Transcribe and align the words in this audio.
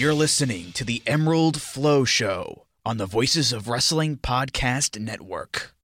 You're 0.00 0.14
listening 0.14 0.72
to 0.72 0.82
the 0.82 1.02
Emerald 1.06 1.60
Flow 1.60 2.06
Show 2.06 2.64
on 2.86 2.96
the 2.96 3.04
Voices 3.04 3.52
of 3.52 3.68
Wrestling 3.68 4.16
Podcast 4.16 4.98
Network. 4.98 5.74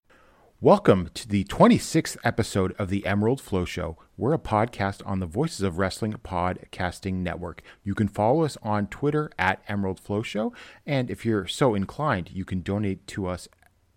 Welcome 0.59 1.11
to 1.13 1.29
the 1.29 1.45
26th 1.45 2.17
episode 2.25 2.75
of 2.79 2.89
the 2.89 3.05
Emerald 3.05 3.43
Flow 3.43 3.67
Show. 3.67 3.99
We're 4.17 4.33
a 4.33 4.39
podcast 4.39 5.03
on 5.05 5.21
the 5.21 5.27
Voices 5.27 5.61
of 5.61 5.77
Wrestling 5.77 6.15
Podcasting 6.25 7.17
Network. 7.17 7.61
You 7.85 7.95
can 7.95 8.09
follow 8.09 8.43
us 8.43 8.57
on 8.63 8.87
Twitter 8.87 9.31
at 9.39 9.63
Emerald 9.69 10.01
Flow 10.01 10.23
Show, 10.23 10.55
and 10.87 11.11
if 11.11 11.27
you're 11.27 11.47
so 11.47 11.75
inclined, 11.75 12.31
you 12.33 12.47
can 12.47 12.63
donate 12.63 13.07
to 13.09 13.27
us 13.27 13.49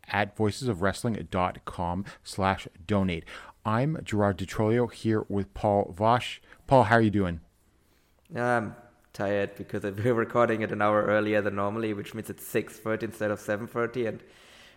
at 0.10 0.36
voicesofwrestling.com 0.36 2.04
slash 2.26 2.68
donate. 2.86 3.24
I'm 3.64 3.98
Gerard 4.04 4.36
Di 4.36 4.46
Trolio 4.46 4.92
here 4.92 5.24
with 5.30 5.54
Paul 5.54 5.94
Vosh. 5.98 6.42
Paul, 6.68 6.84
how 6.84 6.96
are 6.96 7.02
you 7.02 7.10
doing? 7.10 7.40
I'm 8.36 8.76
tired 9.14 9.56
because 9.56 9.84
we're 9.84 10.14
recording 10.26 10.62
it 10.62 10.72
an 10.72 10.82
hour 10.82 11.04
earlier 11.06 11.42
than 11.42 11.56
normally, 11.56 11.94
which 11.94 12.14
means 12.14 12.30
it's 12.30 12.44
6.30 12.44 13.04
instead 13.04 13.32
of 13.32 13.40
7.30, 13.40 14.08
and 14.08 14.24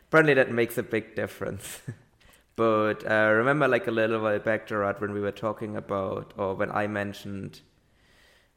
apparently 0.08 0.34
that 0.34 0.50
makes 0.50 0.78
a 0.78 0.82
big 0.82 1.14
difference. 1.14 1.80
but 2.56 3.08
uh, 3.10 3.32
remember 3.32 3.68
like 3.68 3.86
a 3.86 3.90
little 3.90 4.20
while 4.20 4.38
back, 4.38 4.66
Gerard, 4.66 5.00
when 5.00 5.12
we 5.12 5.20
were 5.20 5.32
talking 5.32 5.76
about, 5.76 6.34
or 6.36 6.54
when 6.54 6.70
I 6.70 6.86
mentioned 6.86 7.60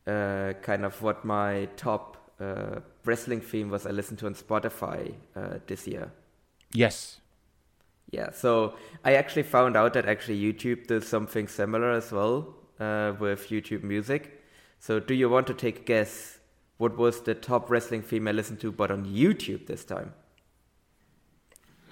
uh, 0.07 0.53
kind 0.61 0.85
of 0.85 1.01
what 1.01 1.25
my 1.25 1.67
top 1.77 2.31
uh, 2.39 2.79
wrestling 3.05 3.41
theme 3.41 3.69
was 3.69 3.85
I 3.85 3.91
listened 3.91 4.19
to 4.19 4.25
on 4.25 4.35
Spotify 4.35 5.13
uh, 5.35 5.59
this 5.67 5.87
year. 5.87 6.11
Yes. 6.73 7.19
Yeah, 8.11 8.31
so 8.31 8.75
I 9.03 9.15
actually 9.15 9.43
found 9.43 9.75
out 9.75 9.93
that 9.93 10.05
actually 10.05 10.39
YouTube 10.39 10.87
does 10.87 11.07
something 11.07 11.47
similar 11.47 11.91
as 11.91 12.11
well 12.11 12.55
uh, 12.79 13.13
with 13.19 13.49
YouTube 13.49 13.83
Music. 13.83 14.41
So, 14.85 14.99
do 14.99 15.15
you 15.15 15.29
want 15.29 15.47
to 15.47 15.55
take 15.55 15.79
a 15.79 15.81
guess 15.81 16.37
what 16.77 16.95
was 16.95 17.21
the 17.21 17.33
top 17.33 17.71
wrestling 17.71 18.03
theme 18.03 18.27
I 18.27 18.31
listened 18.33 18.59
to, 18.59 18.71
but 18.71 18.91
on 18.91 19.03
YouTube 19.03 19.65
this 19.65 19.83
time? 19.83 20.13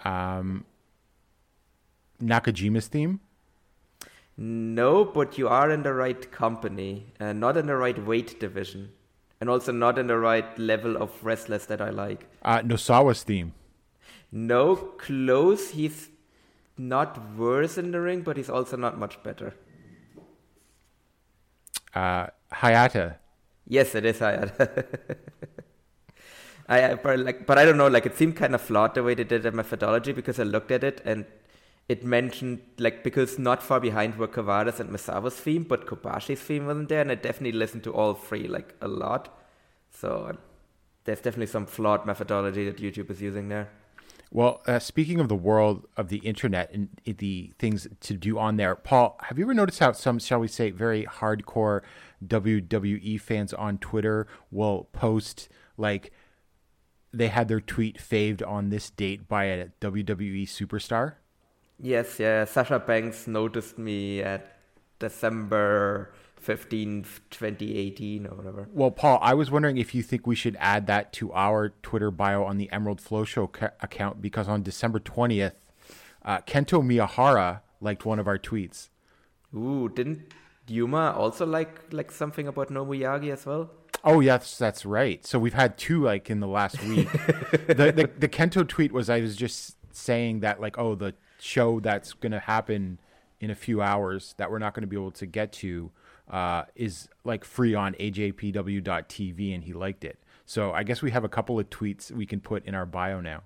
Um, 0.06 0.66
Nakajima's 2.22 2.86
theme? 2.86 3.20
No, 4.38 5.06
but 5.06 5.40
you 5.40 5.48
are 5.48 5.72
in 5.72 5.82
the 5.82 5.92
right 5.92 6.32
company, 6.32 7.08
uh, 7.20 7.34
not 7.34 7.58
in 7.58 7.66
the 7.66 7.76
right 7.76 7.98
weight 8.06 8.40
division, 8.40 8.92
and 9.42 9.50
also 9.50 9.72
not 9.72 9.98
in 9.98 10.06
the 10.06 10.20
right 10.20 10.60
level 10.60 10.96
of 10.96 11.10
wrestlers 11.24 11.66
that 11.66 11.82
I 11.82 11.90
like. 11.90 12.28
Uh, 12.44 12.60
Nosawa's 12.60 13.24
theme. 13.24 13.56
No, 14.32 14.76
close. 14.76 15.72
He's 15.72 16.10
not 16.78 17.36
worse 17.36 17.76
in 17.76 17.90
the 17.90 18.02
ring, 18.02 18.22
but 18.22 18.38
he's 18.38 18.52
also 18.52 18.78
not 18.78 19.00
much 19.00 19.24
better. 19.24 19.56
Uh, 21.96 22.28
Hayata. 22.54 23.16
Yes, 23.68 23.96
it 23.96 24.06
is 24.06 24.20
Hayat. 24.20 24.86
I, 26.70 26.96
but 26.96 27.20
like, 27.20 27.46
but 27.46 27.58
I 27.58 27.66
don't 27.66 27.78
know. 27.78 27.88
Like, 27.88 28.06
it 28.06 28.18
seemed 28.18 28.36
kind 28.36 28.56
of 28.56 28.62
flawed 28.62 28.96
the 28.96 29.04
way 29.04 29.16
they 29.16 29.24
did 29.24 29.44
the 29.44 29.52
methodology 29.52 30.12
because 30.12 30.40
I 30.40 30.44
looked 30.44 30.72
at 30.72 30.84
it 30.84 31.02
and 31.06 31.26
it 31.90 32.06
mentioned 32.06 32.62
like 32.78 33.04
because 33.04 33.38
not 33.38 33.62
far 33.62 33.80
behind 33.80 34.16
were 34.16 34.28
Kawada's 34.28 34.80
and 34.80 34.90
Misawa's 34.90 35.36
theme, 35.36 35.64
but 35.64 35.86
Kobashi's 35.86 36.40
theme 36.40 36.66
wasn't 36.66 36.90
there, 36.90 37.02
and 37.02 37.12
I 37.12 37.16
definitely 37.16 37.58
listened 37.58 37.84
to 37.84 37.94
all 37.94 38.14
three 38.14 38.48
like 38.48 38.74
a 38.82 38.88
lot. 38.88 39.38
So 39.92 40.38
there's 41.04 41.20
definitely 41.20 41.48
some 41.48 41.66
flawed 41.66 42.06
methodology 42.06 42.66
that 42.66 42.78
YouTube 42.78 43.10
is 43.12 43.22
using 43.22 43.50
there. 43.50 43.70
Well, 44.32 44.64
uh, 44.66 44.80
speaking 44.80 45.20
of 45.20 45.30
the 45.30 45.36
world 45.36 45.88
of 45.96 46.08
the 46.10 46.18
internet 46.18 46.72
and 46.74 46.90
the 47.06 47.54
things 47.60 47.88
to 48.02 48.16
do 48.16 48.40
on 48.40 48.58
there, 48.58 48.74
Paul, 48.74 49.16
have 49.24 49.38
you 49.38 49.46
ever 49.46 49.54
noticed 49.54 49.78
how 49.78 49.92
some, 49.92 50.18
shall 50.18 50.40
we 50.40 50.48
say, 50.48 50.72
very 50.72 51.06
hardcore 51.06 51.82
WWE 52.24 53.20
fans 53.20 53.54
on 53.54 53.78
Twitter 53.78 54.28
will 54.52 54.90
post 54.92 55.50
like 55.78 56.12
they 57.14 57.28
had 57.28 57.48
their 57.48 57.62
tweet 57.62 58.00
faved 58.00 58.42
on 58.42 58.70
this 58.70 58.90
date 58.90 59.28
by 59.28 59.46
a 59.46 59.68
WWE 59.82 60.44
superstar? 60.44 61.16
Yes, 61.80 62.20
yeah. 62.20 62.46
Sasha 62.46 62.80
Banks 62.80 63.28
noticed 63.28 63.78
me 63.78 64.22
at 64.22 64.58
December 65.00 66.14
15th, 66.46 67.20
2018 67.30 68.28
or 68.28 68.36
whatever. 68.36 68.68
Well, 68.72 68.92
Paul, 68.92 69.20
I 69.22 69.34
was 69.34 69.52
wondering 69.52 69.78
if 69.78 69.96
you 69.96 70.04
think 70.04 70.28
we 70.28 70.36
should 70.36 70.58
add 70.60 70.88
that 70.88 71.14
to 71.14 71.32
our 71.34 71.70
Twitter 71.82 72.12
bio 72.12 72.44
on 72.44 72.58
the 72.58 72.72
Emerald 72.72 73.02
Flow 73.02 73.24
Show 73.24 73.48
ca- 73.48 73.72
account 73.82 74.22
because 74.22 74.48
on 74.48 74.64
December 74.64 75.00
20th, 75.00 75.54
uh, 76.26 76.40
Kento 76.40 76.82
Miyahara 76.82 77.62
liked 77.82 78.06
one 78.06 78.20
of 78.20 78.28
our 78.28 78.40
tweets. 78.40 78.90
Ooh, 79.56 79.90
didn't 79.90 80.34
Yuma 80.68 81.12
also 81.12 81.46
like 81.46 81.82
like 81.92 82.12
something 82.12 82.48
about 82.48 82.70
Nomuyagi 82.70 83.32
as 83.32 83.46
well? 83.46 83.70
Oh 84.04 84.20
yes, 84.20 84.58
that's 84.58 84.86
right. 84.86 85.26
So 85.26 85.40
we've 85.40 85.54
had 85.54 85.78
two 85.78 86.04
like 86.04 86.30
in 86.30 86.40
the 86.40 86.48
last 86.48 86.82
week. 86.84 87.12
the, 87.68 87.94
the 87.96 88.10
the 88.18 88.30
Kento 88.30 88.68
tweet 88.68 88.92
was 88.92 89.10
I 89.10 89.22
was 89.22 89.36
just 89.36 89.78
saying 89.92 90.42
that 90.42 90.60
like 90.60 90.78
oh 90.78 90.96
the 90.96 91.14
show 91.40 91.80
that's 91.80 92.14
gonna 92.14 92.40
happen 92.40 93.00
in 93.40 93.50
a 93.50 93.56
few 93.56 93.82
hours 93.82 94.36
that 94.38 94.50
we're 94.50 94.60
not 94.60 94.74
gonna 94.74 94.88
be 94.88 94.96
able 94.96 95.12
to 95.12 95.26
get 95.26 95.52
to 95.54 95.92
uh, 96.30 96.64
is 96.76 97.10
like 97.24 97.44
free 97.44 97.76
on 97.76 97.94
ajpw.tv, 97.96 99.54
and 99.54 99.64
he 99.64 99.74
liked 99.74 100.04
it. 100.04 100.18
So 100.46 100.72
I 100.72 100.84
guess 100.84 101.02
we 101.02 101.12
have 101.12 101.24
a 101.24 101.30
couple 101.30 101.60
of 101.60 101.70
tweets 101.70 102.12
we 102.12 102.26
can 102.26 102.40
put 102.40 102.66
in 102.66 102.76
our 102.76 102.86
bio 102.86 103.22
now. 103.22 103.44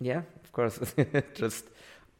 Yeah, 0.00 0.22
of 0.42 0.52
course. 0.52 0.78
Just 1.34 1.66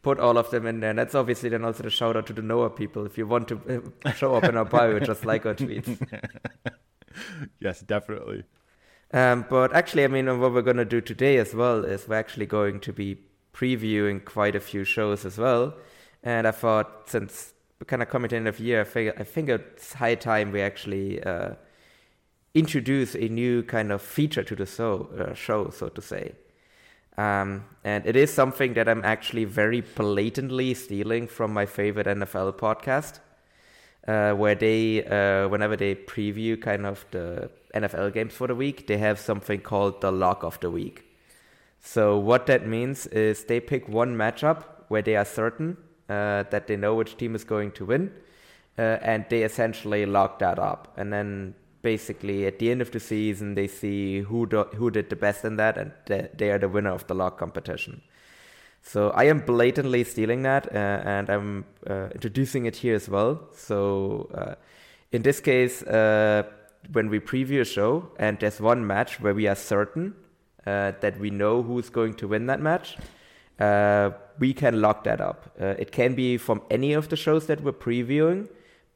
put 0.04 0.20
all 0.20 0.38
of 0.38 0.50
them 0.50 0.66
in 0.66 0.80
there. 0.80 0.90
And 0.90 0.98
that's 0.98 1.14
obviously 1.14 1.48
then 1.48 1.64
also 1.64 1.82
the 1.82 1.90
shout 1.90 2.16
out 2.16 2.26
to 2.26 2.32
the 2.32 2.42
Noah 2.42 2.70
people. 2.70 3.06
If 3.06 3.18
you 3.18 3.26
want 3.26 3.48
to 3.48 3.90
uh, 4.04 4.12
show 4.20 4.36
up 4.36 4.44
in 4.44 4.56
our 4.56 4.64
bio, 4.64 5.00
just 5.00 5.24
like 5.24 5.44
our 5.46 5.54
tweets. 5.54 5.98
Yes, 7.60 7.80
definitely. 7.80 8.42
Um, 9.12 9.46
but 9.48 9.72
actually, 9.72 10.02
I 10.02 10.08
mean, 10.08 10.26
what 10.40 10.52
we're 10.52 10.62
going 10.62 10.78
to 10.78 10.84
do 10.84 11.00
today 11.00 11.36
as 11.36 11.54
well 11.54 11.84
is 11.84 12.08
we're 12.08 12.16
actually 12.16 12.46
going 12.46 12.80
to 12.80 12.92
be 12.92 13.18
previewing 13.52 14.24
quite 14.24 14.56
a 14.56 14.60
few 14.60 14.82
shows 14.82 15.24
as 15.24 15.38
well. 15.38 15.74
And 16.24 16.48
I 16.48 16.50
thought, 16.50 17.08
since 17.08 17.54
we're 17.78 17.84
kind 17.84 18.02
of 18.02 18.08
coming 18.08 18.30
to 18.30 18.32
the 18.34 18.36
end 18.38 18.48
of 18.48 18.56
the 18.56 18.64
year, 18.64 18.80
I 18.80 18.84
think, 18.84 19.20
I 19.20 19.22
think 19.22 19.48
it's 19.48 19.92
high 19.92 20.16
time 20.16 20.50
we 20.50 20.60
actually 20.60 21.22
uh, 21.22 21.50
introduce 22.52 23.14
a 23.14 23.28
new 23.28 23.62
kind 23.62 23.92
of 23.92 24.02
feature 24.02 24.42
to 24.42 24.56
the 24.56 24.66
show, 24.66 25.08
uh, 25.16 25.34
show 25.34 25.70
so 25.70 25.88
to 25.88 26.02
say. 26.02 26.32
Um, 27.16 27.64
and 27.84 28.04
it 28.06 28.16
is 28.16 28.32
something 28.32 28.74
that 28.74 28.88
I'm 28.88 29.04
actually 29.04 29.44
very 29.44 29.82
blatantly 29.82 30.74
stealing 30.74 31.28
from 31.28 31.52
my 31.52 31.66
favorite 31.66 32.06
NFL 32.06 32.54
podcast, 32.54 33.20
uh, 34.08 34.34
where 34.34 34.54
they, 34.54 35.04
uh, 35.04 35.48
whenever 35.48 35.76
they 35.76 35.94
preview 35.94 36.60
kind 36.60 36.86
of 36.86 37.04
the 37.12 37.50
NFL 37.74 38.12
games 38.12 38.34
for 38.34 38.46
the 38.48 38.54
week, 38.54 38.86
they 38.86 38.98
have 38.98 39.18
something 39.18 39.60
called 39.60 40.00
the 40.00 40.10
lock 40.10 40.42
of 40.42 40.58
the 40.60 40.70
week. 40.70 41.04
So 41.80 42.18
what 42.18 42.46
that 42.46 42.66
means 42.66 43.06
is 43.08 43.44
they 43.44 43.60
pick 43.60 43.88
one 43.88 44.16
matchup 44.16 44.64
where 44.88 45.02
they 45.02 45.16
are 45.16 45.24
certain 45.24 45.76
uh, 46.08 46.44
that 46.50 46.66
they 46.66 46.76
know 46.76 46.94
which 46.94 47.16
team 47.16 47.34
is 47.34 47.44
going 47.44 47.72
to 47.72 47.84
win, 47.84 48.12
uh, 48.78 48.98
and 49.02 49.24
they 49.28 49.42
essentially 49.42 50.06
lock 50.06 50.38
that 50.38 50.58
up. 50.58 50.92
And 50.96 51.12
then 51.12 51.54
basically 51.84 52.46
at 52.46 52.58
the 52.58 52.70
end 52.72 52.80
of 52.82 52.90
the 52.90 52.98
season, 52.98 53.54
they 53.54 53.68
see 53.68 54.20
who 54.20 54.46
do, 54.46 54.64
who 54.74 54.90
did 54.90 55.10
the 55.10 55.16
best 55.16 55.44
in 55.44 55.56
that, 55.56 55.76
and 55.78 55.92
they, 56.06 56.50
are 56.50 56.58
the 56.58 56.68
winner 56.68 56.90
of 56.90 57.06
the 57.06 57.14
lock 57.14 57.38
competition. 57.38 58.02
So 58.82 59.10
I 59.10 59.24
am 59.24 59.40
blatantly 59.40 60.02
stealing 60.04 60.42
that, 60.42 60.74
uh, 60.74 60.78
and 61.14 61.30
I'm 61.30 61.64
uh, 61.88 62.08
introducing 62.14 62.66
it 62.66 62.76
here 62.76 62.96
as 62.96 63.08
well. 63.08 63.48
So 63.54 64.28
uh, 64.34 64.54
in 65.12 65.22
this 65.22 65.40
case, 65.40 65.82
uh, 65.82 66.42
when 66.92 67.08
we 67.08 67.20
preview 67.20 67.60
a 67.60 67.64
show, 67.64 68.10
and 68.18 68.38
there's 68.40 68.60
one 68.60 68.86
match 68.86 69.20
where 69.20 69.34
we 69.34 69.46
are 69.46 69.54
certain 69.54 70.14
uh, 70.66 70.92
that 71.00 71.20
we 71.20 71.30
know 71.30 71.62
who's 71.62 71.90
going 71.90 72.14
to 72.14 72.28
win 72.28 72.46
that 72.46 72.60
match, 72.60 72.96
uh, 73.60 74.10
we 74.38 74.52
can 74.52 74.80
lock 74.80 75.04
that 75.04 75.20
up. 75.20 75.50
It 75.60 75.92
can 75.92 76.14
be 76.14 76.38
from 76.38 76.60
any 76.70 76.92
of 76.92 77.08
the 77.08 77.16
shows 77.16 77.46
that 77.46 77.62
we're 77.62 77.72
previewing, 77.72 78.48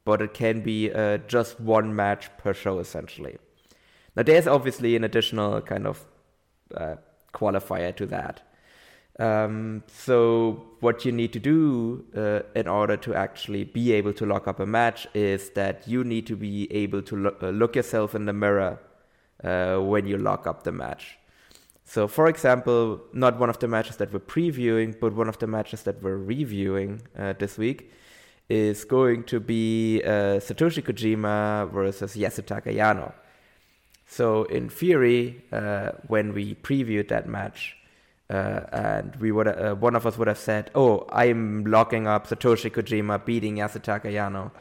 but 0.05 0.21
it 0.21 0.33
can 0.33 0.61
be 0.61 0.91
uh, 0.91 1.17
just 1.27 1.59
one 1.59 1.95
match 1.95 2.29
per 2.37 2.53
show 2.53 2.79
essentially. 2.79 3.37
Now, 4.15 4.23
there's 4.23 4.47
obviously 4.47 4.95
an 4.95 5.03
additional 5.03 5.61
kind 5.61 5.87
of 5.87 6.05
uh, 6.75 6.95
qualifier 7.33 7.95
to 7.95 8.05
that. 8.07 8.41
Um, 9.19 9.83
so, 9.87 10.65
what 10.79 11.03
you 11.03 11.11
need 11.11 11.33
to 11.33 11.39
do 11.39 12.05
uh, 12.15 12.41
in 12.57 12.67
order 12.67 12.95
to 12.97 13.13
actually 13.13 13.65
be 13.65 13.91
able 13.91 14.13
to 14.13 14.25
lock 14.25 14.47
up 14.47 14.61
a 14.61 14.65
match 14.65 15.07
is 15.13 15.49
that 15.51 15.87
you 15.87 16.05
need 16.05 16.25
to 16.27 16.37
be 16.37 16.71
able 16.71 17.01
to 17.01 17.15
lo- 17.17 17.35
uh, 17.41 17.49
look 17.49 17.75
yourself 17.75 18.15
in 18.15 18.25
the 18.25 18.33
mirror 18.33 18.79
uh, 19.43 19.77
when 19.77 20.07
you 20.07 20.17
lock 20.17 20.47
up 20.47 20.63
the 20.63 20.71
match. 20.71 21.17
So, 21.83 22.07
for 22.07 22.27
example, 22.27 23.01
not 23.11 23.39
one 23.39 23.49
of 23.49 23.59
the 23.59 23.67
matches 23.67 23.97
that 23.97 24.13
we're 24.13 24.19
previewing, 24.19 24.97
but 24.99 25.13
one 25.13 25.27
of 25.27 25.39
the 25.39 25.47
matches 25.47 25.83
that 25.83 26.01
we're 26.01 26.17
reviewing 26.17 27.01
uh, 27.17 27.33
this 27.33 27.57
week 27.57 27.91
is 28.49 28.83
going 28.83 29.23
to 29.25 29.39
be 29.39 30.01
uh, 30.03 30.41
Satoshi 30.41 30.83
Kojima 30.83 31.71
versus 31.71 32.15
Yasutaka 32.15 32.75
Yano. 32.75 33.13
So, 34.07 34.43
in 34.45 34.69
theory, 34.69 35.43
uh, 35.51 35.91
when 36.07 36.33
we 36.33 36.55
previewed 36.55 37.09
that 37.09 37.29
match, 37.29 37.75
uh, 38.29 38.61
and 38.71 39.15
we 39.17 39.31
would 39.31 39.47
uh, 39.47 39.75
one 39.75 39.95
of 39.95 40.05
us 40.07 40.17
would 40.17 40.27
have 40.27 40.39
said, 40.39 40.71
"Oh, 40.73 41.07
I'm 41.11 41.63
locking 41.65 42.07
up 42.07 42.27
Satoshi 42.27 42.71
Kojima 42.71 43.23
beating 43.23 43.57
Yasutaka 43.57 44.05
Yano," 44.05 44.51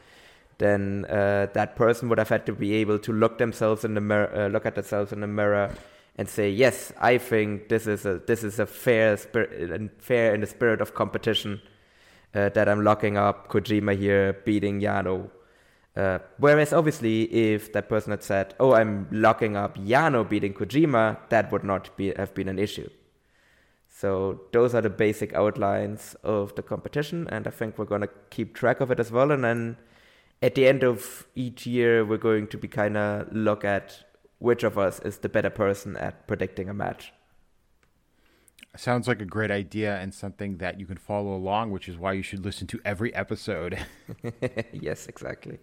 then 0.59 1.07
uh, 1.07 1.47
that 1.55 1.77
person 1.77 2.11
would 2.11 2.19
have 2.19 2.29
had 2.29 2.45
to 2.47 2.53
be 2.53 2.75
able 2.75 2.99
to 2.99 3.13
look 3.13 3.39
themselves 3.39 3.85
in 3.85 3.95
the 3.95 4.01
mirror, 4.03 4.31
uh, 4.35 4.49
look 4.49 4.67
at 4.67 4.75
themselves 4.75 5.13
in 5.13 5.21
the 5.21 5.27
mirror, 5.27 5.75
and 6.17 6.29
say, 6.29 6.51
"Yes, 6.51 6.93
I 7.01 7.17
think 7.17 7.69
this 7.69 7.87
is 7.87 8.05
a 8.05 8.19
this 8.27 8.45
is 8.45 8.59
a 8.59 8.67
fair 8.67 9.17
spirit, 9.17 9.91
fair 9.99 10.35
in 10.35 10.43
the 10.43 10.47
spirit 10.47 10.83
of 10.83 10.95
competition 10.95 11.61
uh, 12.35 12.49
that 12.51 12.69
I'm 12.69 12.85
locking 12.85 13.17
up 13.17 13.49
Kojima 13.49 13.97
here 13.97 14.33
beating 14.45 14.81
Yano." 14.81 15.31
Uh, 15.97 16.19
whereas 16.39 16.73
obviously, 16.73 17.23
if 17.25 17.73
that 17.73 17.89
person 17.89 18.11
had 18.13 18.23
said, 18.23 18.55
"Oh, 18.61 18.75
I'm 18.75 19.09
locking 19.11 19.57
up 19.57 19.77
Yano 19.77 20.29
beating 20.29 20.55
Kojima," 20.55 21.19
that 21.29 21.51
would 21.51 21.65
not 21.65 21.97
be 21.97 22.13
have 22.17 22.35
been 22.35 22.49
an 22.49 22.59
issue. 22.59 22.89
So 23.89 24.43
those 24.53 24.77
are 24.77 24.81
the 24.81 24.91
basic 24.91 25.33
outlines 25.33 26.15
of 26.23 26.55
the 26.55 26.63
competition, 26.63 27.27
and 27.31 27.49
I 27.49 27.51
think 27.51 27.79
we're 27.79 27.85
going 27.85 28.03
to 28.03 28.11
keep 28.31 28.55
track 28.55 28.81
of 28.81 28.93
it 28.93 29.01
as 29.01 29.11
well. 29.11 29.33
And 29.33 29.43
then 29.43 29.77
at 30.41 30.55
the 30.55 30.69
end 30.69 30.85
of 30.85 31.27
each 31.35 31.67
year, 31.67 32.05
we're 32.05 32.17
going 32.17 32.47
to 32.49 32.59
be 32.59 32.69
kind 32.69 32.97
of 32.97 33.33
look 33.33 33.65
at 33.65 34.05
which 34.39 34.63
of 34.63 34.79
us 34.79 35.01
is 35.01 35.19
the 35.19 35.29
better 35.29 35.51
person 35.51 35.97
at 35.97 36.29
predicting 36.29 36.69
a 36.69 36.75
match. 36.75 37.13
Sounds 38.77 39.09
like 39.09 39.21
a 39.21 39.25
great 39.25 39.51
idea 39.51 39.99
and 39.99 40.15
something 40.15 40.59
that 40.59 40.79
you 40.79 40.87
can 40.87 40.99
follow 40.99 41.35
along, 41.35 41.71
which 41.71 41.89
is 41.89 41.97
why 41.97 42.13
you 42.13 42.23
should 42.23 42.45
listen 42.45 42.67
to 42.69 42.81
every 42.85 43.15
episode. 43.15 43.79
yes, 44.73 45.07
exactly. 45.07 45.59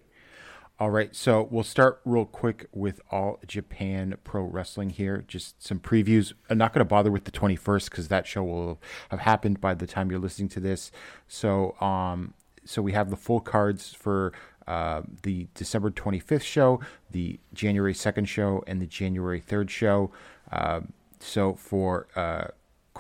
All 0.78 0.90
right, 0.90 1.16
so 1.16 1.48
we'll 1.50 1.64
start 1.64 2.02
real 2.04 2.26
quick 2.26 2.68
with 2.74 3.00
All 3.10 3.40
Japan 3.48 4.18
Pro 4.26 4.44
Wrestling 4.44 4.90
here. 4.90 5.24
Just 5.26 5.64
some 5.64 5.80
previews. 5.80 6.34
I'm 6.50 6.58
not 6.58 6.74
going 6.74 6.82
to 6.82 6.86
bother 6.86 7.12
with 7.12 7.24
the 7.24 7.32
21st 7.32 7.90
because 7.90 8.08
that 8.10 8.28
show 8.28 8.44
will 8.44 8.82
have 9.10 9.22
happened 9.22 9.62
by 9.62 9.74
the 9.74 9.88
time 9.88 10.12
you're 10.12 10.20
listening 10.20 10.50
to 10.50 10.60
this. 10.60 10.92
So, 11.30 11.80
um, 11.80 12.34
so 12.66 12.82
we 12.82 12.92
have 12.92 13.10
the 13.10 13.16
full 13.16 13.40
cards 13.40 13.94
for 13.94 14.34
uh, 14.68 15.04
the 15.24 15.48
December 15.54 15.92
25th 15.92 16.44
show, 16.44 16.82
the 17.10 17.40
January 17.54 17.94
2nd 17.94 18.28
show, 18.28 18.62
and 18.68 18.82
the 18.82 18.88
January 18.88 19.40
3rd 19.40 19.70
show. 19.70 20.12
Uh, 20.52 20.82
so 21.22 21.54
for 21.54 22.08
uh, 22.18 22.48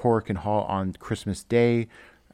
Korakuen 0.05 0.37
Hall 0.37 0.61
on 0.65 0.93
Christmas 0.93 1.43
Day, 1.43 1.87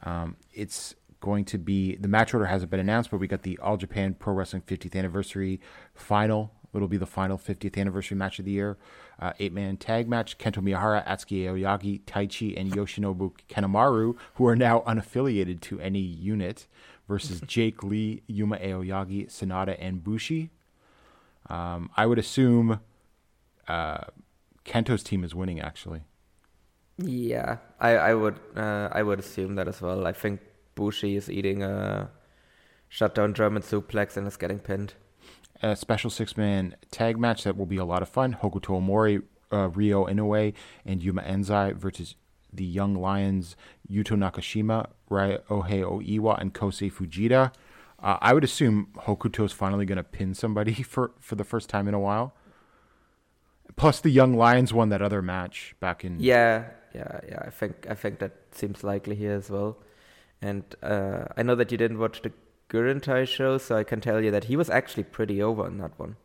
um, 0.04 0.36
it's 0.54 0.94
going 1.22 1.46
to 1.46 1.58
be 1.58 1.96
the 1.96 2.10
match 2.10 2.34
order 2.34 2.48
hasn't 2.48 2.70
been 2.70 2.82
announced, 2.82 3.10
but 3.10 3.22
we 3.22 3.28
got 3.28 3.44
the 3.44 3.58
All 3.60 3.78
Japan 3.78 4.14
Pro 4.14 4.34
Wrestling 4.34 4.64
50th 4.64 4.94
anniversary 4.94 5.62
final. 5.94 6.52
It'll 6.74 6.90
be 6.90 6.98
the 6.98 7.06
final 7.06 7.38
50th 7.38 7.78
anniversary 7.78 8.18
match 8.18 8.40
of 8.40 8.46
the 8.46 8.52
year. 8.52 8.78
Uh, 9.22 9.32
eight 9.40 9.54
man 9.54 9.78
tag 9.78 10.10
match 10.10 10.38
Kento 10.38 10.58
Miyahara, 10.58 11.08
Atsuki 11.08 11.46
Aoyagi, 11.46 12.02
Taichi, 12.02 12.60
and 12.60 12.74
Yoshinobu 12.74 13.32
Kanemaru, 13.48 14.18
who 14.36 14.48
are 14.48 14.56
now 14.58 14.82
unaffiliated 14.82 15.62
to 15.62 15.80
any 15.80 16.00
unit, 16.00 16.68
versus 17.08 17.40
Jake 17.48 17.84
Lee, 17.84 18.22
Yuma 18.28 18.58
Aoyagi, 18.58 19.28
Sanada, 19.28 19.78
and 19.80 20.04
Bushi. 20.04 20.50
Um, 21.50 21.90
I 21.96 22.06
would 22.06 22.20
assume 22.20 22.82
uh, 23.70 24.06
Kento's 24.66 25.04
team 25.04 25.24
is 25.24 25.34
winning, 25.34 25.62
actually. 25.62 26.02
Yeah, 26.98 27.58
I, 27.80 27.92
I 27.96 28.14
would 28.14 28.40
uh, 28.56 28.90
I 28.92 29.02
would 29.04 29.20
assume 29.20 29.56
that 29.56 29.68
as 29.68 29.82
well. 29.82 30.06
I 30.06 30.12
think 30.12 30.40
Bushi 30.76 31.16
is 31.16 31.30
eating 31.30 31.64
a 31.64 32.10
shutdown 32.90 33.34
German 33.34 33.62
suplex 33.64 34.18
and 34.18 34.28
is 34.28 34.38
getting 34.38 34.60
pinned. 34.60 34.94
a 35.64 35.76
special 35.76 36.10
six 36.10 36.36
man 36.38 36.76
tag 36.92 37.18
match 37.18 37.44
that 37.44 37.58
will 37.58 37.66
be 37.66 37.78
a 37.78 37.86
lot 37.86 38.02
of 38.02 38.10
fun. 38.10 38.38
Hokuto 38.42 38.80
Omori, 38.82 39.24
uh, 39.52 39.70
Ryo 39.70 40.06
Inoue, 40.08 40.54
and 40.86 41.02
Yuma 41.04 41.22
Anzai 41.24 41.76
versus 41.76 42.16
the 42.54 42.66
Young 42.66 42.96
Lions, 42.96 43.56
Yuto 43.90 44.18
Nakashima, 44.18 44.88
Ryohei 45.10 45.84
Oiwa, 45.84 46.40
and 46.42 46.54
Kosei 46.54 46.92
Fujita. 46.92 47.54
Uh, 48.02 48.18
I 48.20 48.34
would 48.34 48.44
assume 48.44 48.90
Hokuto 48.98 49.46
is 49.46 49.52
finally 49.54 49.86
going 49.86 49.98
to 49.98 50.04
pin 50.04 50.34
somebody 50.34 50.74
for, 50.84 51.12
for 51.20 51.36
the 51.36 51.44
first 51.44 51.70
time 51.70 51.88
in 51.88 51.94
a 51.94 52.00
while. 52.00 52.34
Plus, 53.76 54.00
the 54.02 54.10
Young 54.10 54.36
Lions 54.36 54.74
won 54.74 54.90
that 54.90 55.02
other 55.02 55.22
match 55.22 55.76
back 55.80 56.04
in. 56.04 56.20
Yeah, 56.20 56.66
yeah, 56.94 57.20
yeah. 57.28 57.44
I 57.46 57.50
think 57.50 57.88
I 57.90 57.94
think 57.96 58.20
that 58.20 58.34
seems 58.52 58.84
likely 58.84 59.16
here 59.16 59.34
as 59.34 59.50
well. 59.50 59.78
And 60.42 60.64
uh, 60.82 61.26
I 61.38 61.44
know 61.44 61.56
that 61.56 61.72
you 61.72 61.78
didn't 61.78 62.00
watch 62.00 62.22
the 62.22 62.32
Gurentai 62.70 63.28
show, 63.28 63.58
so 63.58 63.78
I 63.78 63.84
can 63.84 64.02
tell 64.02 64.22
you 64.22 64.32
that 64.32 64.46
he 64.46 64.56
was 64.56 64.70
actually 64.70 65.04
pretty 65.04 65.42
over 65.42 65.64
on 65.64 65.78
that 65.78 65.98
one. 66.00 66.16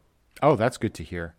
Oh, 0.43 0.57
that's 0.57 0.77
good 0.77 0.95
to 0.95 1.03
hear. 1.03 1.35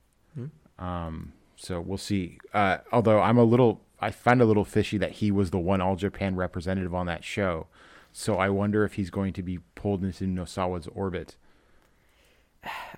Um, 0.79 1.33
so 1.55 1.81
we'll 1.81 1.97
see. 1.97 2.37
Uh, 2.53 2.77
although 2.91 3.19
I'm 3.19 3.37
a 3.37 3.43
little, 3.43 3.81
I 3.99 4.11
find 4.11 4.41
a 4.41 4.45
little 4.45 4.65
fishy 4.65 4.97
that 4.99 5.13
he 5.13 5.31
was 5.31 5.51
the 5.51 5.59
one 5.59 5.81
All 5.81 5.95
Japan 5.95 6.35
representative 6.35 6.93
on 6.93 7.07
that 7.07 7.23
show. 7.23 7.67
So 8.11 8.37
I 8.37 8.49
wonder 8.49 8.83
if 8.83 8.93
he's 8.93 9.09
going 9.09 9.33
to 9.33 9.43
be 9.43 9.59
pulled 9.75 10.03
into 10.03 10.25
Nosawa's 10.25 10.87
orbit. 10.87 11.35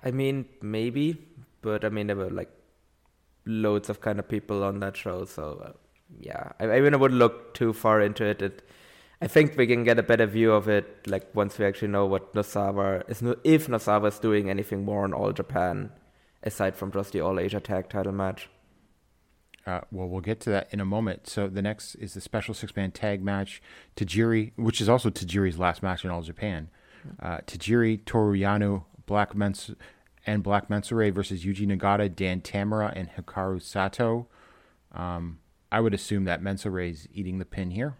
I 0.04 0.10
mean, 0.10 0.46
maybe, 0.60 1.16
but 1.62 1.84
I 1.84 1.88
mean 1.88 2.06
there 2.06 2.16
were 2.16 2.30
like 2.30 2.50
loads 3.46 3.88
of 3.88 4.00
kind 4.00 4.18
of 4.18 4.28
people 4.28 4.62
on 4.62 4.80
that 4.80 4.96
show, 4.96 5.24
so 5.24 5.62
uh, 5.64 5.72
yeah. 6.18 6.52
I, 6.58 6.64
I 6.64 6.80
mean, 6.80 6.94
I 6.94 6.96
wouldn't 6.96 7.18
look 7.18 7.54
too 7.54 7.72
far 7.72 8.00
into 8.00 8.24
it. 8.24 8.42
it 8.42 8.62
I 9.22 9.26
think 9.26 9.56
we 9.56 9.66
can 9.66 9.84
get 9.84 9.98
a 9.98 10.02
better 10.02 10.26
view 10.26 10.52
of 10.52 10.68
it 10.68 11.06
like 11.06 11.34
once 11.34 11.58
we 11.58 11.66
actually 11.66 11.88
know 11.88 12.06
what 12.06 12.34
Nosawa 12.34 13.08
is 13.10 13.22
if 13.44 13.66
Nosawa 13.66 14.08
is 14.08 14.18
doing 14.18 14.48
anything 14.48 14.84
more 14.84 15.04
on 15.04 15.12
All 15.12 15.32
Japan 15.32 15.92
aside 16.42 16.74
from 16.74 16.90
just 16.90 17.12
the 17.12 17.20
All 17.20 17.38
Asia 17.38 17.60
Tag 17.60 17.88
Title 17.90 18.12
match. 18.12 18.48
Uh, 19.66 19.80
well, 19.92 20.08
we'll 20.08 20.22
get 20.22 20.40
to 20.40 20.50
that 20.50 20.68
in 20.70 20.80
a 20.80 20.86
moment. 20.86 21.28
So 21.28 21.46
the 21.46 21.60
next 21.60 21.94
is 21.96 22.14
the 22.14 22.20
special 22.20 22.54
six-man 22.54 22.92
tag 22.92 23.22
match, 23.22 23.62
Tajiri, 23.94 24.52
which 24.56 24.80
is 24.80 24.88
also 24.88 25.10
Tajiri's 25.10 25.58
last 25.58 25.82
match 25.82 26.02
in 26.02 26.10
All 26.10 26.22
Japan. 26.22 26.70
Uh, 27.22 27.38
Tajiri, 27.46 28.04
Toru 28.04 28.36
Yano, 28.36 28.84
Black 29.06 29.34
Mens- 29.34 29.74
and 30.26 30.42
Black 30.42 30.68
Mensore 30.68 31.12
versus 31.12 31.44
Yuji 31.44 31.66
Nagata, 31.66 32.14
Dan 32.14 32.40
Tamura, 32.40 32.92
and 32.94 33.10
Hikaru 33.10 33.60
Sato. 33.60 34.26
Um, 34.92 35.38
I 35.72 35.80
would 35.80 35.94
assume 35.94 36.24
that 36.24 36.42
Mensore 36.42 36.90
is 36.90 37.08
eating 37.12 37.38
the 37.38 37.44
pin 37.44 37.70
here. 37.70 37.96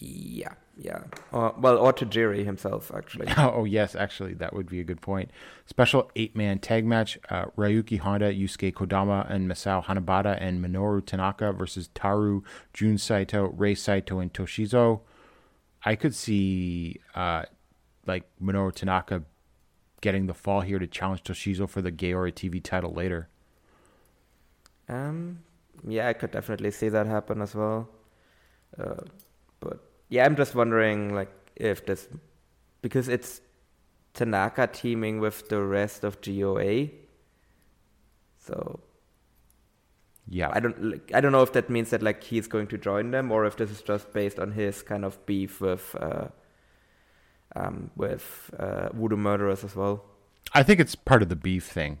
Yeah, 0.00 0.54
yeah. 0.76 1.04
Or, 1.32 1.54
well, 1.58 1.76
or 1.76 1.92
Tajiri 1.92 2.44
himself 2.44 2.92
actually. 2.94 3.26
oh, 3.38 3.64
yes, 3.64 3.96
actually, 3.96 4.34
that 4.34 4.54
would 4.54 4.68
be 4.68 4.80
a 4.80 4.84
good 4.84 5.00
point. 5.00 5.30
Special 5.66 6.10
eight 6.14 6.36
man 6.36 6.60
tag 6.60 6.86
match 6.86 7.18
uh, 7.30 7.46
Ryuki 7.56 7.98
Honda, 7.98 8.32
Yusuke 8.32 8.72
Kodama, 8.72 9.28
and 9.30 9.50
Masao 9.50 9.84
Hanabata, 9.84 10.38
and 10.40 10.64
Minoru 10.64 11.04
Tanaka 11.04 11.52
versus 11.52 11.88
Taru, 11.94 12.42
Jun 12.72 12.96
Saito, 12.96 13.46
Rei 13.56 13.74
Saito, 13.74 14.20
and 14.20 14.32
Toshizo. 14.32 15.00
I 15.84 15.96
could 15.96 16.14
see 16.14 17.00
uh, 17.14 17.44
like 18.06 18.24
Minoru 18.40 18.72
Tanaka 18.72 19.24
getting 20.00 20.26
the 20.26 20.34
fall 20.34 20.60
here 20.62 20.78
to 20.78 20.86
challenge 20.86 21.22
Toshizo 21.22 21.68
for 21.68 21.82
the 21.82 21.92
Gaora 21.92 22.32
TV 22.32 22.62
title 22.62 22.92
later. 22.92 23.28
Um, 24.88 25.40
yeah, 25.86 26.08
I 26.08 26.12
could 26.12 26.30
definitely 26.30 26.70
see 26.70 26.88
that 26.88 27.06
happen 27.06 27.42
as 27.42 27.54
well. 27.54 27.88
Uh, 28.78 29.02
but 29.60 29.80
yeah, 30.08 30.24
I'm 30.24 30.36
just 30.36 30.54
wondering 30.54 31.14
like 31.14 31.30
if 31.56 31.86
this 31.86 32.08
because 32.82 33.08
it's 33.08 33.40
Tanaka 34.14 34.66
teaming 34.68 35.20
with 35.20 35.48
the 35.48 35.62
rest 35.62 36.04
of 36.04 36.20
GOA. 36.20 36.88
So 38.38 38.80
Yeah. 40.26 40.50
I 40.52 40.60
don't 40.60 40.82
like, 40.82 41.10
I 41.14 41.20
don't 41.20 41.32
know 41.32 41.42
if 41.42 41.52
that 41.52 41.70
means 41.70 41.90
that 41.90 42.02
like 42.02 42.22
he's 42.22 42.46
going 42.48 42.66
to 42.68 42.78
join 42.78 43.10
them 43.12 43.32
or 43.32 43.44
if 43.46 43.56
this 43.56 43.70
is 43.70 43.82
just 43.82 44.12
based 44.12 44.38
on 44.38 44.52
his 44.52 44.82
kind 44.82 45.04
of 45.04 45.24
beef 45.26 45.60
with 45.60 45.94
uh, 46.00 46.28
um, 47.56 47.90
with 47.96 48.50
uh, 48.58 48.90
Voodoo 48.92 49.16
Murderers 49.16 49.64
as 49.64 49.74
well. 49.74 50.04
I 50.54 50.62
think 50.62 50.80
it's 50.80 50.94
part 50.94 51.22
of 51.22 51.28
the 51.28 51.36
beef 51.36 51.64
thing. 51.64 51.98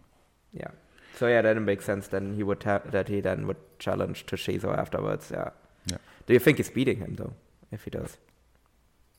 Yeah. 0.52 0.70
So 1.16 1.26
yeah, 1.26 1.42
then 1.42 1.56
it 1.56 1.60
makes 1.60 1.84
sense. 1.84 2.08
Then 2.08 2.34
he 2.34 2.42
would 2.42 2.62
have 2.62 2.90
that 2.92 3.08
he 3.08 3.20
then 3.20 3.46
would 3.46 3.56
challenge 3.78 4.26
Toshizo 4.26 4.76
afterwards. 4.76 5.30
Yeah. 5.32 5.50
Yeah. 5.86 5.98
Do 6.26 6.32
you 6.32 6.38
think 6.38 6.58
he's 6.58 6.70
beating 6.70 6.98
him 6.98 7.16
though? 7.16 7.32
If 7.70 7.84
he 7.84 7.90
does. 7.90 8.16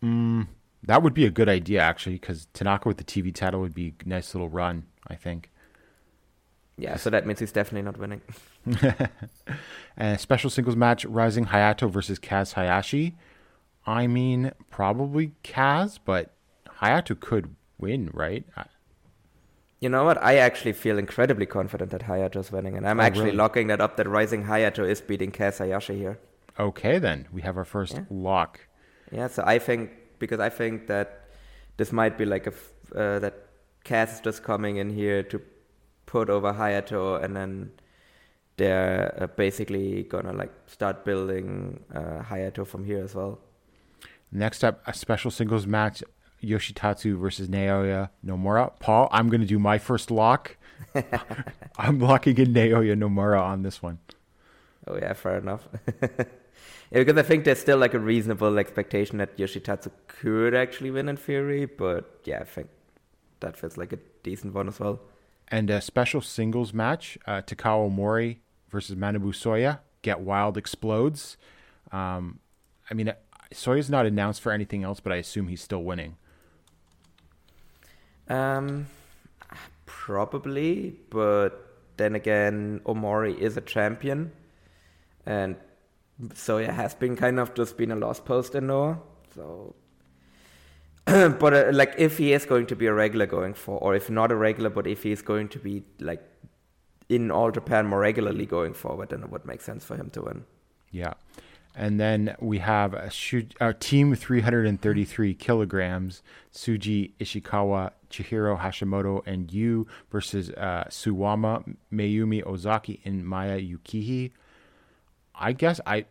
Mm, 0.03 0.47
that 0.83 1.03
would 1.03 1.13
be 1.13 1.25
a 1.25 1.29
good 1.29 1.49
idea, 1.49 1.81
actually, 1.81 2.15
because 2.15 2.47
Tanaka 2.53 2.87
with 2.87 2.97
the 2.97 3.03
TV 3.03 3.33
title 3.35 3.59
would 3.59 3.75
be 3.75 3.93
a 4.03 4.09
nice 4.09 4.33
little 4.33 4.49
run, 4.49 4.85
I 5.07 5.15
think. 5.15 5.51
Yeah. 6.77 6.95
So 6.95 7.09
that 7.09 7.27
means 7.27 7.39
he's 7.39 7.51
definitely 7.51 7.83
not 7.83 7.97
winning. 7.97 8.21
Special 10.17 10.49
singles 10.49 10.75
match 10.75 11.05
Rising 11.05 11.47
Hayato 11.47 11.91
versus 11.91 12.17
Kaz 12.17 12.53
Hayashi. 12.53 13.17
I 13.85 14.07
mean, 14.07 14.51
probably 14.69 15.33
Kaz, 15.43 15.99
but 16.03 16.31
Hayato 16.81 17.19
could 17.19 17.55
win, 17.79 18.09
right? 18.13 18.45
I- 18.55 18.65
You 19.81 19.87
know 19.89 20.03
what? 20.03 20.21
I 20.21 20.35
actually 20.35 20.73
feel 20.73 20.97
incredibly 20.99 21.45
confident 21.45 21.91
that 21.91 22.01
Hayato's 22.03 22.51
winning, 22.51 22.75
and 22.75 22.85
I'm 22.85 22.99
Oh, 22.99 23.03
actually 23.03 23.25
really? 23.27 23.37
locking 23.37 23.67
that 23.67 23.79
up. 23.79 23.95
That 23.95 24.07
Rising 24.07 24.43
Hayato 24.43 24.85
is 24.87 24.99
beating 24.99 25.31
Kaz 25.31 25.59
Hayashi 25.59 25.97
here. 25.97 26.19
Okay, 26.59 26.99
then 26.99 27.27
we 27.31 27.41
have 27.43 27.55
our 27.57 27.63
first 27.65 27.93
Yeah. 27.95 28.03
lock. 28.09 28.59
Yeah, 29.09 29.27
so 29.27 29.41
I 29.45 29.57
think 29.57 29.91
because 30.19 30.41
I 30.41 30.49
think 30.49 30.87
that 30.87 31.07
this 31.77 31.93
might 31.93 32.17
be 32.17 32.25
like 32.25 32.45
a 32.45 32.53
uh, 32.93 33.19
that 33.19 33.35
Kaz 33.85 34.13
is 34.15 34.19
just 34.19 34.43
coming 34.43 34.75
in 34.75 34.89
here 34.89 35.23
to 35.23 35.41
put 36.05 36.29
over 36.29 36.51
Hayato, 36.51 37.23
and 37.23 37.33
then 37.35 37.71
they're 38.57 39.15
uh, 39.17 39.27
basically 39.27 40.03
gonna 40.03 40.33
like 40.33 40.51
start 40.67 41.05
building 41.05 41.85
uh, 41.95 42.21
Hayato 42.29 42.67
from 42.67 42.83
here 42.83 43.01
as 43.01 43.15
well. 43.15 43.39
Next 44.31 44.63
up, 44.63 44.81
a 44.85 44.93
special 44.93 45.31
singles 45.31 45.65
match 45.65 46.03
Yoshitatsu 46.43 47.17
versus 47.17 47.49
Naoya 47.49 48.09
Nomura. 48.25 48.71
Paul, 48.79 49.09
I'm 49.11 49.29
going 49.29 49.41
to 49.41 49.47
do 49.47 49.59
my 49.59 49.77
first 49.77 50.11
lock. 50.11 50.57
I'm 51.77 51.99
locking 51.99 52.37
in 52.37 52.53
Naoya 52.53 52.95
Nomura 52.95 53.41
on 53.41 53.63
this 53.63 53.81
one. 53.81 53.99
Oh 54.87 54.95
yeah, 54.95 55.13
fair 55.13 55.37
enough. 55.37 55.67
yeah, 56.01 56.25
because 56.91 57.17
I 57.17 57.23
think 57.23 57.43
there's 57.45 57.59
still 57.59 57.77
like 57.77 57.93
a 57.93 57.99
reasonable 57.99 58.57
expectation 58.57 59.17
that 59.17 59.37
Yoshitatsu 59.37 59.91
could 60.07 60.53
actually 60.53 60.91
win 60.91 61.09
in 61.09 61.17
theory, 61.17 61.65
but 61.65 62.21
yeah, 62.23 62.39
I 62.39 62.45
think 62.45 62.69
that 63.41 63.57
feels 63.57 63.77
like 63.77 63.93
a 63.93 63.99
decent 64.23 64.53
one 64.53 64.67
as 64.67 64.79
well. 64.79 64.99
And 65.49 65.69
a 65.69 65.81
special 65.81 66.21
singles 66.21 66.73
match, 66.73 67.17
uh, 67.25 67.41
Takao 67.41 67.89
Omori 67.89 68.37
versus 68.69 68.95
Manabu 68.95 69.33
Soya. 69.33 69.79
Get 70.01 70.21
Wild 70.21 70.57
explodes. 70.57 71.37
Um, 71.91 72.39
I 72.89 72.93
mean, 72.93 73.13
Soya's 73.53 73.89
not 73.89 74.05
announced 74.05 74.41
for 74.41 74.51
anything 74.51 74.83
else, 74.83 74.99
but 74.99 75.11
I 75.11 75.17
assume 75.17 75.47
he's 75.47 75.61
still 75.61 75.83
winning. 75.83 76.17
Um, 78.27 78.87
probably, 79.85 80.95
but 81.09 81.77
then 81.97 82.15
again, 82.15 82.81
Omori 82.85 83.37
is 83.37 83.57
a 83.57 83.61
champion, 83.61 84.31
and 85.25 85.55
Soya 86.27 86.69
has 86.69 86.93
been 86.93 87.15
kind 87.15 87.39
of 87.39 87.53
just 87.55 87.77
been 87.77 87.91
a 87.91 87.95
lost 87.95 88.25
post 88.25 88.53
in 88.53 88.67
Noah. 88.67 88.99
So, 89.33 89.75
but 91.05 91.53
uh, 91.53 91.69
like, 91.73 91.95
if 91.97 92.19
he 92.19 92.33
is 92.33 92.45
going 92.45 92.67
to 92.67 92.75
be 92.75 92.85
a 92.85 92.93
regular 92.93 93.25
going 93.25 93.55
for, 93.55 93.79
or 93.79 93.95
if 93.95 94.09
not 94.09 94.31
a 94.31 94.35
regular, 94.35 94.69
but 94.69 94.85
if 94.85 95.03
he 95.03 95.11
is 95.11 95.23
going 95.23 95.49
to 95.49 95.59
be 95.59 95.83
like 95.99 96.21
in 97.09 97.31
All 97.31 97.49
Japan 97.49 97.87
more 97.87 97.99
regularly 97.99 98.45
going 98.45 98.73
forward, 98.73 99.09
then 99.09 99.23
it 99.23 99.31
would 99.31 99.45
make 99.45 99.61
sense 99.61 99.83
for 99.83 99.95
him 99.97 100.11
to 100.11 100.21
win. 100.21 100.45
Yeah. 100.91 101.13
And 101.79 101.97
then 101.97 102.35
we 102.41 102.57
have 102.57 102.93
a 102.93 103.73
Team 103.73 104.13
333 104.13 105.33
kilograms, 105.33 106.21
Shuji 106.53 107.13
Ishikawa, 107.21 107.91
Chihiro 108.11 108.59
Hashimoto, 108.59 109.25
and 109.25 109.49
Yu 109.49 109.87
versus 110.11 110.49
uh, 110.49 110.83
Suwama, 110.89 111.77
Mayumi 111.89 112.45
Ozaki, 112.45 112.99
and 113.05 113.25
Maya 113.25 113.61
Yukihi. 113.61 114.31
I 115.33 115.53
guess 115.53 115.79
I, 115.85 116.03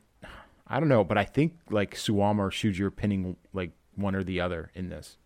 I 0.66 0.80
don't 0.80 0.88
know, 0.88 1.04
but 1.04 1.18
I 1.18 1.25
think 1.25 1.58
like 1.68 1.94
Suwama 1.96 2.38
or 2.38 2.50
Shuji 2.50 2.80
are 2.80 2.90
pinning 2.90 3.37
like 3.52 3.72
one 3.94 4.14
or 4.14 4.25
the 4.25 4.40
other 4.40 4.70
in 4.75 4.88
this. 4.88 5.18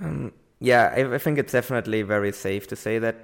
Um, 0.00 0.32
yeah, 0.60 0.90
I, 0.96 1.16
I 1.16 1.18
think 1.18 1.36
it's 1.36 1.52
definitely 1.52 2.00
very 2.00 2.32
safe 2.32 2.66
to 2.68 2.76
say 2.76 2.98
that 3.00 3.16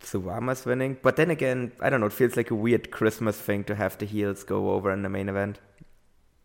Suwama's 0.00 0.64
winning. 0.64 0.96
But 1.02 1.16
then 1.16 1.30
again, 1.30 1.72
I 1.80 1.90
don't 1.90 2.00
know. 2.00 2.06
It 2.06 2.12
feels 2.12 2.36
like 2.36 2.50
a 2.50 2.54
weird 2.54 2.90
Christmas 2.90 3.36
thing 3.36 3.64
to 3.64 3.74
have 3.74 3.98
the 3.98 4.06
heels 4.06 4.44
go 4.44 4.70
over 4.70 4.92
in 4.92 5.02
the 5.02 5.08
main 5.08 5.28
event. 5.28 5.60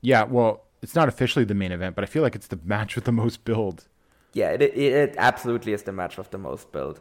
Yeah, 0.02 0.24
well, 0.24 0.64
it's 0.82 0.96
not 0.96 1.08
officially 1.08 1.46
the 1.46 1.54
main 1.54 1.72
event, 1.72 1.96
but 1.96 2.04
I 2.04 2.08
feel 2.08 2.24
like 2.24 2.36
it's 2.36 2.48
the 2.48 2.60
match 2.64 2.96
with 2.96 3.06
the 3.06 3.12
most 3.12 3.46
build. 3.46 3.88
Yeah, 4.34 4.50
it, 4.50 4.62
it, 4.62 4.78
it 4.78 5.16
absolutely 5.18 5.74
is 5.74 5.84
the 5.84 5.94
match 5.94 6.18
with 6.18 6.32
the 6.32 6.38
most 6.38 6.72
build. 6.72 7.00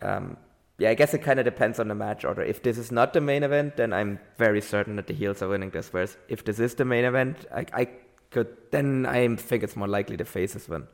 Um, 0.00 0.36
yeah, 0.78 0.90
I 0.90 0.94
guess 0.94 1.12
it 1.12 1.18
kind 1.18 1.38
of 1.38 1.44
depends 1.44 1.78
on 1.78 1.88
the 1.88 1.94
match 1.94 2.24
order. 2.24 2.42
If 2.42 2.62
this 2.62 2.78
is 2.78 2.90
not 2.90 3.12
the 3.12 3.20
main 3.20 3.42
event, 3.42 3.76
then 3.76 3.92
I'm 3.92 4.18
very 4.38 4.62
certain 4.62 4.96
that 4.96 5.08
the 5.08 5.12
heels 5.12 5.42
are 5.42 5.48
winning 5.48 5.70
this. 5.70 5.92
Whereas 5.92 6.16
if 6.28 6.44
this 6.44 6.58
is 6.58 6.76
the 6.76 6.86
main 6.86 7.04
event, 7.04 7.44
I, 7.54 7.66
I 7.74 7.88
could 8.30 8.56
then 8.70 9.04
I 9.04 9.36
think 9.36 9.62
it's 9.62 9.76
more 9.76 9.88
likely 9.88 10.16
the 10.16 10.24
faces 10.24 10.68
win. 10.68 10.86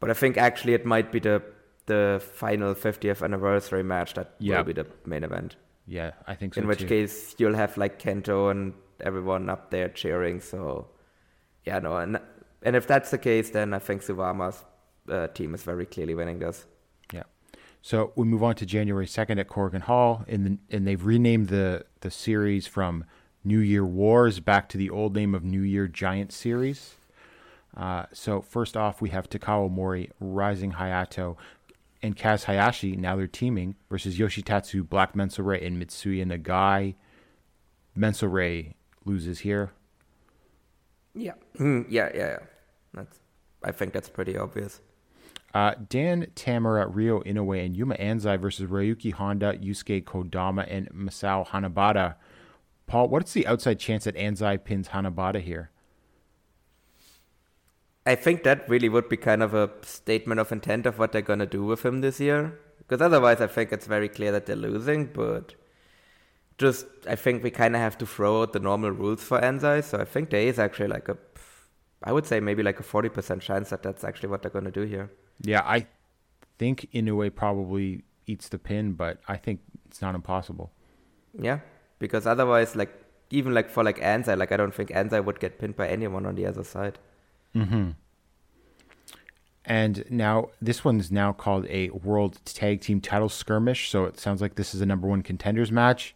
But 0.00 0.10
I 0.10 0.12
think 0.12 0.36
actually 0.36 0.74
it 0.74 0.84
might 0.84 1.10
be 1.10 1.20
the 1.20 1.42
the 1.86 2.22
final 2.34 2.74
50th 2.74 3.22
anniversary 3.22 3.82
match 3.82 4.14
that 4.14 4.34
Yeah. 4.38 4.58
will 4.58 4.64
be 4.64 4.72
the 4.72 4.86
main 5.04 5.24
event. 5.24 5.56
Yeah, 5.86 6.12
I 6.26 6.34
think 6.34 6.54
so 6.54 6.60
In 6.60 6.66
which 6.66 6.80
too. 6.80 6.86
case 6.86 7.34
you'll 7.38 7.54
have 7.54 7.76
like 7.76 8.00
Kento 8.02 8.50
and 8.50 8.74
everyone 9.00 9.48
up 9.48 9.70
there 9.70 9.88
cheering. 9.88 10.40
So 10.40 10.88
yeah, 11.64 11.78
no, 11.78 11.96
and 11.96 12.18
and 12.62 12.74
if 12.76 12.86
that's 12.86 13.10
the 13.10 13.18
case, 13.18 13.50
then 13.50 13.72
I 13.72 13.78
think 13.78 14.02
Suwama's 14.02 14.64
uh, 15.08 15.28
team 15.28 15.54
is 15.54 15.62
very 15.62 15.86
clearly 15.86 16.14
winning 16.14 16.40
this. 16.40 16.66
Yeah. 17.12 17.22
So 17.82 18.12
we 18.16 18.24
move 18.26 18.42
on 18.42 18.56
to 18.56 18.66
January 18.66 19.06
second 19.06 19.38
at 19.38 19.48
Korakuen 19.48 19.82
Hall, 19.82 20.24
and 20.26 20.44
the, 20.44 20.76
and 20.76 20.86
they've 20.86 21.04
renamed 21.04 21.48
the 21.48 21.84
the 22.00 22.10
series 22.10 22.66
from 22.66 23.04
New 23.44 23.60
Year 23.60 23.84
Wars 23.86 24.40
back 24.40 24.68
to 24.70 24.76
the 24.78 24.90
old 24.90 25.14
name 25.14 25.36
of 25.36 25.44
New 25.44 25.60
Year 25.62 25.86
Giant 25.86 26.32
Series. 26.32 26.96
Uh, 27.76 28.06
so 28.12 28.40
first 28.40 28.76
off, 28.76 29.00
we 29.02 29.10
have 29.10 29.28
Takao 29.28 29.70
Omori, 29.70 30.10
Rising 30.18 30.72
Hayato, 30.72 31.36
and 32.06 32.16
Kaz 32.16 32.44
Hayashi. 32.44 32.96
Now 32.96 33.16
they're 33.16 33.26
teaming 33.26 33.74
versus 33.90 34.18
Yoshitatsu, 34.18 34.88
Black 34.88 35.14
Mensore, 35.14 35.64
and 35.64 35.82
Mitsuya 35.82 36.24
Nagai. 36.24 36.94
Mensore 37.98 38.74
loses 39.04 39.40
here. 39.40 39.72
Yeah. 41.14 41.32
Mm, 41.58 41.86
yeah, 41.88 42.10
yeah, 42.14 42.26
yeah. 42.26 42.38
That's. 42.94 43.18
I 43.64 43.72
think 43.72 43.92
that's 43.92 44.08
pretty 44.08 44.38
obvious. 44.38 44.80
Uh, 45.52 45.74
Dan 45.88 46.26
Tamura, 46.36 46.86
Ryo 46.88 47.22
Inoue, 47.22 47.64
and 47.64 47.76
Yuma 47.76 47.96
Anzai 47.96 48.38
versus 48.38 48.68
Ryuki 48.70 49.12
Honda, 49.12 49.56
Yusuke 49.56 50.04
Kodama, 50.04 50.66
and 50.70 50.88
Masao 50.90 51.46
Hanabata. 51.48 52.16
Paul, 52.86 53.08
what's 53.08 53.32
the 53.32 53.46
outside 53.46 53.80
chance 53.80 54.04
that 54.04 54.14
Anzai 54.14 54.62
pins 54.62 54.88
Hanabata 54.88 55.40
here? 55.40 55.70
I 58.06 58.14
think 58.14 58.44
that 58.44 58.68
really 58.68 58.88
would 58.88 59.08
be 59.08 59.16
kind 59.16 59.42
of 59.42 59.52
a 59.52 59.70
statement 59.82 60.38
of 60.40 60.52
intent 60.52 60.86
of 60.86 60.98
what 60.98 61.12
they're 61.12 61.22
gonna 61.22 61.46
do 61.46 61.64
with 61.64 61.84
him 61.84 62.00
this 62.00 62.20
year. 62.20 62.58
Because 62.78 63.02
otherwise, 63.02 63.40
I 63.40 63.48
think 63.48 63.72
it's 63.72 63.86
very 63.86 64.08
clear 64.08 64.30
that 64.30 64.46
they're 64.46 64.54
losing. 64.54 65.06
But 65.06 65.54
just, 66.56 66.86
I 67.08 67.16
think 67.16 67.42
we 67.42 67.50
kind 67.50 67.74
of 67.74 67.82
have 67.82 67.98
to 67.98 68.06
throw 68.06 68.42
out 68.42 68.52
the 68.52 68.60
normal 68.60 68.92
rules 68.92 69.24
for 69.24 69.40
Anzai. 69.40 69.82
So 69.82 69.98
I 69.98 70.04
think 70.04 70.30
there 70.30 70.40
is 70.40 70.60
actually 70.60 70.86
like 70.88 71.08
a, 71.08 71.18
I 72.04 72.12
would 72.12 72.26
say 72.26 72.38
maybe 72.38 72.62
like 72.62 72.78
a 72.78 72.84
forty 72.84 73.08
percent 73.08 73.42
chance 73.42 73.70
that 73.70 73.82
that's 73.82 74.04
actually 74.04 74.28
what 74.28 74.42
they're 74.42 74.52
gonna 74.52 74.70
do 74.70 74.82
here. 74.82 75.10
Yeah, 75.40 75.62
I 75.64 75.86
think 76.58 76.88
Inoue 76.94 77.34
probably 77.34 78.04
eats 78.26 78.48
the 78.48 78.58
pin, 78.58 78.92
but 78.92 79.18
I 79.26 79.36
think 79.36 79.60
it's 79.88 80.00
not 80.00 80.14
impossible. 80.14 80.70
Yeah, 81.38 81.60
because 81.98 82.26
otherwise, 82.26 82.76
like 82.76 82.94
even 83.30 83.52
like 83.52 83.68
for 83.68 83.82
like 83.82 83.98
Anzai, 83.98 84.38
like 84.38 84.52
I 84.52 84.56
don't 84.56 84.74
think 84.74 84.90
Anzai 84.90 85.24
would 85.24 85.40
get 85.40 85.58
pinned 85.58 85.74
by 85.74 85.88
anyone 85.88 86.24
on 86.24 86.36
the 86.36 86.46
other 86.46 86.62
side. 86.62 86.98
And 89.64 90.04
now 90.08 90.50
this 90.62 90.84
one's 90.84 91.10
now 91.10 91.32
called 91.32 91.66
a 91.68 91.90
World 91.90 92.38
Tag 92.44 92.80
Team 92.80 93.00
Title 93.00 93.28
Skirmish, 93.28 93.90
so 93.90 94.04
it 94.04 94.18
sounds 94.20 94.40
like 94.40 94.54
this 94.54 94.74
is 94.74 94.80
a 94.80 94.86
number 94.86 95.08
one 95.08 95.22
contenders 95.22 95.72
match. 95.72 96.14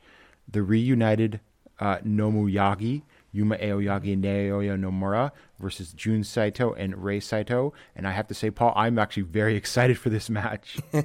The 0.49 0.63
reunited 0.63 1.41
uh, 1.81 1.99
Nomuyagi, 1.99 3.03
Yuma 3.33 3.57
Aoyagi 3.57 4.13
and 4.13 4.25
Naoya 4.25 4.79
Nomura 4.79 5.33
versus 5.59 5.93
Jun 5.93 6.23
Saito 6.23 6.73
and 6.75 7.03
Rei 7.03 7.19
Saito. 7.21 7.73
And 7.97 8.07
I 8.07 8.13
have 8.13 8.27
to 8.29 8.35
say, 8.35 8.51
Paul, 8.51 8.73
I'm 8.77 8.99
actually 8.99 9.23
very 9.25 9.57
excited 9.63 9.99
for 9.99 10.11
this 10.11 10.31
match. 10.31 10.79
yeah, 10.93 11.03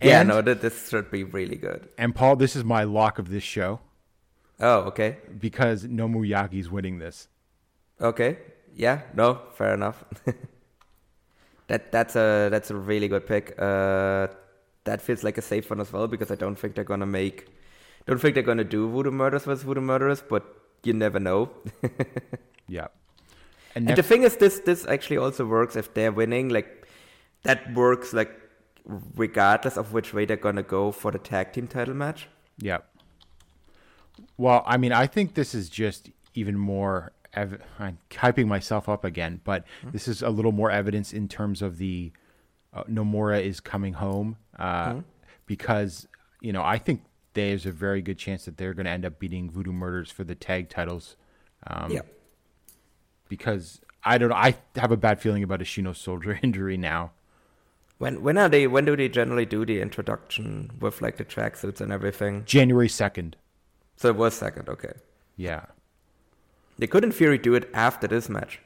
And- 0.00 0.28
no, 0.28 0.42
that 0.42 0.60
this 0.60 0.88
should 0.90 1.10
be 1.10 1.24
really 1.24 1.56
good. 1.56 1.88
And 1.96 2.14
Paul, 2.14 2.36
this 2.36 2.54
is 2.56 2.64
my 2.64 2.84
lock 2.84 3.18
of 3.18 3.28
this 3.30 3.42
show 3.44 3.80
Oh, 4.60 4.80
okay, 4.82 5.16
because 5.38 5.84
Nomu 5.84 6.26
Nomuyagi's 6.28 6.70
winning 6.70 6.98
this. 7.00 7.28
okay, 8.00 8.38
yeah, 8.74 9.02
no, 9.14 9.40
fair 9.54 9.74
enough. 9.74 10.04
that 11.68 11.90
that's 11.92 12.16
a 12.16 12.48
that's 12.50 12.70
a 12.70 12.76
really 12.76 13.08
good 13.08 13.26
pick. 13.26 13.54
Uh, 13.58 14.28
that 14.84 15.00
feels 15.00 15.22
like 15.24 15.38
a 15.38 15.42
safe 15.42 15.70
one 15.70 15.80
as 15.80 15.92
well 15.92 16.06
because 16.08 16.30
I 16.30 16.34
don't 16.34 16.56
think 16.58 16.74
they're 16.74 16.84
gonna 16.84 17.06
make, 17.06 17.46
don't 18.06 18.20
think 18.20 18.34
they're 18.34 18.42
gonna 18.42 18.64
do 18.64 18.88
Voodoo 18.90 19.10
Murders 19.10 19.44
versus 19.44 19.62
Voodoo 19.64 19.80
Murderers, 19.80 20.22
but 20.28 20.44
you 20.82 20.92
never 20.92 21.18
know. 21.20 21.50
Yeah. 22.68 22.88
And 23.74 23.88
And, 23.88 23.98
the 23.98 24.02
thing 24.02 24.22
is, 24.22 24.36
this 24.38 24.60
this 24.60 24.86
actually 24.86 25.18
also 25.18 25.44
works 25.46 25.76
if 25.76 25.92
they're 25.94 26.12
winning. 26.12 26.48
Like 26.48 26.86
that 27.42 27.74
works 27.74 28.12
like 28.14 28.30
regardless 29.16 29.76
of 29.76 29.92
which 29.92 30.14
way 30.14 30.24
they're 30.24 30.36
gonna 30.36 30.62
go 30.62 30.90
for 30.92 31.10
the 31.10 31.18
tag 31.18 31.52
team 31.52 31.66
title 31.68 31.94
match. 31.94 32.28
yeah. 32.58 32.78
Well, 34.36 34.62
I 34.66 34.76
mean, 34.76 34.92
I 34.92 35.06
think 35.06 35.34
this 35.34 35.54
is 35.54 35.68
just 35.68 36.10
even 36.34 36.56
more. 36.58 37.12
Ev- 37.34 37.62
I'm 37.78 37.98
hyping 38.10 38.46
myself 38.46 38.88
up 38.88 39.04
again, 39.04 39.40
but 39.44 39.64
this 39.92 40.08
is 40.08 40.22
a 40.22 40.30
little 40.30 40.52
more 40.52 40.70
evidence 40.70 41.12
in 41.12 41.28
terms 41.28 41.62
of 41.62 41.78
the 41.78 42.12
uh, 42.72 42.84
Nomura 42.84 43.42
is 43.42 43.60
coming 43.60 43.94
home 43.94 44.36
uh, 44.58 45.00
because 45.46 46.06
you 46.40 46.52
know 46.52 46.62
I 46.62 46.78
think 46.78 47.02
there's 47.34 47.66
a 47.66 47.72
very 47.72 48.00
good 48.02 48.18
chance 48.18 48.44
that 48.44 48.56
they're 48.56 48.74
going 48.74 48.86
to 48.86 48.92
end 48.92 49.04
up 49.04 49.18
beating 49.18 49.50
Voodoo 49.50 49.72
Murders 49.72 50.10
for 50.10 50.24
the 50.24 50.34
tag 50.34 50.68
titles. 50.68 51.16
Um, 51.66 51.90
yeah. 51.90 52.02
because 53.28 53.80
I 54.04 54.18
don't 54.18 54.28
know. 54.28 54.34
I 54.36 54.56
have 54.76 54.92
a 54.92 54.96
bad 54.96 55.20
feeling 55.20 55.42
about 55.42 55.60
Ishino's 55.60 55.96
shoulder 55.96 56.38
injury 56.42 56.76
now. 56.76 57.12
When 57.98 58.22
when 58.22 58.36
are 58.38 58.48
they? 58.48 58.66
When 58.66 58.84
do 58.84 58.96
they 58.96 59.08
generally 59.08 59.46
do 59.46 59.64
the 59.64 59.80
introduction 59.80 60.72
with 60.80 61.00
like 61.00 61.16
the 61.16 61.24
tracksuits 61.24 61.80
and 61.80 61.92
everything? 61.92 62.44
January 62.44 62.88
second. 62.88 63.36
So 63.96 64.08
it 64.08 64.16
was 64.16 64.34
second. 64.34 64.68
Okay. 64.68 64.92
Yeah, 65.36 65.66
They 66.78 66.86
could 66.86 67.04
in 67.04 67.12
theory 67.12 67.38
do 67.38 67.54
it 67.54 67.70
after 67.72 68.06
this 68.06 68.28
match. 68.28 68.60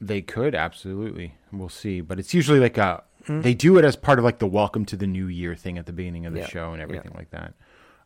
they 0.00 0.20
could 0.20 0.54
absolutely. 0.54 1.34
We'll 1.52 1.68
see, 1.68 2.00
but 2.00 2.18
it's 2.18 2.34
usually 2.34 2.58
like 2.60 2.76
a. 2.78 3.02
They 3.28 3.54
do 3.54 3.78
it 3.78 3.84
as 3.84 3.94
part 3.94 4.18
of 4.18 4.24
like 4.24 4.40
the 4.40 4.48
welcome 4.48 4.84
to 4.86 4.96
the 4.96 5.06
new 5.06 5.26
year 5.28 5.54
thing 5.54 5.78
at 5.78 5.86
the 5.86 5.92
beginning 5.92 6.26
of 6.26 6.32
the 6.32 6.40
Yeah, 6.40 6.46
show 6.48 6.70
and 6.70 6.78
yeah. 6.78 6.82
everything 6.82 7.12
like 7.14 7.30
that. 7.30 7.54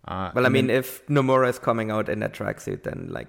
Uh, 0.06 0.30
Well, 0.34 0.44
I 0.44 0.50
mean, 0.50 0.66
then- 0.66 0.76
if 0.76 1.06
Nomura 1.06 1.48
is 1.48 1.58
coming 1.58 1.90
out 1.90 2.08
in 2.10 2.18
that 2.20 2.34
tracksuit, 2.34 2.82
then 2.82 3.08
like 3.10 3.28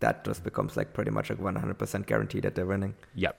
that 0.00 0.24
just 0.24 0.42
becomes 0.44 0.76
like 0.78 0.94
pretty 0.94 1.10
much 1.10 1.28
a 1.30 1.36
100% 1.36 2.06
guarantee 2.06 2.40
that 2.40 2.54
they're 2.54 2.64
winning. 2.66 2.94
Yep. 3.16 3.38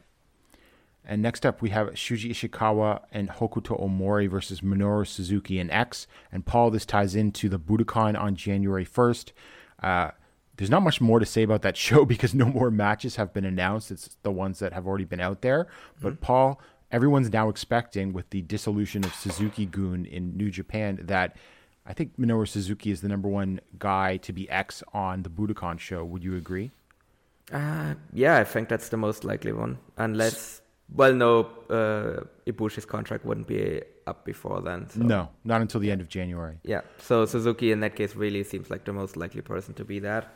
And 1.05 1.21
next 1.23 1.43
up, 1.45 1.61
we 1.61 1.69
have 1.71 1.87
Shuji 1.93 2.29
Ishikawa 2.31 3.01
and 3.11 3.29
Hokuto 3.29 3.81
Omori 3.81 4.29
versus 4.29 4.61
Minoru 4.61 5.07
Suzuki 5.07 5.57
and 5.59 5.71
X. 5.71 6.05
And 6.31 6.45
Paul, 6.45 6.69
this 6.69 6.85
ties 6.85 7.15
into 7.15 7.47
the 7.49 7.57
Budokan 7.57 8.19
on 8.19 8.35
January 8.35 8.85
1st. 8.85 9.31
Uh, 9.81 10.11
there's 10.57 10.69
not 10.69 10.81
much 10.83 10.99
more 10.99 11.19
to 11.19 11.25
say 11.25 11.43
about 11.43 11.61
that 11.61 11.77
show 11.87 12.05
because 12.05 12.33
no 12.33 12.45
more 12.45 12.69
matches 12.69 13.15
have 13.15 13.33
been 13.33 13.45
announced. 13.45 13.91
It's 13.91 14.17
the 14.23 14.31
ones 14.31 14.59
that 14.59 14.73
have 14.73 14.85
already 14.85 15.05
been 15.05 15.21
out 15.21 15.41
there. 15.41 15.67
But 16.01 16.19
Paul, 16.19 16.59
everyone's 16.91 17.31
now 17.31 17.49
expecting 17.49 18.13
with 18.13 18.29
the 18.31 18.41
dissolution 18.41 19.05
of 19.05 19.13
Suzuki 19.13 19.65
Gun 19.65 20.05
in 20.05 20.35
New 20.35 20.49
Japan 20.51 20.99
that 21.03 21.37
I 21.85 21.93
think 21.93 22.17
Minoru 22.19 22.47
Suzuki 22.47 22.91
is 22.91 23.01
the 23.01 23.07
number 23.07 23.29
one 23.29 23.61
guy 23.79 24.17
to 24.17 24.33
be 24.33 24.49
X 24.49 24.83
on 24.93 25.23
the 25.23 25.29
Budokan 25.29 25.79
show. 25.79 26.03
Would 26.03 26.23
you 26.23 26.35
agree? 26.35 26.71
Uh, 27.51 27.93
yeah, 28.11 28.37
I 28.37 28.43
think 28.43 28.67
that's 28.67 28.89
the 28.89 28.97
most 28.97 29.23
likely 29.23 29.53
one. 29.53 29.77
Unless, 29.95 30.61
well, 30.93 31.13
no, 31.13 31.39
uh, 31.69 32.25
Ibushi's 32.45 32.83
contract 32.83 33.23
wouldn't 33.25 33.47
be 33.47 33.81
up 34.05 34.25
before 34.25 34.61
then. 34.61 34.89
So. 34.89 34.99
No, 34.99 35.29
not 35.45 35.61
until 35.61 35.79
the 35.79 35.89
end 35.89 36.01
of 36.01 36.09
January. 36.09 36.59
Yeah, 36.63 36.81
so 36.97 37.25
Suzuki 37.25 37.71
in 37.71 37.79
that 37.81 37.95
case 37.95 38.15
really 38.15 38.43
seems 38.43 38.69
like 38.69 38.83
the 38.83 38.91
most 38.91 39.15
likely 39.15 39.41
person 39.41 39.73
to 39.75 39.85
be 39.85 39.99
that. 39.99 40.33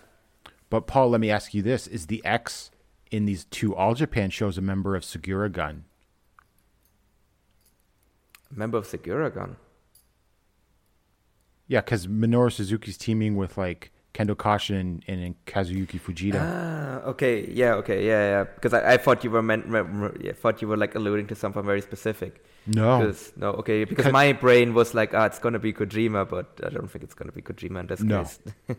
But 0.72 0.88
Paul, 0.88 1.10
let 1.10 1.22
me 1.22 1.30
ask 1.30 1.54
you 1.54 1.62
this: 1.62 1.86
Is 1.86 2.08
the 2.08 2.24
X 2.26 2.72
in 3.12 3.26
these 3.26 3.44
two 3.46 3.76
All 3.76 3.94
Japan 3.94 4.32
shows 4.32 4.58
a 4.58 4.62
member 4.62 4.96
of 4.96 5.04
Sugiura 5.04 5.52
Gun? 5.52 5.84
Member 8.50 8.78
of 8.80 8.88
Sugiura 8.88 9.34
Gun. 9.34 9.58
Yeah, 11.68 11.82
because 11.82 12.08
Minoru 12.08 12.52
Suzuki's 12.52 12.98
teaming 12.98 13.36
with 13.36 13.58
like 13.58 13.92
Kendo 14.14 14.36
Kashin 14.36 15.02
and, 15.08 15.22
and 15.24 15.46
Kazuyuki 15.46 16.00
Fujita. 16.00 16.40
Ah, 16.40 17.08
okay, 17.10 17.50
yeah, 17.52 17.76
okay, 17.76 18.06
yeah, 18.06 18.30
yeah. 18.30 18.44
Because 18.44 18.74
I, 18.74 18.94
I 18.94 18.98
thought 18.98 19.24
you 19.24 19.32
were 19.32 19.42
meant, 19.42 19.66
re- 19.68 19.82
re- 19.82 20.18
yeah, 20.22 20.34
thought 20.34 20.62
you 20.62 20.68
were 20.68 20.76
like 20.78 20.96
alluding 20.96 21.28
to 21.28 21.36
something 21.36 21.64
very 21.64 21.82
specific. 21.82 22.44
no, 22.68 23.00
Because 23.00 23.32
no, 23.38 23.52
okay, 23.52 23.84
because 23.86 24.04
Because- 24.06 24.14
my 24.14 24.34
brain 24.34 24.74
was 24.74 24.94
like, 24.94 25.14
ah, 25.14 25.26
it's 25.26 25.40
gonna 25.40 25.60
be 25.60 25.72
Kojima, 25.74 26.28
but 26.30 26.60
I 26.66 26.70
don't 26.70 26.90
think 26.92 27.04
it's 27.06 27.14
gonna 27.14 27.32
be 27.32 27.42
Kojima 27.42 27.80
in 27.82 27.88
this 27.88 28.02
No. 28.02 28.24
case. 28.24 28.40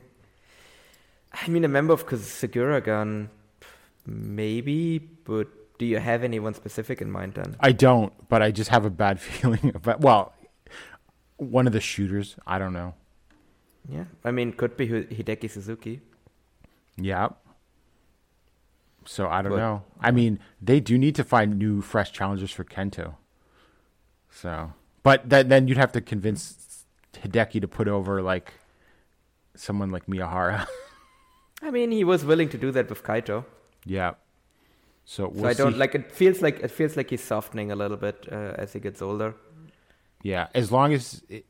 I 1.34 1.48
mean, 1.48 1.64
a 1.64 1.68
member 1.68 1.92
of 1.92 2.06
Sugiuragun, 2.06 3.28
maybe, 4.06 4.98
but 4.98 5.48
do 5.78 5.86
you 5.86 5.98
have 5.98 6.22
anyone 6.22 6.54
specific 6.54 7.00
in 7.00 7.10
mind 7.10 7.34
then? 7.34 7.56
I 7.60 7.72
don't. 7.72 8.12
But 8.28 8.42
I 8.42 8.50
just 8.50 8.70
have 8.70 8.84
a 8.84 8.90
bad 8.90 9.20
feeling 9.28 9.72
about. 9.74 10.00
Well, 10.00 10.34
one 11.38 11.66
of 11.66 11.72
the 11.72 11.80
shooters. 11.80 12.36
I 12.46 12.58
don't 12.58 12.72
know. 12.72 12.94
Yeah, 13.88 14.04
I 14.24 14.30
mean, 14.30 14.52
could 14.52 14.76
be 14.76 14.86
Hideki 14.88 15.50
Suzuki. 15.50 16.00
Yeah. 16.96 17.30
So 19.04 19.26
I 19.28 19.42
don't 19.42 19.50
But- 19.52 19.58
know. 19.58 19.82
I 20.00 20.12
mean, 20.12 20.38
they 20.60 20.78
do 20.78 20.96
need 20.98 21.16
to 21.16 21.24
find 21.24 21.58
new, 21.58 21.80
fresh 21.82 22.12
challengers 22.12 22.52
for 22.52 22.62
Kento. 22.64 23.14
So, 24.30 24.72
but 25.02 25.28
that, 25.30 25.48
then 25.48 25.66
you'd 25.66 25.78
have 25.78 25.90
to 25.92 26.00
convince 26.00 26.84
Hideki 27.14 27.60
to 27.60 27.66
put 27.68 27.88
over 27.88 28.22
like 28.22 28.54
someone 29.56 29.90
like 29.90 30.06
Miyahara. 30.06 30.66
I 31.62 31.70
mean, 31.70 31.90
he 31.92 32.04
was 32.04 32.24
willing 32.24 32.48
to 32.50 32.58
do 32.58 32.70
that 32.72 32.88
with 32.88 33.02
Kaito. 33.02 33.44
yeah. 33.84 34.14
So 35.04 35.28
we'll 35.28 35.42
so 35.42 35.48
I 35.48 35.54
don't 35.54 35.72
see. 35.72 35.78
like. 35.78 35.94
It 35.96 36.12
feels 36.12 36.40
like 36.42 36.60
it 36.60 36.70
feels 36.70 36.96
like 36.96 37.10
he's 37.10 37.24
softening 37.24 37.72
a 37.72 37.74
little 37.76 37.96
bit 37.96 38.28
uh, 38.30 38.54
as 38.56 38.72
he 38.72 38.78
gets 38.78 39.02
older. 39.02 39.34
Yeah, 40.22 40.46
as 40.54 40.70
long 40.70 40.92
as 40.92 41.24
it, 41.28 41.44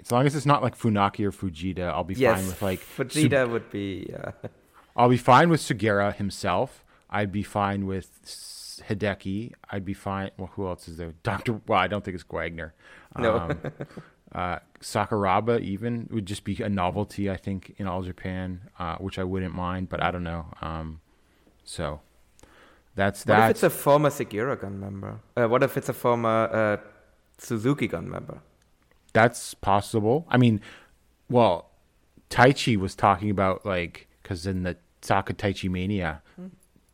as 0.00 0.12
long 0.12 0.24
as 0.24 0.36
it's 0.36 0.46
not 0.46 0.62
like 0.62 0.78
Funaki 0.78 1.24
or 1.24 1.32
Fujita, 1.32 1.80
I'll 1.90 2.04
be 2.04 2.14
yes, 2.14 2.38
fine 2.38 2.46
with 2.46 2.62
like 2.62 2.80
Su- 2.80 3.04
Fujita 3.04 3.50
would 3.50 3.70
be. 3.70 4.14
Uh, 4.16 4.30
I'll 4.96 5.08
be 5.08 5.16
fine 5.16 5.48
with 5.48 5.60
Sugiura 5.62 6.14
himself. 6.14 6.84
I'd 7.10 7.32
be 7.32 7.42
fine 7.42 7.86
with 7.86 8.08
Hideki. 8.88 9.52
I'd 9.70 9.84
be 9.84 9.94
fine. 9.94 10.30
Well, 10.36 10.50
who 10.54 10.68
else 10.68 10.86
is 10.86 10.96
there? 10.96 11.12
Doctor. 11.24 11.60
Well, 11.66 11.80
I 11.80 11.88
don't 11.88 12.04
think 12.04 12.14
it's 12.14 12.24
Wagner. 12.30 12.72
No. 13.18 13.50
Uh, 14.34 14.58
Sakuraba 14.80 15.60
even 15.60 16.08
would 16.10 16.26
just 16.26 16.44
be 16.44 16.60
a 16.62 16.68
novelty. 16.68 17.30
I 17.30 17.36
think 17.36 17.74
in 17.78 17.86
all 17.86 18.02
Japan, 18.02 18.60
uh, 18.78 18.96
which 18.96 19.18
I 19.18 19.24
wouldn't 19.24 19.54
mind, 19.54 19.88
but 19.88 20.02
I 20.02 20.10
don't 20.10 20.24
know. 20.24 20.46
Um, 20.60 21.00
so 21.64 22.00
that's 22.94 23.24
that. 23.24 23.38
what 23.38 23.44
if 23.44 23.50
it's 23.50 23.62
a 23.62 23.70
former 23.70 24.10
Sugiura 24.10 24.60
gun 24.60 24.80
member? 24.80 25.20
Uh, 25.36 25.46
what 25.48 25.62
if 25.62 25.76
it's 25.76 25.88
a 25.88 25.92
former 25.92 26.48
uh, 26.52 26.76
Suzuki 27.38 27.86
gun 27.86 28.10
member? 28.10 28.40
That's 29.12 29.54
possible. 29.54 30.26
I 30.28 30.36
mean, 30.36 30.60
well, 31.30 31.70
Taichi 32.28 32.76
was 32.76 32.94
talking 32.94 33.30
about 33.30 33.64
like 33.64 34.08
because 34.22 34.46
in 34.46 34.64
the 34.64 34.76
Saka 35.02 35.32
Taichi 35.32 35.70
Mania 35.70 36.22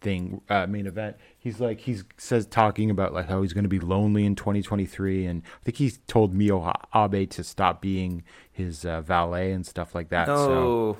thing 0.00 0.40
uh, 0.48 0.66
main 0.66 0.86
event, 0.86 1.16
he's 1.38 1.60
like 1.60 1.80
he's 1.80 2.04
says 2.16 2.46
talking 2.46 2.90
about 2.90 3.12
like 3.12 3.28
how 3.28 3.42
he's 3.42 3.52
going 3.52 3.64
to 3.64 3.68
be 3.68 3.80
lonely 3.80 4.24
in 4.24 4.34
2023, 4.34 5.26
and 5.26 5.42
I 5.60 5.64
think 5.64 5.76
he 5.76 5.90
told 6.06 6.34
Miho 6.34 6.72
Abe 6.94 7.28
to 7.30 7.44
stop 7.44 7.80
being 7.80 8.22
his 8.50 8.84
uh, 8.84 9.00
valet 9.00 9.52
and 9.52 9.66
stuff 9.66 9.94
like 9.94 10.08
that. 10.10 10.26
So, 10.26 10.96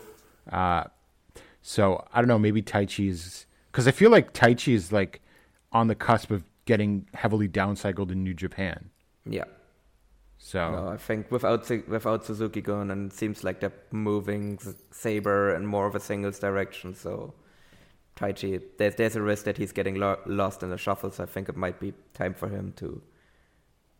No. 0.50 0.56
uh, 0.58 0.84
so 1.62 2.04
I 2.12 2.20
don't 2.20 2.28
know. 2.28 2.38
Maybe 2.38 2.62
Taichi's 2.62 3.46
Because 3.72 3.86
I 3.88 3.90
feel 3.92 4.10
like 4.10 4.32
Taichi 4.32 4.74
is 4.74 4.92
like 4.92 5.20
on 5.72 5.88
the 5.88 5.94
cusp 5.94 6.30
of 6.30 6.44
getting 6.64 7.06
heavily 7.14 7.48
downcycled 7.48 8.10
in 8.10 8.22
New 8.24 8.34
Japan. 8.34 8.90
Yeah. 9.24 9.44
So 10.38 10.70
No, 10.72 10.88
I 10.88 10.96
think 10.96 11.30
without 11.30 11.68
without 11.88 12.24
Suzuki 12.24 12.60
going, 12.62 12.90
and 12.90 13.10
it 13.12 13.16
seems 13.16 13.44
like 13.44 13.60
they're 13.60 13.72
moving 13.90 14.58
Sabre 14.90 15.54
in 15.54 15.66
more 15.66 15.86
of 15.86 15.94
a 15.94 16.00
singles 16.00 16.38
direction. 16.38 16.94
So 16.94 17.34
Taichi, 18.20 18.60
there's 18.76 18.94
there's 18.96 19.16
a 19.16 19.22
risk 19.22 19.44
that 19.44 19.56
he's 19.56 19.72
getting 19.72 19.94
lo- 19.94 20.18
lost 20.26 20.62
in 20.62 20.70
the 20.70 20.78
shuffle. 20.78 21.10
So 21.10 21.22
I 21.22 21.26
think 21.26 21.48
it 21.48 21.56
might 21.56 21.80
be 21.80 21.94
time 22.12 22.34
for 22.34 22.48
him 22.48 22.72
to 22.76 23.00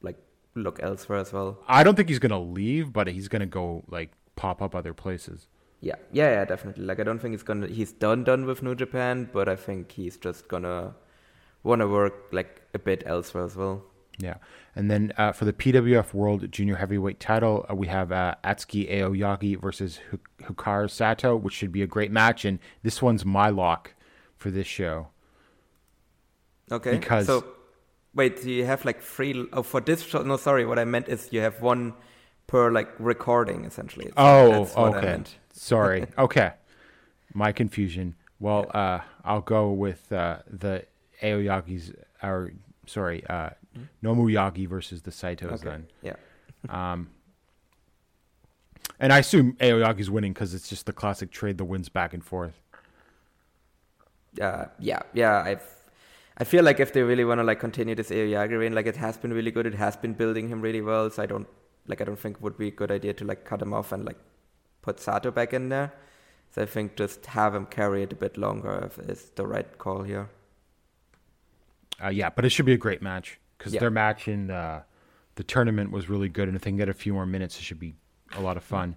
like 0.03 0.19
look 0.55 0.79
elsewhere 0.83 1.19
as 1.19 1.33
well. 1.33 1.59
I 1.67 1.83
don't 1.83 1.95
think 1.95 2.09
he's 2.09 2.19
gonna 2.19 2.41
leave, 2.41 2.93
but 2.93 3.07
he's 3.07 3.29
gonna 3.29 3.47
go 3.47 3.85
like 3.89 4.13
pop 4.37 4.61
up 4.61 4.75
other 4.75 4.93
places. 4.93 5.49
Yeah, 5.81 5.95
yeah, 6.13 6.31
yeah, 6.33 6.45
definitely. 6.45 6.85
Like 6.85 7.01
I 7.01 7.05
don't 7.05 7.19
think 7.19 7.33
he's 7.33 7.43
gonna 7.43 7.67
he's 7.67 7.93
done 7.93 8.25
done 8.25 8.45
with 8.45 8.63
New 8.63 8.75
Japan, 8.75 9.31
but 9.33 9.49
I 9.49 9.57
think 9.57 9.93
he's 9.93 10.19
just 10.19 10.49
gonna 10.49 10.95
wanna 11.63 11.89
work 11.89 12.29
like 12.33 12.63
a 12.75 12.79
bit 12.79 13.03
elsewhere 13.07 13.45
as 13.45 13.57
well. 13.57 13.85
Yeah, 14.19 14.35
and 14.77 14.91
then 14.91 15.15
uh, 15.17 15.33
for 15.33 15.47
the 15.47 15.55
PWF 15.55 16.13
World 16.13 16.53
Junior 16.53 16.77
Heavyweight 16.77 17.21
Title, 17.21 17.65
uh, 17.71 17.75
we 17.75 17.87
have 17.87 18.13
uh, 18.13 18.35
Atsuki 18.45 18.93
Aoyagi 18.93 19.59
versus 19.59 19.99
Hikaru 20.43 20.91
Sato, 20.91 21.37
which 21.37 21.55
should 21.55 21.73
be 21.73 21.81
a 21.81 21.87
great 21.87 22.11
match. 22.11 22.45
And 22.45 22.59
this 22.83 23.01
one's 23.01 23.25
my 23.25 23.49
lock 23.49 23.95
for 24.41 24.51
this 24.51 24.67
show. 24.67 25.09
Okay. 26.73 26.93
Because- 26.99 27.27
so, 27.27 27.45
wait, 28.15 28.41
so 28.41 28.49
you 28.49 28.65
have 28.65 28.85
like 28.85 29.01
three 29.03 29.47
oh 29.53 29.63
for 29.63 29.81
this 29.81 30.03
show? 30.03 30.23
No, 30.23 30.37
sorry. 30.37 30.65
What 30.67 30.79
I 30.79 30.85
meant 30.85 31.09
is 31.09 31.29
you 31.31 31.41
have 31.41 31.61
one 31.61 31.95
per 32.47 32.71
like 32.73 32.89
recording 32.99 33.65
essentially. 33.65 34.11
Oh, 34.17 34.51
That's 34.65 34.75
what 34.75 34.95
I 34.95 34.99
okay. 34.99 35.07
meant. 35.07 35.37
Sorry. 35.53 36.07
okay, 36.19 36.53
my 37.35 37.53
confusion. 37.53 38.15
Well, 38.39 38.71
uh, 38.73 39.01
I'll 39.25 39.43
go 39.43 39.71
with 39.73 40.11
uh, 40.11 40.39
the 40.49 40.87
Aoyagi's, 41.23 41.93
or 42.23 42.53
sorry, 42.87 43.27
uh, 43.27 43.51
Nomuyagi 44.03 44.67
versus 44.67 45.03
the 45.03 45.11
Saitos 45.11 45.49
Hmm? 45.49 45.55
Okay. 45.55 45.65
then. 45.69 45.87
Yeah. 46.03 46.97
And 49.03 49.13
I 49.15 49.19
assume 49.19 49.55
Aoyagi's 49.61 50.11
winning 50.11 50.33
because 50.35 50.53
it's 50.55 50.69
just 50.69 50.85
the 50.87 50.93
classic 50.93 51.31
trade 51.31 51.57
the 51.57 51.65
wins 51.65 51.89
back 51.89 52.13
and 52.13 52.23
forth. 52.23 52.61
Uh, 54.41 54.67
yeah, 54.79 55.01
yeah. 55.13 55.43
I've, 55.43 55.63
I 56.39 56.45
feel 56.45 56.65
like 56.65 56.81
if 56.81 56.93
they 56.93 57.03
really 57.03 57.25
want 57.25 57.39
to 57.41 57.45
like 57.45 57.61
continue 57.61 57.95
this 57.95 58.11
reign, 58.11 58.75
like 58.75 58.87
it 58.87 58.97
has 58.97 59.17
been 59.17 59.33
really 59.33 59.51
good. 59.51 59.67
It 59.67 59.75
has 59.75 59.97
been 59.97 60.15
building 60.15 60.49
him 60.49 60.61
really 60.61 60.81
well. 60.81 61.11
So 61.11 61.23
I 61.23 61.27
don't 61.27 61.49
like. 61.87 62.01
I 62.01 62.05
don't 62.05 62.19
think 62.19 62.37
it 62.37 62.43
would 62.43 62.57
be 62.59 62.69
a 62.69 62.71
good 62.71 62.91
idea 62.91 63.13
to 63.15 63.25
like 63.25 63.45
cut 63.45 63.61
him 63.61 63.73
off 63.73 63.93
and 63.93 64.05
like 64.05 64.19
put 64.83 65.01
Sato 65.01 65.31
back 65.31 65.53
in 65.53 65.69
there. 65.69 65.93
So 66.55 66.63
I 66.63 66.67
think 66.67 66.97
just 66.97 67.27
have 67.27 67.55
him 67.55 67.67
carry 67.67 68.03
it 68.03 68.13
a 68.13 68.17
bit 68.17 68.37
longer 68.37 68.83
if 68.87 68.99
is 69.09 69.31
the 69.37 69.47
right 69.47 69.79
call 69.79 70.03
here. 70.03 70.29
Uh, 72.03 72.09
yeah, 72.09 72.31
but 72.31 72.45
it 72.45 72.51
should 72.51 72.67
be 72.67 72.73
a 72.73 72.79
great 72.79 73.03
match 73.03 73.39
because 73.59 73.75
Yeah. 73.75 73.81
their 73.81 73.91
match 73.91 74.27
in 74.27 74.51
uh, 74.51 74.83
the 75.35 75.45
tournament 75.45 75.91
was 75.91 76.09
really 76.09 76.29
good, 76.29 76.49
and 76.49 76.57
if 76.57 76.63
they 76.63 76.71
can 76.71 76.79
get 76.79 76.89
a 76.89 76.95
few 76.95 77.13
more 77.13 77.27
minutes, 77.27 77.59
it 77.59 77.63
should 77.63 77.79
be 77.79 77.95
a 78.37 78.41
lot 78.41 78.57
of 78.57 78.65
fun. 78.65 78.97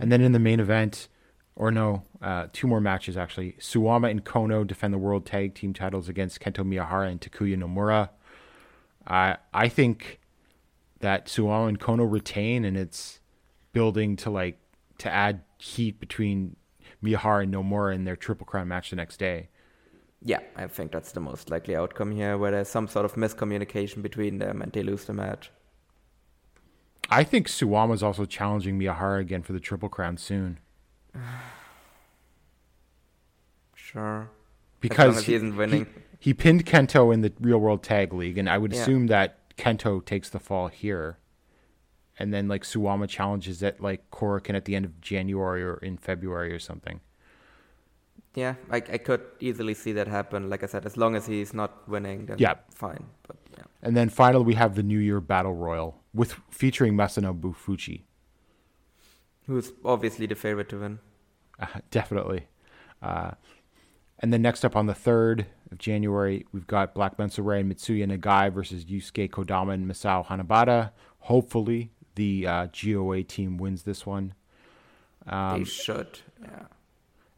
And 0.00 0.10
then 0.10 0.20
in 0.22 0.32
the 0.32 0.38
main 0.38 0.60
event, 0.60 1.08
or 1.54 1.70
no, 1.70 2.02
uh, 2.20 2.46
two 2.52 2.66
more 2.66 2.80
matches 2.80 3.16
actually. 3.16 3.56
Suwama 3.58 4.10
and 4.10 4.24
Kono 4.24 4.66
defend 4.66 4.94
the 4.94 4.98
World 4.98 5.26
Tag 5.26 5.54
Team 5.54 5.72
titles 5.72 6.08
against 6.08 6.40
Kento 6.40 6.64
Miyahara 6.64 7.10
and 7.10 7.20
Takuya 7.20 7.56
Nomura. 7.56 8.10
I 9.06 9.36
I 9.52 9.68
think 9.68 10.20
that 11.00 11.26
Suwama 11.26 11.68
and 11.68 11.80
Kono 11.80 12.10
retain, 12.10 12.64
and 12.64 12.76
it's 12.76 13.20
building 13.72 14.16
to 14.16 14.30
like 14.30 14.58
to 14.98 15.10
add 15.10 15.42
heat 15.58 16.00
between 16.00 16.56
Miyahara 17.02 17.42
and 17.42 17.54
Nomura 17.54 17.94
in 17.94 18.04
their 18.04 18.16
Triple 18.16 18.46
Crown 18.46 18.68
match 18.68 18.90
the 18.90 18.96
next 18.96 19.18
day. 19.18 19.48
Yeah, 20.24 20.38
I 20.56 20.68
think 20.68 20.92
that's 20.92 21.12
the 21.12 21.20
most 21.20 21.50
likely 21.50 21.74
outcome 21.74 22.12
here, 22.12 22.38
where 22.38 22.52
there's 22.52 22.68
some 22.68 22.86
sort 22.86 23.04
of 23.04 23.14
miscommunication 23.14 24.02
between 24.02 24.38
them 24.38 24.62
and 24.62 24.70
they 24.72 24.84
lose 24.84 25.04
the 25.04 25.12
match. 25.12 25.50
I 27.10 27.24
think 27.24 27.48
Suwama's 27.48 28.02
also 28.02 28.24
challenging 28.24 28.78
Miyahara 28.78 29.20
again 29.20 29.42
for 29.42 29.52
the 29.52 29.60
Triple 29.60 29.88
Crown 29.88 30.16
soon. 30.16 30.58
Sure. 33.74 34.30
because 34.80 35.18
as 35.18 35.26
he 35.26 35.34
isn't 35.34 35.56
winning. 35.56 35.86
He, 36.18 36.30
he 36.30 36.34
pinned 36.34 36.64
Kento 36.66 37.12
in 37.12 37.20
the 37.20 37.32
Real 37.40 37.58
World 37.58 37.82
Tag 37.82 38.12
League, 38.12 38.38
and 38.38 38.48
I 38.48 38.58
would 38.58 38.72
Yeah. 38.72 38.80
assume 38.82 39.06
that 39.08 39.38
Kento 39.56 40.04
takes 40.04 40.28
the 40.30 40.38
fall 40.40 40.68
here, 40.68 41.18
and 42.18 42.32
then 42.32 42.48
like 42.48 42.62
Suwama 42.62 43.08
challenges 43.08 43.62
at 43.62 43.80
like 43.80 44.10
Korakuen 44.10 44.54
at 44.54 44.64
the 44.64 44.74
end 44.76 44.84
of 44.84 45.00
January 45.00 45.62
or 45.62 45.74
in 45.78 45.96
February 45.98 46.52
or 46.54 46.58
something. 46.58 47.00
Yeah, 48.34 48.54
I, 48.70 48.76
I 48.76 48.98
could 48.98 49.20
easily 49.40 49.74
see 49.74 49.92
that 49.92 50.08
happen. 50.08 50.48
Like 50.48 50.62
I 50.62 50.66
said, 50.66 50.86
as 50.86 50.96
long 50.96 51.14
as 51.16 51.26
he's 51.26 51.52
not 51.52 51.86
winning, 51.86 52.24
then 52.26 52.38
Yeah. 52.38 52.54
fine. 52.74 53.04
But 53.28 53.36
yeah, 53.58 53.64
And 53.82 53.94
then 53.94 54.08
finally, 54.08 54.44
we 54.44 54.54
have 54.54 54.74
the 54.74 54.82
New 54.82 54.98
Year 54.98 55.20
Battle 55.20 55.52
Royal 55.54 56.00
with 56.14 56.32
featuring 56.50 56.94
Masanobu 56.94 57.54
Fuchi. 57.54 58.02
Who's 59.46 59.72
obviously 59.84 60.26
the 60.26 60.34
favorite 60.34 60.68
to 60.70 60.80
win? 60.80 60.98
Uh, 61.58 61.66
definitely. 61.90 62.46
Uh, 63.02 63.32
and 64.20 64.32
then 64.32 64.42
next 64.42 64.64
up 64.64 64.76
on 64.76 64.86
the 64.86 64.94
3rd 64.94 65.46
of 65.70 65.78
January, 65.78 66.46
we've 66.52 66.66
got 66.66 66.94
Black 66.94 67.16
Mensore 67.16 67.58
and 67.58 67.72
Mitsuya 67.72 68.06
Nagai 68.06 68.52
versus 68.52 68.84
Yusuke 68.84 69.28
Kodama 69.30 69.74
and 69.74 69.90
Masao 69.90 70.24
Hanabata. 70.26 70.90
Hopefully, 71.20 71.90
the 72.14 72.46
uh, 72.46 72.66
GOA 72.66 73.24
team 73.24 73.56
wins 73.56 73.82
this 73.82 74.06
one. 74.06 74.34
Um, 75.26 75.58
they 75.58 75.64
should. 75.64 76.20
Yeah. 76.40 76.66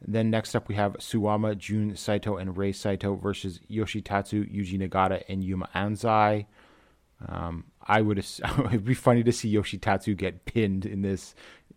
Then 0.06 0.28
next 0.30 0.54
up, 0.54 0.68
we 0.68 0.74
have 0.74 0.94
Suwama, 0.98 1.56
Jun 1.56 1.96
Saito, 1.96 2.36
and 2.36 2.56
Rei 2.56 2.72
Saito 2.72 3.14
versus 3.14 3.60
Yoshitatsu, 3.70 4.54
Yuji 4.54 4.78
Nagata, 4.78 5.22
and 5.28 5.42
Yuma 5.42 5.68
Anzai. 5.74 6.44
Um, 7.26 7.64
I 7.82 8.02
would. 8.02 8.18
ass- 8.18 8.40
It'd 8.66 8.84
be 8.84 8.94
funny 8.94 9.22
to 9.22 9.32
see 9.32 9.54
Yoshitatsu 9.54 10.16
get 10.16 10.44
pinned 10.44 10.84
in 10.84 11.00
this 11.00 11.34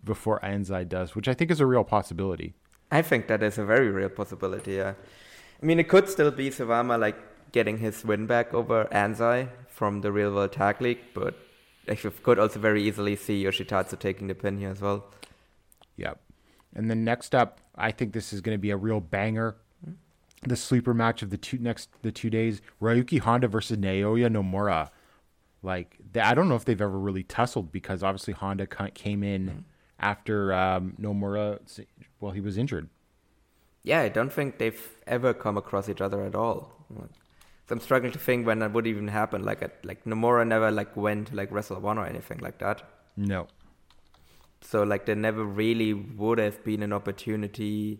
before 0.08 0.40
Anzai 0.40 0.88
does, 0.88 1.16
which 1.16 1.28
I 1.28 1.34
think 1.34 1.52
is 1.52 1.60
a 1.60 1.66
real 1.66 1.84
possibility. 1.84 2.54
I 2.92 3.02
think 3.02 3.28
that 3.28 3.44
is 3.44 3.58
a 3.58 3.66
very 3.66 3.90
real 3.90 4.10
possibility. 4.10 4.74
Yeah. 4.76 4.94
I 5.62 5.66
mean, 5.66 5.80
it 5.80 5.90
could 5.90 6.10
still 6.10 6.32
be 6.32 6.50
Suwama 6.50 7.00
like 7.00 7.18
getting 7.52 7.78
his 7.78 8.04
win 8.04 8.26
back 8.26 8.54
over 8.54 8.86
Anzai 8.86 9.50
from 9.68 10.02
the 10.02 10.12
Real 10.12 10.34
World 10.34 10.54
Tag 10.54 10.82
League, 10.82 11.00
but 11.14 11.36
I 11.88 11.96
could 11.96 12.40
also 12.40 12.60
very 12.60 12.84
easily 12.84 13.16
see 13.16 13.44
Yoshitatsu 13.44 14.00
taking 14.00 14.28
the 14.28 14.36
pin 14.36 14.58
here 14.58 14.72
as 14.72 14.82
well. 14.82 15.06
Yep. 15.98 16.20
And 16.76 16.90
then 16.90 17.04
next 17.04 17.34
up, 17.34 17.60
I 17.76 17.92
think 17.92 18.14
this 18.14 18.34
is 18.34 18.42
going 18.42 18.56
to 18.56 18.60
be 18.62 18.72
a 18.72 18.78
real 18.78 19.00
banger. 19.00 19.58
The 20.44 20.56
sleeper 20.56 20.94
match 20.94 21.24
of 21.24 21.32
the 21.32 21.38
two 21.38 21.58
next 21.58 21.90
the 22.04 22.12
two 22.12 22.30
days: 22.30 22.62
Ryuki 22.80 23.20
Honda 23.20 23.48
versus 23.48 23.78
Naoya 23.78 24.30
Nomura. 24.30 24.90
Like 25.64 25.98
th- 26.14 26.24
I 26.24 26.36
don't 26.36 26.48
know 26.48 26.56
if 26.56 26.66
they've 26.66 26.80
ever 26.80 26.98
really 26.98 27.24
tussled 27.24 27.72
because 27.72 28.04
obviously 28.04 28.34
Honda 28.34 28.68
came 28.68 29.24
in 29.24 29.46
mm-hmm. 29.48 29.60
After 30.00 30.54
um, 30.54 30.96
Nomura. 31.00 31.60
Well, 32.20 32.32
he 32.32 32.42
was 32.42 32.58
injured. 32.58 32.90
Yeah, 33.84 34.02
I 34.02 34.10
don't 34.10 34.32
think 34.32 34.58
they've 34.58 34.90
ever 35.06 35.34
come 35.34 35.58
across 35.58 35.88
each 35.88 36.02
other 36.02 36.24
at 36.24 36.36
all. 36.36 36.72
So 37.68 37.74
I'm 37.74 37.80
struggling 37.80 38.12
to 38.14 38.20
think 38.20 38.46
when 38.48 38.60
that 38.60 38.74
would 38.74 38.88
even 38.88 39.08
happen. 39.08 39.44
Like, 39.44 39.62
at, 39.62 39.86
like 39.86 40.06
Nomura 40.06 40.48
never 40.48 40.72
like 40.72 40.96
went 40.96 41.30
to 41.30 41.36
like 41.36 41.52
Wrestle 41.52 41.80
One 41.80 41.98
or 41.98 42.06
anything 42.06 42.40
like 42.40 42.60
that. 42.60 42.82
No. 43.16 43.48
So 44.62 44.84
like 44.84 45.06
there 45.06 45.16
never 45.16 45.44
really 45.44 45.94
would 45.94 46.40
have 46.40 46.64
been 46.64 46.84
an 46.84 46.94
opportunity 46.94 48.00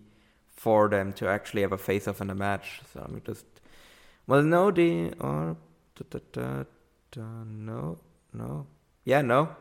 for 0.50 0.90
them 0.90 1.14
to 1.14 1.28
actually 1.28 1.62
have 1.62 1.72
a 1.72 1.78
face 1.78 2.08
off 2.08 2.22
in 2.22 2.30
a 2.30 2.36
match. 2.36 2.82
So 2.94 3.02
I'm 3.06 3.22
just 3.26 3.46
well 4.26 4.42
no 4.42 4.72
they 4.72 5.14
are 5.20 5.56
da, 5.96 6.04
da, 6.10 6.20
da, 6.32 6.64
da, 7.12 7.44
no 7.46 7.98
no 8.34 8.68
yeah 9.06 9.22
no 9.22 9.56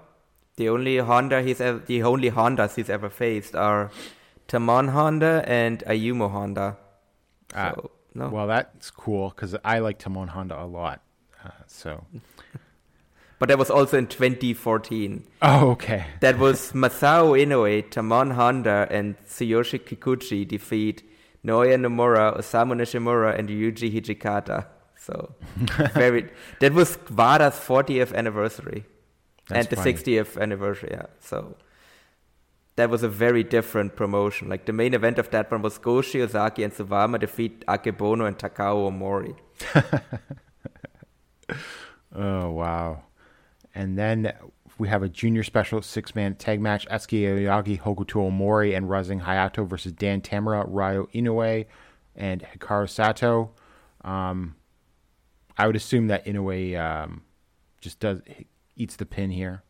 the 0.57 0.69
only 0.69 0.99
Honda 0.99 1.43
he's 1.43 1.61
ever, 1.61 1.79
the 1.79 2.03
only 2.03 2.31
Hondas 2.31 2.77
he's 2.77 2.91
ever 2.91 3.11
faced 3.11 3.55
are 3.55 3.91
Tamon 4.49 4.91
Honda 4.91 5.45
and 5.47 5.81
Ayumu 5.87 6.31
Honda. 6.31 6.79
So 7.53 7.59
Ah, 7.59 7.75
no 8.15 8.29
Well, 8.29 8.47
that's 8.47 8.91
cool 8.91 9.31
because 9.31 9.55
I 9.65 9.79
like 9.81 9.99
Tamon 9.99 10.29
Honda 10.29 10.61
a 10.61 10.65
lot. 10.65 11.03
Uh, 11.45 11.51
so. 11.67 12.07
but 13.39 13.49
that 13.49 13.59
was 13.59 13.71
also 13.71 13.99
in 13.99 14.07
2014. 14.07 15.25
Oh, 15.43 15.71
okay. 15.71 16.07
That 16.21 16.39
was 16.39 16.73
Masao 16.73 17.39
Inoue, 17.39 17.89
Tamon 17.91 18.33
Honda, 18.33 18.89
and 18.91 19.17
Tsuyoshi 19.27 19.79
Kikuchi 19.81 20.49
defeat 20.49 21.03
Naoya 21.45 21.77
Nomura, 21.77 22.37
Osamu 22.39 22.75
Nishimura, 22.75 23.39
and 23.39 23.49
Yuji 23.49 23.93
Hijikata. 23.93 24.67
So, 24.99 25.35
very. 25.95 26.31
That 26.61 26.73
was 26.73 26.99
Wada's 27.11 27.55
40th 27.55 28.13
anniversary 28.15 28.87
That's 29.49 29.67
and 29.67 29.71
the 29.71 29.77
funny. 29.77 29.95
60th 29.95 30.41
anniversary. 30.41 30.91
Yeah. 30.93 31.07
So, 31.21 31.57
that 32.77 32.91
was 32.91 33.03
a 33.03 33.09
very 33.09 33.43
different 33.43 33.97
promotion. 33.97 34.49
Like 34.49 34.67
the 34.67 34.73
main 34.73 34.93
event 34.95 35.19
of 35.19 35.31
that 35.31 35.51
one 35.51 35.63
was 35.63 35.79
Go 35.79 35.97
Shiozaki 35.97 36.63
and 36.63 36.73
Suwama 36.73 37.19
defeat 37.19 37.65
Akebono 37.67 38.27
and 38.27 38.39
Takao 38.39 38.91
Omori. 38.91 39.37
Oh 42.17 42.51
wow! 42.51 43.03
And 43.75 43.99
then 43.99 44.33
we 44.79 44.89
have 44.89 45.03
a 45.03 45.09
junior 45.09 45.43
special 45.43 45.83
six 45.83 46.15
man 46.15 46.35
tag 46.35 46.61
match: 46.61 46.87
Atsuki 46.89 47.23
Aoyagi, 47.23 47.81
Hokuto 47.81 48.31
Omori, 48.31 48.75
and 48.75 48.89
Rising 48.89 49.21
Hayato 49.21 49.69
versus 49.69 49.93
Dan 49.93 50.23
Tamura, 50.23 50.65
Ryo 50.67 51.09
Inoue, 51.15 51.67
and 52.15 52.43
Hikaru 52.43 52.89
Sato. 52.89 53.51
Um, 54.03 54.57
I 55.59 55.67
would 55.67 55.77
assume 55.77 56.07
that 56.07 56.25
Inoue 56.25 56.79
um, 56.81 57.23
just 57.83 58.01
does 58.01 58.21
eats 58.77 58.97
the 58.97 59.07
pin 59.07 59.31
here, 59.31 59.63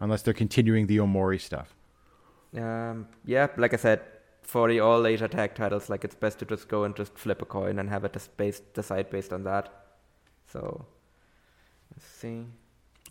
unless 0.00 0.22
they're 0.22 0.34
continuing 0.34 0.86
the 0.86 0.98
Omori 0.98 1.40
stuff. 1.40 1.74
Um, 2.56 3.08
yeah, 3.24 3.48
like 3.56 3.74
I 3.74 3.76
said, 3.76 4.00
for 4.42 4.68
the 4.68 4.80
all 4.80 5.06
Asia 5.06 5.28
tag 5.28 5.54
titles, 5.54 5.90
like 5.90 6.04
it's 6.04 6.14
best 6.14 6.38
to 6.38 6.46
just 6.46 6.68
go 6.68 6.84
and 6.84 6.96
just 6.96 7.16
flip 7.18 7.42
a 7.42 7.44
coin 7.44 7.78
and 7.78 7.88
have 7.88 8.04
it 8.04 8.14
just 8.14 8.36
based, 8.36 8.72
decide 8.72 9.10
based 9.10 9.32
on 9.32 9.44
that. 9.44 9.72
So, 10.50 10.86
let's 11.92 12.06
see. 12.06 12.46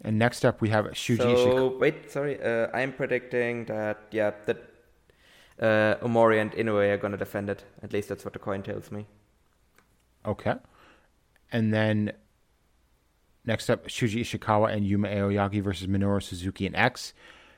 And 0.02 0.18
next 0.20 0.46
up, 0.46 0.62
we 0.62 0.70
have 0.70 0.86
Shuji 0.86 1.18
so 1.18 1.78
wait, 1.78 2.12
sorry. 2.12 2.42
Uh, 2.42 2.68
I'm 2.74 2.94
predicting 2.94 3.66
that 3.66 4.00
yeah 4.12 4.32
that 4.46 4.58
uh, 5.60 6.06
Omori 6.06 6.40
and 6.40 6.52
Inoue 6.52 6.94
are 6.94 6.98
gonna 6.98 7.18
defend 7.18 7.50
it. 7.50 7.64
At 7.82 7.94
least 7.94 8.10
that's 8.10 8.24
what 8.24 8.34
the 8.34 8.40
coin 8.40 8.62
tells 8.62 8.92
me. 8.92 9.06
Okay. 10.26 10.56
And 11.52 11.74
then 11.74 12.12
next 13.48 13.70
up, 13.70 13.88
Shuji 13.88 14.22
Ishikawa 14.22 14.72
and 14.74 14.86
Yuma 14.86 15.08
Aoyagi 15.08 15.62
versus 15.62 15.88
Minoru 15.88 16.22
Suzuki 16.22 16.68
and 16.68 16.76
X. 16.76 17.14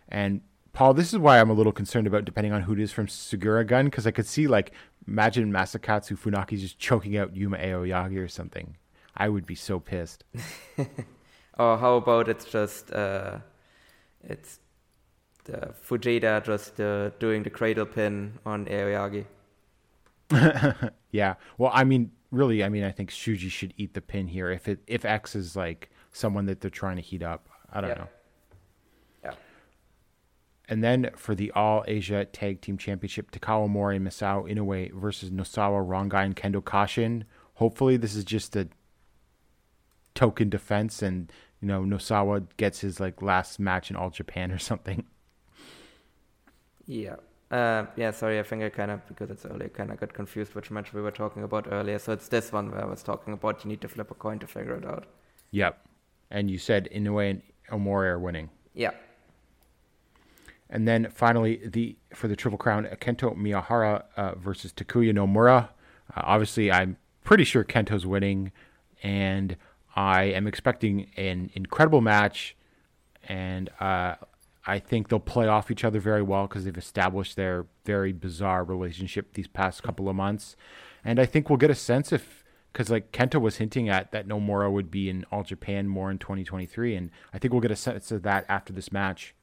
And 0.08 0.41
Paul, 0.71 0.93
this 0.93 1.12
is 1.12 1.19
why 1.19 1.39
I'm 1.39 1.49
a 1.49 1.54
little 1.54 1.71
concerned 1.71 2.08
about 2.08 2.23
depending 2.23 2.54
on 2.54 2.62
who 2.62 2.73
it 2.73 2.80
is 2.80 2.91
from 2.91 3.08
Sugiura 3.08 3.65
Gun, 3.65 3.86
because 3.86 4.08
I 4.08 4.12
could 4.12 4.28
see 4.28 4.47
like 4.47 4.71
imagine 5.08 5.52
Masakatsu 5.52 6.17
Funaki 6.17 6.58
just 6.60 6.80
choking 6.80 7.17
out 7.17 7.36
Yuma 7.36 7.58
Aoyagi 7.58 8.17
or 8.17 8.28
something. 8.28 8.78
I 9.17 9.28
would 9.28 9.45
be 9.45 9.56
so 9.56 9.80
pissed. 9.80 10.23
Or 11.60 11.78
how 11.78 11.95
about 11.95 12.30
it's 12.30 12.45
just 12.45 12.89
uh, 12.93 13.39
it's 14.23 14.60
the 15.43 15.73
Fujita 15.86 16.41
just 16.41 16.80
uh, 16.80 17.10
doing 17.19 17.43
the 17.43 17.49
cradle 17.49 17.86
pin 17.86 18.39
on 18.45 18.65
Aoyagi. 18.65 19.25
Yeah. 21.12 21.36
Well, 21.58 21.71
I 21.73 21.86
mean, 21.86 22.12
really, 22.31 22.63
I 22.63 22.69
mean, 22.69 22.83
I 22.83 22.91
think 22.91 23.11
Shuji 23.11 23.49
should 23.49 23.73
eat 23.77 23.93
the 23.93 24.01
pin 24.01 24.27
here 24.27 24.49
if 24.51 24.67
it 24.67 24.79
if 24.87 25.05
X 25.05 25.35
is 25.35 25.55
like 25.55 25.89
someone 26.11 26.45
that 26.47 26.61
they're 26.61 26.69
trying 26.69 26.95
to 26.97 27.01
heat 27.01 27.23
up. 27.23 27.47
I 27.71 27.81
don't 27.81 27.89
Yeah. 27.91 27.95
know. 27.95 28.07
Yeah. 29.23 29.33
And 30.67 30.83
then 30.83 31.09
for 31.15 31.35
the 31.35 31.51
All 31.51 31.83
Asia 31.87 32.25
Tag 32.25 32.61
Team 32.61 32.77
Championship, 32.77 33.31
Takao 33.31 33.67
Omori 33.67 33.95
and 33.97 34.07
Masao 34.07 34.51
Inoue 34.51 34.91
versus 34.93 35.29
Nosawa 35.31 35.85
Rongai 35.85 36.25
and 36.25 36.35
Kendo 36.35 36.61
Kashin. 36.63 37.23
Hopefully, 37.55 37.97
this 37.97 38.15
is 38.15 38.23
just 38.23 38.55
a 38.55 38.67
token 40.15 40.49
defense, 40.49 41.01
and 41.01 41.31
you 41.61 41.67
know 41.67 41.81
Nosawa 41.83 42.45
gets 42.57 42.79
his 42.81 42.99
like 42.99 43.21
last 43.21 43.59
match 43.59 43.89
in 43.89 43.95
All 43.95 44.09
Japan 44.09 44.51
or 44.51 44.57
something. 44.69 45.05
Yeah. 46.85 47.17
Uh, 47.51 47.85
yeah, 47.95 48.12
sorry, 48.12 48.39
I 48.39 48.43
think 48.43 48.63
I 48.63 48.69
kind 48.69 48.91
of, 48.91 49.07
because 49.07 49.31
it's 49.31 49.45
earlier, 49.45 49.69
kind 49.69 49.91
of 49.91 49.99
got 49.99 50.13
confused 50.13 50.53
which 50.53 50.69
match 50.69 50.93
we 50.93 51.01
were 51.01 51.12
talking 51.12 51.43
about 51.43 51.67
earlier. 51.71 51.97
So 51.97 52.13
it's 52.13 52.27
this 52.27 52.51
one 52.51 52.69
where 52.69 52.81
I 52.81 52.85
was 52.85 53.01
talking 53.01 53.33
about 53.33 53.63
you 53.63 53.69
need 53.69 53.81
to 53.81 53.88
flip 53.88 54.12
a 54.12 54.13
coin 54.13 54.38
to 54.39 54.47
figure 54.47 54.75
it 54.75 54.85
out. 54.85 55.05
Yep. 55.51 55.83
And 56.29 56.51
you 56.51 56.59
said 56.59 56.88
Inoue 56.93 57.31
and 57.31 57.41
Omori 57.71 58.05
are 58.05 58.19
winning. 58.19 58.51
Yeah. 58.75 58.91
And 60.69 60.88
then 60.88 61.09
finally, 61.12 61.59
the 61.65 61.95
for 62.13 62.27
the 62.27 62.35
Triple 62.35 62.59
Crown, 62.59 62.88
Kento 63.01 63.35
Miyahara 63.35 64.03
uh, 64.15 64.35
versus 64.35 64.71
Takuya 64.71 65.12
Nomura. 65.12 65.69
Uh, 66.15 66.21
obviously, 66.23 66.71
I'm 66.71 66.97
pretty 67.23 67.43
sure 67.43 67.63
Kento's 67.63 68.05
winning, 68.05 68.51
and 69.01 69.57
I 69.95 70.25
am 70.25 70.45
expecting 70.45 71.07
an 71.17 71.49
incredible 71.55 72.01
match. 72.01 72.55
And 73.27 73.69
uh, 73.79 74.15
I 74.69 74.79
think 74.79 75.08
they'll 75.10 75.19
play 75.19 75.47
off 75.47 75.71
each 75.71 75.84
other 75.84 75.99
very 75.99 76.21
well 76.21 76.47
because 76.47 76.63
they've 76.65 76.77
established 76.77 77.36
their 77.36 77.65
very 77.86 78.13
bizarre 78.13 78.63
relationship 78.63 79.34
these 79.34 79.47
past 79.47 79.82
couple 79.84 80.08
of 80.08 80.15
months. 80.15 80.55
And 81.03 81.19
I 81.19 81.25
think 81.25 81.49
we'll 81.49 81.58
get 81.58 81.71
a 81.71 81.75
sense 81.75 82.12
if 82.12 82.43
because 82.71 82.89
like 82.91 83.12
Kenta 83.12 83.41
was 83.41 83.58
hinting 83.58 83.89
at 83.89 84.12
that 84.12 84.27
Nomura 84.27 84.71
would 84.71 84.91
be 84.91 85.10
in 85.10 85.25
All 85.32 85.43
Japan 85.43 85.88
more 85.88 86.12
in 86.12 86.19
2023, 86.19 86.95
and 86.95 87.10
I 87.34 87.39
think 87.39 87.51
we'll 87.51 87.62
get 87.62 87.71
a 87.71 87.75
sense 87.75 88.12
of 88.12 88.21
that 88.23 88.45
after 88.47 88.71
this 88.71 88.91
match. 88.91 89.34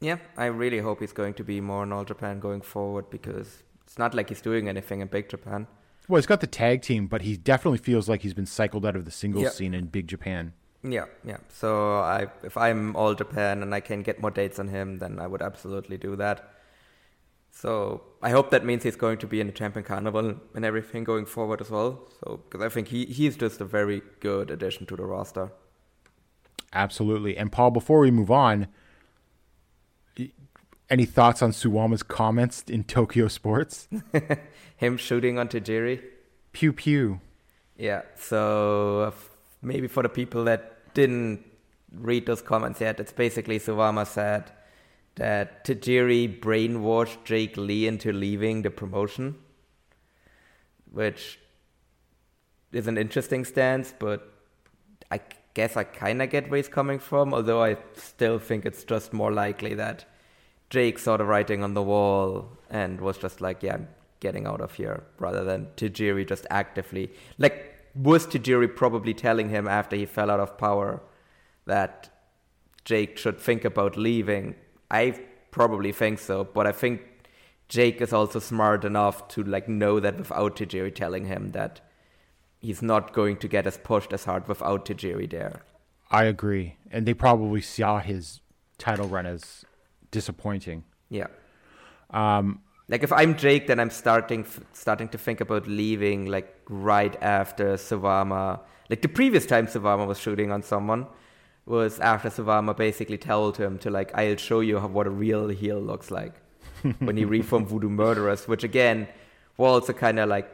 Yeah, 0.00 0.18
I 0.36 0.46
really 0.46 0.78
hope 0.78 1.00
he's 1.00 1.12
going 1.12 1.34
to 1.34 1.42
be 1.44 1.60
more 1.60 1.82
in 1.82 1.92
All 1.92 2.04
Japan 2.04 2.38
going 2.38 2.60
forward 2.60 3.10
because 3.10 3.64
it's 3.82 3.98
not 3.98 4.14
like 4.14 4.28
he's 4.28 4.40
doing 4.40 4.68
anything 4.68 5.00
in 5.00 5.08
Big 5.08 5.28
Japan. 5.28 5.66
Well, 6.06 6.18
he's 6.18 6.26
got 6.26 6.40
the 6.40 6.46
tag 6.46 6.82
team, 6.82 7.08
but 7.08 7.22
he 7.22 7.36
definitely 7.36 7.78
feels 7.78 8.08
like 8.08 8.22
he's 8.22 8.34
been 8.34 8.46
cycled 8.46 8.86
out 8.86 8.94
of 8.96 9.04
the 9.04 9.10
singles 9.10 9.42
Yeah. 9.44 9.50
scene 9.50 9.74
in 9.74 9.86
Big 9.86 10.06
Japan. 10.06 10.52
Yeah, 10.90 11.06
yeah. 11.24 11.38
So 11.48 11.98
I, 11.98 12.26
if 12.42 12.56
I'm 12.56 12.96
All 12.96 13.14
Japan 13.14 13.62
and 13.62 13.74
I 13.74 13.80
can 13.80 14.02
get 14.02 14.20
more 14.20 14.30
dates 14.30 14.58
on 14.58 14.68
him, 14.68 14.98
then 14.98 15.18
I 15.18 15.26
would 15.26 15.42
absolutely 15.42 15.96
do 15.96 16.16
that. 16.16 16.54
So 17.50 18.02
I 18.22 18.30
hope 18.30 18.50
that 18.50 18.64
means 18.64 18.84
he's 18.84 18.96
going 18.96 19.18
to 19.18 19.26
be 19.26 19.40
in 19.40 19.48
the 19.48 19.52
Champion 19.52 19.84
Carnival 19.84 20.36
and 20.54 20.64
everything 20.64 21.04
going 21.04 21.26
forward 21.26 21.60
as 21.60 21.70
well. 21.70 22.08
So 22.20 22.40
because 22.44 22.64
I 22.64 22.68
think 22.68 22.88
he 22.88 23.04
he's 23.06 23.36
just 23.36 23.60
a 23.60 23.64
very 23.64 24.02
good 24.20 24.50
addition 24.50 24.86
to 24.86 24.96
the 24.96 25.04
roster. 25.04 25.50
Absolutely. 26.72 27.36
And 27.36 27.50
Paul, 27.50 27.70
before 27.70 28.00
we 28.00 28.10
move 28.10 28.30
on, 28.30 28.68
any 30.90 31.04
thoughts 31.04 31.42
on 31.42 31.50
Suwama's 31.52 32.02
comments 32.02 32.64
in 32.68 32.84
Tokyo 32.84 33.28
Sports? 33.28 33.88
Him 34.76 34.96
shooting 34.96 35.38
on 35.38 35.48
Tajiri. 35.48 36.02
pew 36.52 36.72
pew. 36.72 37.20
Yeah. 37.76 38.02
So 38.16 39.02
uh, 39.02 39.10
maybe 39.62 39.88
for 39.88 40.02
the 40.02 40.08
people 40.08 40.44
that 40.44 40.77
didn't 40.98 41.44
read 41.92 42.26
those 42.26 42.42
comments 42.42 42.80
yet, 42.80 42.98
it's 42.98 43.12
basically 43.12 43.58
Suwama 43.60 44.04
said 44.04 44.50
that 45.14 45.64
Tajiri 45.64 46.40
brainwashed 46.40 47.24
Jake 47.24 47.56
Lee 47.56 47.86
into 47.86 48.12
leaving 48.12 48.62
the 48.62 48.70
promotion, 48.70 49.36
which 50.90 51.38
is 52.72 52.88
an 52.88 52.98
interesting 52.98 53.44
stance, 53.44 53.94
but 53.98 54.32
I 55.10 55.20
guess 55.54 55.76
I 55.76 55.84
kind 55.84 56.20
of 56.20 56.30
get 56.30 56.50
where 56.50 56.58
he's 56.58 56.68
coming 56.68 56.98
from, 56.98 57.32
although 57.32 57.62
I 57.62 57.76
still 57.94 58.38
think 58.40 58.66
it's 58.66 58.84
just 58.84 59.12
more 59.12 59.32
likely 59.32 59.74
that 59.74 60.04
Jake 60.70 60.98
saw 60.98 61.16
the 61.16 61.24
writing 61.24 61.62
on 61.62 61.74
the 61.74 61.82
wall 61.82 62.58
and 62.70 63.00
was 63.00 63.18
just 63.18 63.40
like, 63.40 63.62
yeah, 63.62 63.74
I'm 63.74 63.88
getting 64.20 64.46
out 64.46 64.60
of 64.60 64.74
here, 64.74 65.04
rather 65.18 65.44
than 65.44 65.68
Tajiri 65.76 66.28
just 66.28 66.44
actively. 66.50 67.10
Like, 67.38 67.77
was 67.98 68.26
Tajiri 68.26 68.74
probably 68.74 69.12
telling 69.12 69.48
him 69.48 69.66
after 69.66 69.96
he 69.96 70.06
fell 70.06 70.30
out 70.30 70.40
of 70.40 70.56
power 70.56 71.02
that 71.66 72.08
Jake 72.84 73.18
should 73.18 73.40
think 73.40 73.64
about 73.64 73.96
leaving? 73.96 74.54
I 74.90 75.20
probably 75.50 75.90
think 75.90 76.20
so, 76.20 76.44
but 76.44 76.66
I 76.66 76.72
think 76.72 77.02
Jake 77.68 78.00
is 78.00 78.12
also 78.12 78.38
smart 78.38 78.84
enough 78.84 79.26
to 79.28 79.42
like 79.42 79.68
know 79.68 79.98
that 79.98 80.16
without 80.16 80.56
Tajiri 80.56 80.94
telling 80.94 81.26
him 81.26 81.50
that 81.52 81.80
he's 82.60 82.82
not 82.82 83.12
going 83.12 83.36
to 83.38 83.48
get 83.48 83.66
as 83.66 83.76
pushed 83.78 84.12
as 84.12 84.24
hard 84.24 84.46
without 84.46 84.86
Tajiri 84.86 85.28
there. 85.28 85.62
I 86.10 86.24
agree. 86.24 86.76
And 86.90 87.04
they 87.04 87.14
probably 87.14 87.60
saw 87.60 87.98
his 87.98 88.40
title 88.78 89.08
run 89.08 89.26
as 89.26 89.64
disappointing. 90.10 90.84
Yeah. 91.10 91.26
Um, 92.10 92.62
like 92.88 93.02
if 93.02 93.12
I'm 93.12 93.36
Jake, 93.36 93.66
then 93.66 93.78
I'm 93.78 93.90
starting 93.90 94.46
starting 94.72 95.08
to 95.10 95.18
think 95.18 95.40
about 95.40 95.66
leaving 95.66 96.26
like 96.26 96.56
right 96.68 97.16
after 97.22 97.74
Suwama. 97.74 98.60
Like 98.88 99.02
the 99.02 99.08
previous 99.08 99.44
time 99.46 99.66
Suwama 99.66 100.06
was 100.06 100.18
shooting 100.18 100.50
on 100.50 100.62
someone 100.62 101.06
was 101.66 102.00
after 102.00 102.30
Suwama 102.30 102.74
basically 102.74 103.18
told 103.18 103.58
him 103.58 103.78
to 103.78 103.90
like 103.90 104.10
I'll 104.16 104.36
show 104.36 104.60
you 104.60 104.80
how, 104.80 104.86
what 104.86 105.06
a 105.06 105.10
real 105.10 105.48
heel 105.48 105.78
looks 105.78 106.10
like 106.10 106.34
when 107.00 107.16
he 107.16 107.26
reformed 107.26 107.68
Voodoo 107.68 107.90
Murderers, 107.90 108.48
which 108.48 108.64
again 108.64 109.06
was 109.58 109.82
also 109.82 109.92
kind 109.92 110.18
of 110.18 110.28
like 110.30 110.50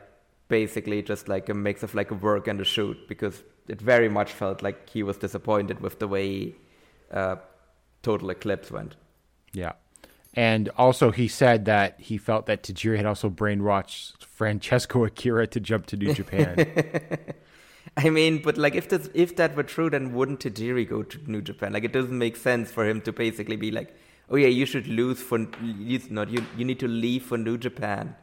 basically 0.49 1.03
just 1.03 1.29
like 1.29 1.49
a 1.49 1.55
mix 1.55 1.83
of 1.85 1.94
like 1.94 2.11
a 2.11 2.14
work 2.14 2.49
and 2.49 2.61
a 2.61 2.64
shoot 2.64 2.97
because 3.09 3.44
it 3.68 3.81
very 3.81 4.09
much 4.09 4.33
felt 4.33 4.62
like 4.62 4.88
he 4.90 5.03
was 5.03 5.16
disappointed 5.16 5.81
with 5.81 5.99
the 6.01 6.09
way 6.09 6.55
uh, 7.12 7.37
Total 8.03 8.31
Eclipse 8.31 8.70
went. 8.70 8.97
Yeah. 9.53 9.73
And 10.37 10.68
also, 10.77 11.11
he 11.11 11.29
said 11.29 11.64
that 11.66 11.94
he 11.99 12.18
felt 12.18 12.47
that 12.47 12.62
Tajiri 12.62 12.97
had 12.97 13.07
also 13.07 13.31
brainwashed 13.31 14.25
Francesco 14.25 15.05
Akira 15.09 15.47
to 15.49 15.61
jump 15.61 15.87
to 15.87 15.97
New 15.97 16.12
Japan. 16.12 16.66
I 17.97 18.11
mean, 18.11 18.42
but 18.42 18.59
like 18.59 18.75
if 18.75 18.88
this 18.88 19.09
if 19.14 19.37
that 19.37 19.55
were 19.55 19.62
true, 19.62 19.88
then 19.88 20.14
wouldn't 20.14 20.40
Tajiri 20.40 20.88
go 20.88 21.03
to 21.05 21.31
New 21.31 21.40
Japan? 21.40 21.73
Like 21.73 21.85
it 21.85 21.92
doesn't 21.92 22.18
make 22.18 22.37
sense 22.37 22.70
for 22.73 22.88
him 22.88 23.01
to 23.03 23.12
basically 23.12 23.57
be 23.57 23.70
like, 23.70 23.94
oh 24.31 24.37
yeah, 24.37 24.49
you 24.49 24.66
should 24.66 24.88
lose 24.88 25.23
for 25.23 25.38
you 25.62 26.01
not 26.11 26.29
you 26.29 26.44
you 26.57 26.64
need 26.64 26.81
to 26.81 26.88
leave 26.88 27.25
for 27.25 27.38
New 27.38 27.57
Japan 27.57 28.16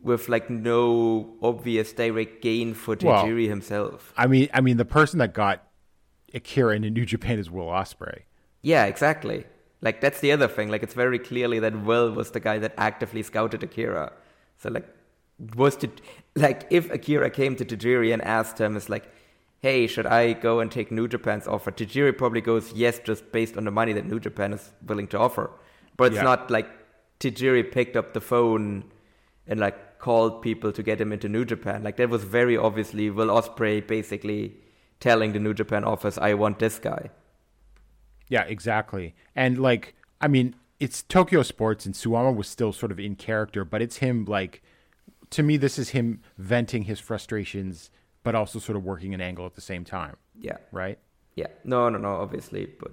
with 0.00 0.28
like 0.28 0.50
no 0.50 1.34
obvious 1.42 1.92
direct 1.92 2.42
gain 2.42 2.74
for 2.74 2.96
Well- 3.00 3.24
Tajiri 3.24 3.48
himself. 3.48 4.12
I 4.16 4.26
mean, 4.26 4.48
I 4.52 4.60
mean, 4.60 4.76
the 4.76 4.84
person 4.84 5.18
that 5.20 5.32
got 5.32 5.64
Akira 6.34 6.76
into 6.76 6.90
New 6.90 7.06
Japan 7.06 7.38
is 7.38 7.50
Will 7.50 7.66
Ospreay. 7.66 8.22
Yeah, 8.60 8.84
exactly. 8.84 9.44
Like 9.80 10.00
that's 10.00 10.20
the 10.20 10.32
other 10.32 10.48
thing. 10.48 10.68
Like 10.70 10.82
it's 10.82 10.94
very 10.94 11.18
clearly 11.18 11.58
that 11.60 11.82
Will 11.84 12.10
was 12.10 12.32
the 12.32 12.40
guy 12.40 12.58
that 12.58 12.74
actively 12.76 13.22
scouted 13.22 13.62
Akira. 13.62 14.12
So 14.58 14.70
like 14.70 14.88
was 15.54 15.76
to 15.76 15.90
like 16.34 16.66
if 16.70 16.90
Akira 16.90 17.30
came 17.30 17.54
to 17.56 17.64
Tajiri 17.64 18.12
and 18.12 18.22
asked 18.22 18.58
him, 18.60 18.76
it's 18.76 18.88
like, 18.88 19.04
hey, 19.60 19.86
should 19.86 20.06
I 20.06 20.32
go 20.32 20.60
and 20.60 20.70
take 20.70 20.90
New 20.90 21.06
Japan's 21.08 21.46
offer? 21.46 21.70
Tajiri 21.70 22.16
probably 22.16 22.40
goes 22.40 22.72
yes, 22.72 22.98
just 22.98 23.30
based 23.30 23.56
on 23.56 23.64
the 23.64 23.70
money 23.70 23.92
that 23.92 24.06
New 24.06 24.18
Japan 24.20 24.52
is 24.52 24.72
willing 24.86 25.06
to 25.08 25.18
offer. 25.18 25.50
But 25.96 26.08
it's 26.08 26.16
Yeah. 26.16 26.22
not 26.22 26.50
like 26.50 26.68
Tajiri 27.20 27.70
picked 27.70 27.96
up 27.96 28.14
the 28.14 28.20
phone 28.20 28.84
and 29.46 29.60
like 29.60 29.98
called 30.00 30.42
people 30.42 30.70
to 30.72 30.82
get 30.82 31.00
him 31.00 31.12
into 31.12 31.28
New 31.28 31.44
Japan. 31.44 31.82
Like 31.82 31.96
that 31.96 32.08
was 32.08 32.24
very 32.24 32.56
obviously 32.56 33.10
Will 33.10 33.28
Ospreay 33.28 33.84
basically 33.86 34.54
telling 35.00 35.32
the 35.32 35.38
New 35.40 35.54
Japan 35.54 35.84
office, 35.84 36.18
"I 36.18 36.34
want 36.34 36.58
this 36.58 36.78
guy." 36.80 37.10
Yeah, 38.28 38.42
exactly. 38.44 39.14
And 39.34 39.58
like, 39.58 39.94
I 40.20 40.28
mean, 40.28 40.54
it's 40.80 41.02
Tokyo 41.02 41.42
Sports, 41.42 41.86
and 41.86 41.94
Suwama 41.94 42.34
was 42.34 42.46
still 42.48 42.72
sort 42.72 42.92
of 42.92 43.00
in 43.00 43.16
character, 43.16 43.64
but 43.64 43.82
it's 43.82 43.96
him 43.96 44.24
like, 44.26 44.62
to 45.30 45.42
me, 45.42 45.56
this 45.56 45.78
is 45.78 45.90
him 45.90 46.20
venting 46.36 46.84
his 46.84 47.00
frustrations, 47.00 47.90
but 48.22 48.34
also 48.34 48.58
sort 48.58 48.76
of 48.76 48.84
working 48.84 49.12
an 49.14 49.20
angle 49.20 49.44
at 49.46 49.54
the 49.54 49.60
same 49.60 49.84
time, 49.84 50.16
Yeah, 50.38 50.58
right? 50.72 50.98
yeah. 51.36 51.48
No, 51.64 51.88
no, 51.88 51.98
no. 51.98 52.16
Obviously, 52.16 52.66
but 52.80 52.92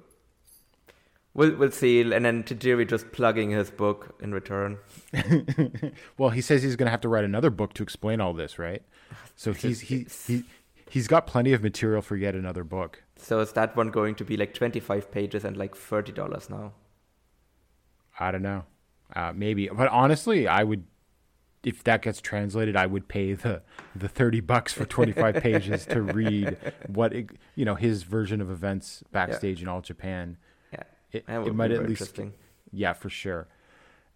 we'll 1.33 1.55
we'll 1.55 1.71
see. 1.71 2.01
And 2.01 2.25
then 2.25 2.43
Tajiri 2.43 2.87
just 2.87 3.11
plugging 3.11 3.51
his 3.51 3.69
book 3.71 4.15
in 4.21 4.31
return. 4.33 4.77
well, 6.17 6.29
he 6.29 6.41
says 6.41 6.63
he's 6.63 6.75
going 6.75 6.85
to 6.87 6.91
have 6.91 7.01
to 7.01 7.09
write 7.09 7.23
another 7.23 7.49
book 7.49 7.73
to 7.73 7.83
explain 7.83 8.21
all 8.21 8.33
this, 8.33 8.57
right? 8.59 8.81
So 9.37 9.51
he's 9.51 9.81
he, 9.81 10.07
he 10.27 10.43
he's 10.89 11.07
got 11.07 11.27
plenty 11.27 11.53
of 11.53 11.61
material 11.63 12.01
for 12.01 12.15
yet 12.15 12.35
another 12.35 12.63
book. 12.63 13.03
So 13.17 13.39
is 13.39 13.53
that 13.53 13.75
one 13.75 13.89
going 13.91 14.15
to 14.15 14.25
be 14.25 14.37
like 14.37 14.53
twenty 14.53 14.79
five 14.79 15.11
pages 15.11 15.43
and 15.45 15.57
like 15.57 15.75
thirty 15.75 16.11
dollars 16.11 16.49
now? 16.49 16.73
I 18.19 18.31
don't 18.31 18.41
know, 18.41 18.63
uh, 19.15 19.33
maybe. 19.35 19.67
But 19.67 19.89
honestly, 19.89 20.47
I 20.47 20.63
would, 20.63 20.85
if 21.63 21.83
that 21.83 22.01
gets 22.01 22.21
translated, 22.21 22.75
I 22.75 22.85
would 22.85 23.07
pay 23.07 23.33
the 23.33 23.61
the 23.95 24.07
thirty 24.07 24.39
bucks 24.41 24.73
for 24.73 24.85
twenty 24.85 25.11
five 25.11 25.35
pages 25.43 25.85
to 25.87 26.01
read 26.01 26.57
what 26.87 27.13
it, 27.13 27.29
you 27.55 27.65
know 27.65 27.75
his 27.75 28.03
version 28.03 28.41
of 28.41 28.49
events 28.49 29.03
backstage 29.11 29.61
in 29.61 29.67
all 29.67 29.81
Japan. 29.81 30.37
Yeah, 30.71 30.83
It, 31.11 31.25
it 31.27 31.55
might 31.55 31.71
at 31.71 31.79
least 31.87 32.01
interesting. 32.01 32.33
Yeah, 32.71 32.93
for 32.93 33.09
sure. 33.09 33.47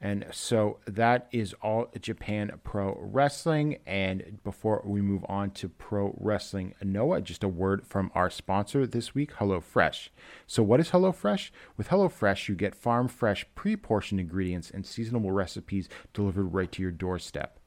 And 0.02 0.28
so 0.32 0.80
that 0.86 1.28
is 1.32 1.54
all 1.62 1.88
Japan 2.00 2.52
Pro 2.64 2.98
Wrestling. 3.02 3.80
And 3.86 4.40
before 4.44 4.82
we 4.86 5.02
move 5.02 5.26
on 5.28 5.52
to 5.52 5.68
Pro 5.68 6.16
Wrestling 6.18 6.74
Noah, 6.82 7.22
just 7.22 7.44
a 7.44 7.50
word 7.50 7.86
from 7.86 8.10
our 8.16 8.30
sponsor 8.30 8.88
this 8.88 9.14
week, 9.14 9.34
HelloFresh. 9.34 10.10
So, 10.48 10.64
what 10.64 10.80
is 10.80 10.92
HelloFresh? 10.92 11.52
With 11.76 11.90
HelloFresh, 11.90 12.48
you 12.48 12.56
get 12.56 12.76
farm 12.76 13.10
fresh, 13.10 13.46
pre 13.56 13.76
portioned 13.76 14.22
ingredients 14.22 14.72
and 14.72 14.86
seasonable 14.86 15.32
recipes 15.32 15.90
delivered 16.14 16.54
right 16.54 16.72
to 16.72 16.82
your 16.82 16.92
doorstep. 16.92 17.59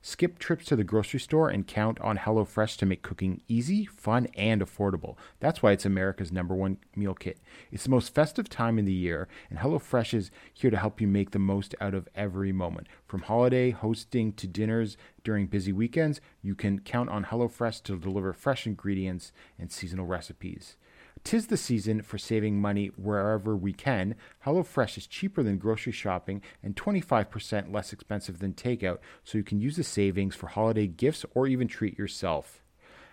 Skip 0.00 0.38
trips 0.38 0.64
to 0.66 0.76
the 0.76 0.84
grocery 0.84 1.18
store 1.18 1.48
and 1.48 1.66
count 1.66 2.00
on 2.00 2.18
HelloFresh 2.18 2.76
to 2.78 2.86
make 2.86 3.02
cooking 3.02 3.40
easy, 3.48 3.84
fun, 3.84 4.28
and 4.36 4.62
affordable. 4.62 5.16
That's 5.40 5.60
why 5.60 5.72
it's 5.72 5.84
America's 5.84 6.30
number 6.30 6.54
one 6.54 6.78
meal 6.94 7.14
kit. 7.14 7.38
It's 7.72 7.82
the 7.82 7.90
most 7.90 8.14
festive 8.14 8.48
time 8.48 8.78
in 8.78 8.84
the 8.84 8.92
year, 8.92 9.26
and 9.50 9.58
HelloFresh 9.58 10.14
is 10.14 10.30
here 10.54 10.70
to 10.70 10.76
help 10.76 11.00
you 11.00 11.08
make 11.08 11.32
the 11.32 11.40
most 11.40 11.74
out 11.80 11.94
of 11.94 12.08
every 12.14 12.52
moment. 12.52 12.86
From 13.06 13.22
holiday 13.22 13.70
hosting 13.70 14.32
to 14.34 14.46
dinners 14.46 14.96
during 15.24 15.46
busy 15.46 15.72
weekends, 15.72 16.20
you 16.42 16.54
can 16.54 16.78
count 16.78 17.10
on 17.10 17.24
HelloFresh 17.24 17.82
to 17.82 17.98
deliver 17.98 18.32
fresh 18.32 18.66
ingredients 18.66 19.32
and 19.58 19.72
seasonal 19.72 20.06
recipes. 20.06 20.76
Tis 21.24 21.46
the 21.46 21.56
season 21.56 22.02
for 22.02 22.18
saving 22.18 22.60
money 22.60 22.86
wherever 22.96 23.56
we 23.56 23.72
can. 23.72 24.14
HelloFresh 24.46 24.98
is 24.98 25.06
cheaper 25.06 25.42
than 25.42 25.58
grocery 25.58 25.92
shopping 25.92 26.42
and 26.62 26.76
25% 26.76 27.72
less 27.72 27.92
expensive 27.92 28.38
than 28.38 28.52
takeout, 28.54 28.98
so 29.24 29.38
you 29.38 29.44
can 29.44 29.60
use 29.60 29.76
the 29.76 29.84
savings 29.84 30.34
for 30.34 30.48
holiday 30.48 30.86
gifts 30.86 31.24
or 31.34 31.46
even 31.46 31.68
treat 31.68 31.98
yourself. 31.98 32.62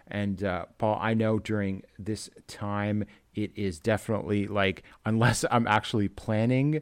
And 0.07 0.43
uh, 0.43 0.65
Paul, 0.77 0.99
I 1.01 1.13
know 1.13 1.39
during 1.39 1.83
this 1.97 2.29
time, 2.47 3.05
it 3.33 3.51
is 3.55 3.79
definitely 3.79 4.47
like, 4.47 4.83
unless 5.05 5.45
I'm 5.51 5.67
actually 5.67 6.07
planning 6.07 6.81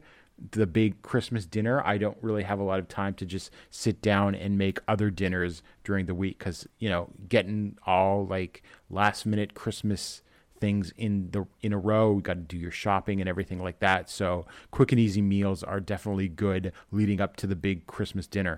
the 0.50 0.66
big 0.66 1.00
Christmas 1.02 1.46
dinner, 1.46 1.80
I 1.86 1.96
don't 1.96 2.18
really 2.20 2.42
have 2.42 2.58
a 2.58 2.64
lot 2.64 2.80
of 2.80 2.88
time 2.88 3.14
to 3.14 3.26
just 3.26 3.50
sit 3.70 4.02
down 4.02 4.34
and 4.34 4.58
make 4.58 4.80
other 4.88 5.10
dinners 5.10 5.62
during 5.84 6.06
the 6.06 6.14
week 6.14 6.38
because, 6.38 6.66
you 6.78 6.88
know, 6.88 7.10
getting 7.28 7.78
all 7.86 8.26
like 8.26 8.62
last 8.90 9.26
minute 9.26 9.54
Christmas 9.54 10.22
things 10.64 10.92
in 10.96 11.30
the 11.34 11.42
in 11.60 11.72
a 11.78 11.78
row. 11.90 12.06
You 12.16 12.22
got 12.30 12.38
to 12.42 12.48
do 12.54 12.58
your 12.66 12.76
shopping 12.84 13.20
and 13.20 13.28
everything 13.28 13.60
like 13.68 13.78
that. 13.80 14.02
So 14.18 14.46
quick 14.70 14.92
and 14.92 15.00
easy 15.06 15.22
meals 15.34 15.62
are 15.62 15.80
definitely 15.94 16.28
good 16.28 16.72
leading 16.98 17.20
up 17.24 17.32
to 17.40 17.46
the 17.46 17.58
big 17.68 17.86
Christmas 17.86 18.26
dinner. 18.26 18.56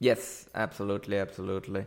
Yes, 0.00 0.48
absolutely, 0.64 1.16
absolutely. 1.26 1.86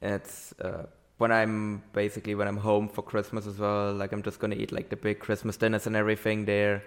It's 0.00 0.54
uh, 0.60 0.84
when 1.18 1.32
I'm 1.32 1.82
basically 1.92 2.34
when 2.38 2.48
I'm 2.48 2.62
home 2.70 2.88
for 2.88 3.02
Christmas 3.02 3.44
as 3.52 3.58
well. 3.58 3.92
Like 3.92 4.12
I'm 4.12 4.22
just 4.22 4.38
gonna 4.38 4.60
eat 4.62 4.72
like 4.78 4.88
the 4.94 5.00
big 5.08 5.18
Christmas 5.18 5.56
dinners 5.56 5.86
and 5.88 5.96
everything 5.96 6.44
there. 6.44 6.84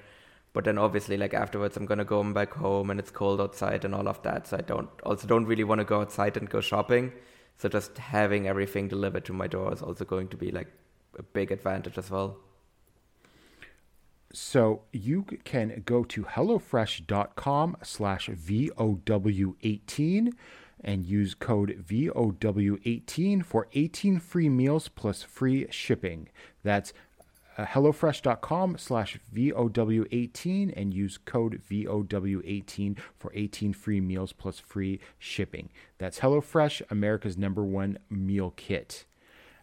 But 0.53 0.63
then 0.63 0.77
obviously, 0.77 1.17
like 1.17 1.33
afterwards, 1.33 1.75
I'm 1.77 1.85
gonna 1.85 2.05
go 2.15 2.23
back 2.39 2.53
home 2.53 2.89
and 2.91 2.99
it's 2.99 3.11
cold 3.11 3.41
outside 3.41 3.83
and 3.85 3.93
all 3.93 4.07
of 4.07 4.21
that. 4.23 4.47
So 4.47 4.57
I 4.57 4.61
don't 4.61 4.89
also 5.03 5.27
don't 5.27 5.45
really 5.45 5.65
want 5.65 5.79
to 5.79 5.85
go 5.93 5.99
outside 6.01 6.37
and 6.37 6.49
go 6.49 6.61
shopping. 6.61 7.11
So 7.57 7.67
just 7.67 7.97
having 7.97 8.47
everything 8.47 8.87
delivered 8.87 9.25
to 9.25 9.33
my 9.33 9.47
door 9.47 9.73
is 9.73 9.81
also 9.81 10.05
going 10.05 10.29
to 10.29 10.37
be 10.37 10.49
like 10.59 10.69
a 11.19 11.23
big 11.23 11.51
advantage 11.51 11.97
as 11.97 12.09
well. 12.09 12.37
So 14.31 14.83
you 14.91 15.23
can 15.43 15.81
go 15.85 16.03
to 16.03 16.23
hellofresh.com 16.23 17.77
slash 17.83 18.29
VOW18 18.29 20.33
and 20.81 21.05
use 21.05 21.33
code 21.33 21.83
VOW18 21.87 23.43
for 23.43 23.67
18 23.73 24.19
free 24.19 24.49
meals 24.49 24.87
plus 24.87 25.23
free 25.23 25.67
shipping. 25.71 26.29
That's 26.63 26.93
uh, 27.57 27.65
hellofresh.com 27.65 28.77
slash 28.77 29.19
VOW18 29.35 30.73
and 30.77 30.93
use 30.93 31.17
code 31.17 31.61
VOW18 31.69 32.97
for 33.17 33.31
18 33.33 33.73
free 33.73 33.99
meals 33.99 34.31
plus 34.31 34.59
free 34.59 34.99
shipping. 35.17 35.69
That's 35.97 36.19
HelloFresh, 36.19 36.83
America's 36.89 37.37
number 37.37 37.65
one 37.65 37.97
meal 38.09 38.53
kit. 38.55 39.03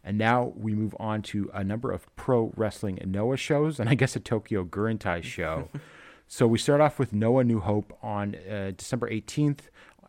And 0.06 0.18
now 0.18 0.52
we 0.54 0.72
move 0.72 0.94
on 1.00 1.20
to 1.22 1.50
a 1.52 1.64
number 1.64 1.90
of 1.90 2.06
pro 2.14 2.52
wrestling 2.56 3.00
Noah 3.04 3.36
shows, 3.36 3.80
and 3.80 3.88
I 3.90 3.96
guess 3.96 4.14
a 4.14 4.20
Tokyo 4.20 4.64
Gurentai 4.64 5.20
show. 5.24 5.68
so 6.28 6.46
we 6.46 6.58
start 6.58 6.80
off 6.80 7.00
with 7.00 7.12
Noah 7.12 7.42
New 7.42 7.58
Hope 7.58 7.92
on 8.04 8.36
uh, 8.36 8.70
December 8.76 9.10
18th 9.10 9.62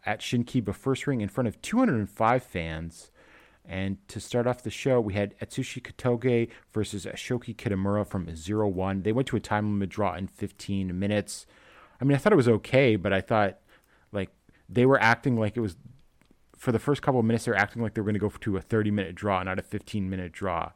at 0.05 0.19
Shinkiba 0.19 0.75
First 0.75 1.07
Ring 1.07 1.21
in 1.21 1.29
front 1.29 1.47
of 1.47 1.60
205 1.63 2.43
fans. 2.43 3.12
And 3.65 3.97
to 4.10 4.19
start 4.19 4.45
off 4.45 4.62
the 4.62 4.69
show, 4.69 5.01
we 5.01 5.15
had 5.15 5.38
Atsushi 5.39 5.81
Kotoge 5.81 6.49
versus 6.71 7.07
Shoki 7.15 7.55
Kitamura 7.55 8.05
from 8.05 8.33
Zero 8.36 8.67
One. 8.67 9.01
They 9.01 9.12
went 9.12 9.27
to 9.29 9.36
a 9.36 9.39
time 9.39 9.65
limit 9.73 9.89
draw 9.89 10.13
in 10.13 10.27
15 10.27 10.97
minutes. 10.97 11.47
I 11.99 12.05
mean, 12.05 12.13
I 12.13 12.19
thought 12.19 12.33
it 12.33 12.38
was 12.38 12.47
okay, 12.47 12.97
but 12.97 13.13
I 13.13 13.21
thought 13.21 13.57
like 14.12 14.29
they 14.69 14.86
were 14.86 15.01
acting 15.01 15.39
like 15.39 15.57
it 15.57 15.62
was 15.62 15.75
for 16.57 16.71
the 16.71 16.79
first 16.79 17.01
couple 17.01 17.19
of 17.19 17.25
minutes, 17.25 17.45
they're 17.45 17.55
acting 17.55 17.81
like 17.81 17.93
they're 17.93 18.03
going 18.03 18.15
to 18.15 18.19
go 18.19 18.29
to 18.29 18.57
a 18.57 18.61
30 18.61 18.91
minute 18.91 19.15
draw, 19.15 19.41
not 19.43 19.59
a 19.59 19.61
15 19.61 20.09
minute 20.09 20.31
draw. 20.31 20.71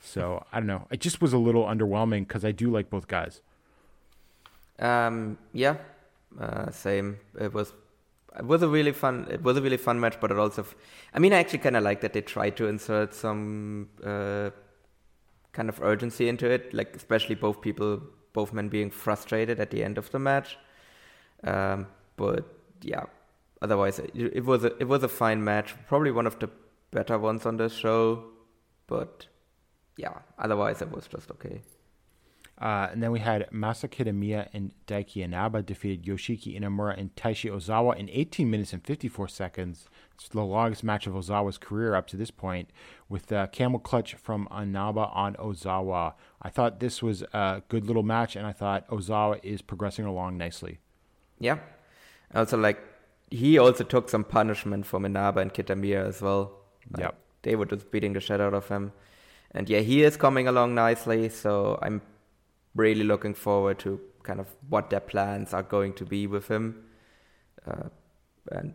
So 0.00 0.44
I 0.52 0.58
don't 0.58 0.66
know. 0.66 0.86
It 0.90 1.00
just 1.00 1.20
was 1.20 1.32
a 1.32 1.38
little 1.38 1.64
underwhelming 1.64 2.26
because 2.26 2.44
I 2.44 2.52
do 2.52 2.70
like 2.70 2.90
both 2.90 3.08
guys. 3.08 3.40
Um, 4.78 5.38
yeah, 5.52 5.76
uh, 6.40 6.70
same. 6.70 7.18
It 7.40 7.52
was 7.52 7.72
it 8.36 8.44
was 8.44 8.62
a 8.62 8.68
really 8.68 8.92
fun 8.92 9.26
it 9.30 9.42
was 9.42 9.56
a 9.56 9.62
really 9.62 9.76
fun 9.76 10.00
match, 10.00 10.18
but 10.20 10.30
it 10.30 10.38
also 10.38 10.62
f- 10.62 10.74
I 11.14 11.18
mean 11.18 11.32
I 11.32 11.38
actually 11.38 11.60
kind 11.60 11.76
of 11.76 11.84
like 11.84 12.00
that 12.00 12.12
they 12.12 12.20
tried 12.20 12.56
to 12.56 12.66
insert 12.66 13.14
some 13.14 13.90
uh, 14.04 14.50
kind 15.52 15.68
of 15.68 15.80
urgency 15.82 16.28
into 16.28 16.50
it, 16.50 16.74
like 16.74 16.96
especially 16.96 17.36
both 17.36 17.60
people, 17.60 18.02
both 18.32 18.52
men 18.52 18.68
being 18.68 18.90
frustrated 18.90 19.60
at 19.60 19.70
the 19.70 19.84
end 19.84 19.98
of 19.98 20.10
the 20.10 20.18
match. 20.18 20.58
Um, 21.44 21.86
but 22.16 22.44
yeah, 22.82 23.04
otherwise 23.62 23.98
it, 23.98 24.10
it 24.14 24.44
was 24.44 24.64
a 24.64 24.76
it 24.78 24.88
was 24.88 25.02
a 25.02 25.08
fine 25.08 25.42
match, 25.42 25.74
probably 25.86 26.10
one 26.10 26.26
of 26.26 26.38
the 26.38 26.50
better 26.90 27.18
ones 27.18 27.46
on 27.46 27.56
the 27.56 27.68
show. 27.68 28.24
But 28.86 29.26
yeah, 29.96 30.18
otherwise 30.38 30.82
it 30.82 30.90
was 30.90 31.06
just 31.06 31.30
okay. 31.30 31.62
Uh, 32.62 32.88
and 32.92 33.02
then 33.02 33.10
we 33.10 33.18
had 33.18 33.48
Masa 33.50 33.88
Kitamiya 33.88 34.48
and 34.52 34.70
Daiki 34.86 35.24
Inaba 35.24 35.62
defeated 35.62 36.04
Yoshiki 36.04 36.56
Inamura 36.56 36.96
and 36.96 37.12
Taishi 37.16 37.50
Ozawa 37.50 37.96
in 37.96 38.08
18 38.08 38.48
minutes 38.48 38.72
and 38.72 38.84
54 38.84 39.26
seconds. 39.26 39.88
It's 40.14 40.28
the 40.28 40.42
longest 40.42 40.84
match 40.84 41.08
of 41.08 41.14
Ozawa's 41.14 41.58
career 41.58 41.96
up 41.96 42.06
to 42.08 42.16
this 42.16 42.30
point, 42.30 42.70
with 43.08 43.32
uh, 43.32 43.48
camel 43.48 43.80
clutch 43.80 44.14
from 44.14 44.46
Inaba 44.56 45.10
on 45.12 45.34
Ozawa. 45.34 46.12
I 46.40 46.50
thought 46.50 46.78
this 46.78 47.02
was 47.02 47.22
a 47.32 47.62
good 47.68 47.86
little 47.86 48.04
match, 48.04 48.36
and 48.36 48.46
I 48.46 48.52
thought 48.52 48.86
Ozawa 48.88 49.40
is 49.42 49.60
progressing 49.60 50.04
along 50.04 50.38
nicely. 50.38 50.78
Yeah. 51.40 51.58
Also, 52.32 52.56
like, 52.56 52.78
he 53.32 53.58
also 53.58 53.84
took 53.84 54.08
some 54.08 54.24
punishment 54.24 54.86
from 54.86 55.04
Inaba 55.04 55.40
and 55.40 55.52
Kitamiya 55.52 56.06
as 56.06 56.20
well. 56.20 56.52
Like, 56.90 57.02
Yep. 57.04 57.18
They 57.42 57.56
were 57.56 57.66
just 57.66 57.90
beating 57.90 58.12
the 58.12 58.20
shit 58.20 58.40
out 58.40 58.54
of 58.54 58.68
him. 58.68 58.92
And 59.52 59.68
yeah, 59.68 59.80
he 59.80 60.02
is 60.02 60.16
coming 60.16 60.48
along 60.48 60.74
nicely, 60.74 61.28
so 61.28 61.78
I'm 61.82 62.00
really 62.74 63.04
looking 63.04 63.34
forward 63.34 63.78
to 63.80 64.00
kind 64.22 64.40
of 64.40 64.46
what 64.68 64.90
their 64.90 65.00
plans 65.00 65.52
are 65.52 65.62
going 65.62 65.94
to 65.94 66.04
be 66.04 66.26
with 66.26 66.48
him. 66.48 66.84
Uh, 67.66 67.88
and 68.50 68.74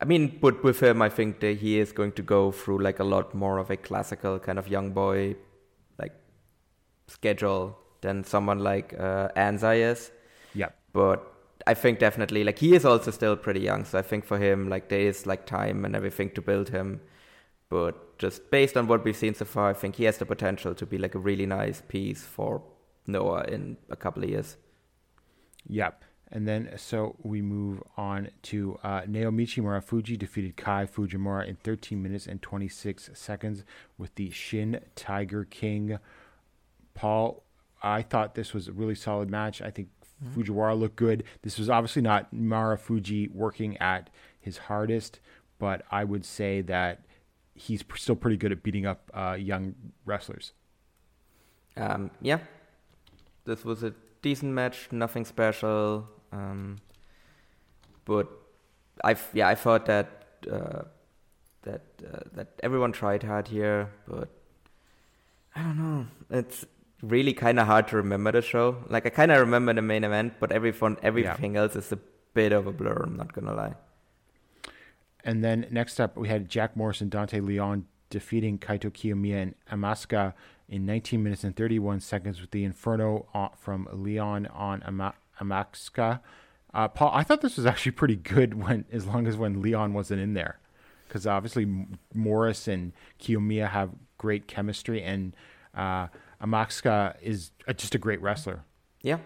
I 0.00 0.04
mean, 0.06 0.38
but 0.40 0.64
with 0.64 0.80
him, 0.80 1.02
I 1.02 1.08
think 1.08 1.40
that 1.40 1.58
he 1.58 1.78
is 1.78 1.92
going 1.92 2.12
to 2.12 2.22
go 2.22 2.50
through 2.52 2.78
like 2.82 2.98
a 2.98 3.04
lot 3.04 3.34
more 3.34 3.58
of 3.58 3.70
a 3.70 3.76
classical 3.76 4.38
kind 4.38 4.58
of 4.58 4.68
young 4.68 4.90
boy 4.92 5.36
like 5.98 6.12
schedule 7.06 7.78
than 8.00 8.24
someone 8.24 8.58
like 8.58 8.94
uh, 8.98 9.28
Anzai 9.36 9.76
is 9.92 10.10
Yep. 10.54 10.76
but 10.92 11.33
I 11.66 11.74
think 11.74 11.98
definitely 11.98 12.44
like 12.44 12.58
he 12.58 12.74
is 12.74 12.84
also 12.84 13.10
still 13.10 13.36
pretty 13.36 13.60
young, 13.60 13.84
so 13.84 13.98
I 13.98 14.02
think 14.02 14.24
for 14.24 14.38
him 14.38 14.68
like 14.68 14.88
there 14.88 15.00
is 15.00 15.26
like 15.26 15.46
time 15.46 15.84
and 15.84 15.96
everything 15.96 16.30
to 16.30 16.42
build 16.42 16.68
him. 16.68 17.00
But 17.70 18.18
just 18.18 18.50
based 18.50 18.76
on 18.76 18.86
what 18.86 19.04
we've 19.04 19.16
seen 19.16 19.34
so 19.34 19.44
far, 19.44 19.70
I 19.70 19.72
think 19.72 19.96
he 19.96 20.04
has 20.04 20.18
the 20.18 20.26
potential 20.26 20.74
to 20.74 20.86
be 20.86 20.98
like 20.98 21.14
a 21.14 21.18
really 21.18 21.46
nice 21.46 21.82
piece 21.88 22.22
for 22.22 22.62
Noah 23.06 23.44
in 23.44 23.78
a 23.88 23.96
couple 23.96 24.22
of 24.22 24.28
years. 24.28 24.56
Yep. 25.66 26.04
And 26.30 26.48
then 26.48 26.72
so 26.76 27.16
we 27.22 27.42
move 27.42 27.82
on 27.96 28.30
to 28.42 28.78
uh, 28.82 29.02
Naomichi 29.02 29.62
Marufuji 29.62 30.18
defeated 30.18 30.56
Kai 30.56 30.86
Fujimura 30.86 31.46
in 31.46 31.56
13 31.56 32.02
minutes 32.02 32.26
and 32.26 32.42
26 32.42 33.10
seconds 33.14 33.62
with 33.98 34.14
the 34.16 34.30
Shin 34.30 34.80
Tiger 34.96 35.44
King. 35.44 35.98
Paul, 36.94 37.44
I 37.82 38.02
thought 38.02 38.34
this 38.34 38.52
was 38.52 38.68
a 38.68 38.72
really 38.72 38.94
solid 38.94 39.30
match. 39.30 39.62
I 39.62 39.70
think 39.70 39.88
Fujiwara 40.32 40.78
looked 40.78 40.96
good. 40.96 41.24
This 41.42 41.58
was 41.58 41.68
obviously 41.68 42.02
not 42.02 42.34
Marufuji 42.34 43.32
working 43.32 43.76
at 43.78 44.10
his 44.40 44.58
hardest, 44.58 45.20
but 45.58 45.82
I 45.90 46.04
would 46.04 46.24
say 46.24 46.60
that 46.62 47.00
he's 47.54 47.84
still 47.96 48.16
pretty 48.16 48.36
good 48.36 48.52
at 48.52 48.62
beating 48.62 48.86
up 48.86 49.10
uh, 49.14 49.36
young 49.38 49.74
wrestlers. 50.04 50.52
Um, 51.76 52.10
yeah, 52.20 52.38
this 53.44 53.64
was 53.64 53.82
a 53.82 53.94
decent 54.22 54.52
match, 54.52 54.88
nothing 54.90 55.24
special. 55.24 56.08
Um, 56.32 56.78
but 58.04 58.28
I've 59.02 59.28
yeah 59.32 59.48
I 59.48 59.54
thought 59.54 59.86
that 59.86 60.26
uh, 60.50 60.82
that 61.62 61.82
uh, 62.12 62.20
that 62.34 62.48
everyone 62.62 62.92
tried 62.92 63.22
hard 63.22 63.48
here, 63.48 63.90
but 64.06 64.28
I 65.54 65.62
don't 65.62 65.78
know. 65.78 66.06
It's 66.30 66.64
really 67.08 67.32
kind 67.32 67.58
of 67.60 67.66
hard 67.66 67.88
to 67.88 67.96
remember 67.96 68.32
the 68.32 68.42
show. 68.42 68.84
Like 68.88 69.06
I 69.06 69.10
kind 69.10 69.32
of 69.32 69.38
remember 69.38 69.72
the 69.72 69.82
main 69.82 70.04
event, 70.04 70.34
but 70.40 70.52
everyone 70.52 70.96
everything 71.02 71.56
else 71.56 71.76
is 71.76 71.92
a 71.92 71.98
bit 72.34 72.52
of 72.52 72.66
a 72.66 72.72
blur. 72.72 73.04
I'm 73.06 73.16
not 73.16 73.32
gonna 73.32 73.54
lie. 73.54 73.74
And 75.24 75.42
then 75.42 75.66
next 75.70 76.00
up, 76.00 76.16
we 76.16 76.28
had 76.28 76.48
Jack 76.48 76.76
Morris 76.76 77.00
and 77.00 77.10
Dante 77.10 77.40
Leon 77.40 77.86
defeating 78.10 78.58
Kaito 78.58 78.90
Kiyomiya 78.90 79.42
and 79.42 79.54
Amakusa 79.72 80.34
in 80.68 80.84
19 80.86 81.22
minutes 81.22 81.44
and 81.44 81.56
31 81.56 82.00
seconds 82.00 82.40
with 82.40 82.50
the 82.50 82.64
Inferno 82.64 83.26
from 83.58 83.88
Leon 83.92 84.46
on 84.48 84.82
Ama- 84.82 85.14
Amakusa. 85.40 86.20
Uh, 86.72 86.88
Paul, 86.88 87.10
I 87.14 87.22
thought 87.22 87.40
this 87.40 87.56
was 87.56 87.66
actually 87.66 87.92
pretty 87.92 88.16
good 88.16 88.54
when, 88.54 88.84
as 88.92 89.06
long 89.06 89.26
as 89.26 89.36
when 89.36 89.62
Leon 89.62 89.94
wasn't 89.94 90.20
in 90.20 90.34
there, 90.34 90.58
because 91.08 91.26
obviously 91.26 91.62
M- 91.62 91.98
Morris 92.12 92.68
and 92.68 92.92
Kiyomiya 93.20 93.70
have 93.70 93.90
great 94.18 94.46
chemistry, 94.46 95.02
and 95.02 95.34
uh, 95.74 96.08
Amakusa 96.42 97.16
is 97.22 97.50
just 97.76 97.94
a 97.94 97.98
great 97.98 98.20
wrestler. 98.22 98.64
Yeah. 99.02 99.18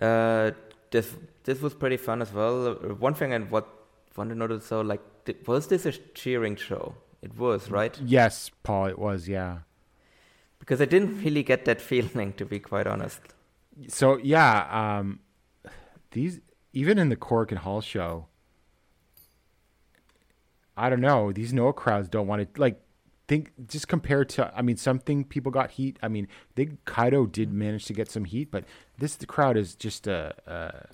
Uh, 0.00 0.52
this 0.90 1.14
this 1.44 1.60
was 1.60 1.74
pretty 1.74 1.96
fun 1.96 2.22
as 2.22 2.32
well. 2.32 2.68
Uh, 2.68 2.94
One 2.94 3.14
thing 3.14 3.32
I 3.32 3.38
what 3.38 3.68
want 4.16 4.30
to 4.30 4.36
notice 4.36 4.66
so 4.66 4.80
like 4.80 5.00
was 5.46 5.66
this 5.68 5.86
a 5.86 5.92
cheering 6.14 6.56
show? 6.56 6.94
It 7.22 7.36
was 7.38 7.70
right 7.70 7.96
Yes, 8.04 8.50
Paul, 8.62 8.86
it 8.86 8.98
was, 8.98 9.28
yeah. 9.28 9.58
because 10.58 10.80
I 10.80 10.86
didn't 10.86 11.22
really 11.22 11.42
get 11.42 11.64
that 11.66 11.80
feeling 11.80 12.32
to 12.34 12.44
be 12.44 12.58
quite 12.58 12.86
honest. 12.86 13.20
So 13.88 14.18
yeah, 14.18 14.66
um, 14.70 15.20
these 16.10 16.40
even 16.72 16.98
in 16.98 17.08
the 17.10 17.16
Korakuen 17.16 17.58
Hall 17.58 17.80
show, 17.80 18.26
I 20.76 20.88
don't 20.90 21.00
know. 21.00 21.32
These 21.32 21.52
Noah 21.52 21.72
crowds 21.72 22.08
don't 22.08 22.26
want 22.26 22.54
to 22.54 22.60
like 22.60 22.80
think 23.28 23.52
just 23.66 23.88
compared 23.88 24.28
to. 24.30 24.52
I 24.56 24.62
mean, 24.62 24.76
something 24.76 25.24
people 25.24 25.52
got 25.52 25.72
heat. 25.72 25.98
I 26.02 26.08
mean, 26.08 26.28
think 26.54 26.84
Kaito 26.84 27.30
did 27.30 27.52
manage 27.52 27.86
to 27.86 27.92
get 27.92 28.10
some 28.10 28.24
heat, 28.24 28.50
but 28.50 28.64
this 28.98 29.16
the 29.16 29.26
crowd 29.26 29.56
is 29.56 29.74
just 29.74 30.06
a. 30.06 30.34
a 30.46 30.88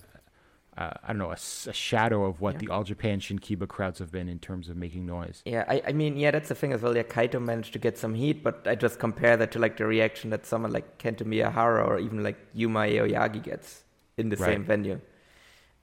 uh, 0.79 0.93
I 1.03 1.07
don't 1.07 1.17
know, 1.17 1.31
a 1.31 1.73
shadow 1.73 2.23
of 2.23 2.39
what 2.39 2.59
the 2.59 2.69
All 2.69 2.85
Japan 2.85 3.19
Shinkiba 3.19 3.67
crowds 3.67 3.99
have 3.99 4.13
been 4.13 4.29
in 4.29 4.39
terms 4.39 4.69
of 4.69 4.77
making 4.77 5.05
noise. 5.05 5.41
Yeah, 5.45 5.65
I, 5.67 5.81
I 5.87 5.91
mean, 5.91 6.15
yeah, 6.15 6.31
that's 6.31 6.47
the 6.47 6.55
thing 6.55 6.71
as 6.71 6.81
well. 6.81 6.95
Yeah, 6.95 7.03
Kaito 7.03 7.43
managed 7.43 7.73
to 7.73 7.79
get 7.79 7.97
some 7.97 8.13
heat, 8.13 8.43
but 8.43 8.65
I 8.65 8.75
just 8.75 8.97
compare 8.97 9.35
that 9.35 9.51
to 9.51 9.59
like 9.59 9.75
the 9.75 9.85
reaction 9.85 10.29
that 10.29 10.45
someone 10.45 10.71
like 10.71 10.97
Kento 10.97 11.23
Miyahara 11.23 11.85
or 11.85 11.99
even 11.99 12.23
like 12.23 12.37
Yuma 12.53 12.79
Aoyagi 12.79 13.43
gets 13.43 13.83
in 14.15 14.29
the 14.29 14.37
same 14.37 14.63
venue. 14.63 15.01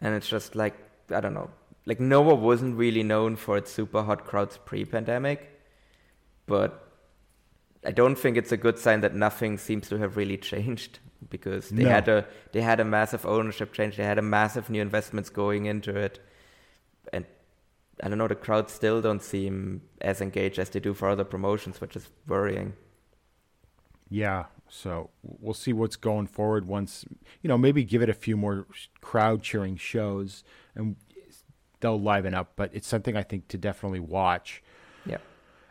And 0.01 0.15
it's 0.15 0.29
just 0.29 0.57
like, 0.57 0.75
I 1.11 1.21
don't 1.21 1.35
know. 1.35 1.51
Like, 1.85 2.01
Noah 2.01 2.35
wasn't 2.35 2.77
really 2.77 3.03
known 3.03 3.37
for 3.37 3.59
its 3.59 3.71
super 3.71 4.03
hot 4.03 4.25
crowds 4.25 4.59
pre 4.65 4.87
pandemic, 4.87 5.56
but 6.47 6.83
I 7.85 7.91
don't 7.93 8.17
think 8.17 8.37
it's 8.37 8.53
a 8.53 8.57
good 8.57 8.79
sign 8.79 9.01
that 9.03 9.15
nothing 9.15 9.59
seems 9.59 9.89
to 9.89 9.99
have 9.99 10.17
really 10.17 10.37
changed 10.37 10.99
because 11.31 11.71
they 11.71 11.85
No. 11.85 11.91
had 11.91 12.09
a 12.09 12.27
they 12.53 12.61
had 12.63 12.81
a 12.81 12.85
massive 12.85 13.25
ownership 13.27 13.73
change, 13.73 13.97
they 13.97 14.05
had 14.05 14.19
a 14.19 14.23
massive 14.23 14.69
new 14.71 14.83
investments 14.83 15.31
going 15.31 15.67
into 15.67 15.97
it, 15.97 16.21
and 17.13 17.25
I 18.03 18.09
don't 18.09 18.19
know, 18.19 18.29
the 18.29 18.35
crowd 18.35 18.71
still 18.71 19.01
don't 19.01 19.23
seem 19.23 19.83
as 20.01 20.21
engaged 20.21 20.59
as 20.59 20.71
they 20.71 20.81
do 20.81 20.95
for 20.95 21.09
other 21.09 21.25
promotions, 21.25 21.81
which 21.81 21.97
is 21.97 22.09
worrying. 22.27 22.75
Yeah, 24.09 24.45
so 24.69 25.11
we'll 25.23 25.55
see 25.55 25.73
what's 25.73 25.97
going 25.97 26.27
forward 26.29 26.67
once 26.67 27.05
you 27.43 27.49
know 27.49 27.59
maybe 27.59 27.83
give 27.85 28.03
it 28.03 28.09
a 28.09 28.15
few 28.15 28.37
more 28.37 28.67
crowd 29.01 29.43
cheering 29.43 29.77
shows 29.77 30.45
and 30.75 30.97
they'll 31.81 32.01
liven 32.01 32.35
up. 32.35 32.53
But 32.57 32.71
it's 32.73 32.87
something 32.87 33.17
I 33.17 33.23
think 33.23 33.49
to 33.49 33.59
definitely 33.59 34.01
watch. 34.01 34.63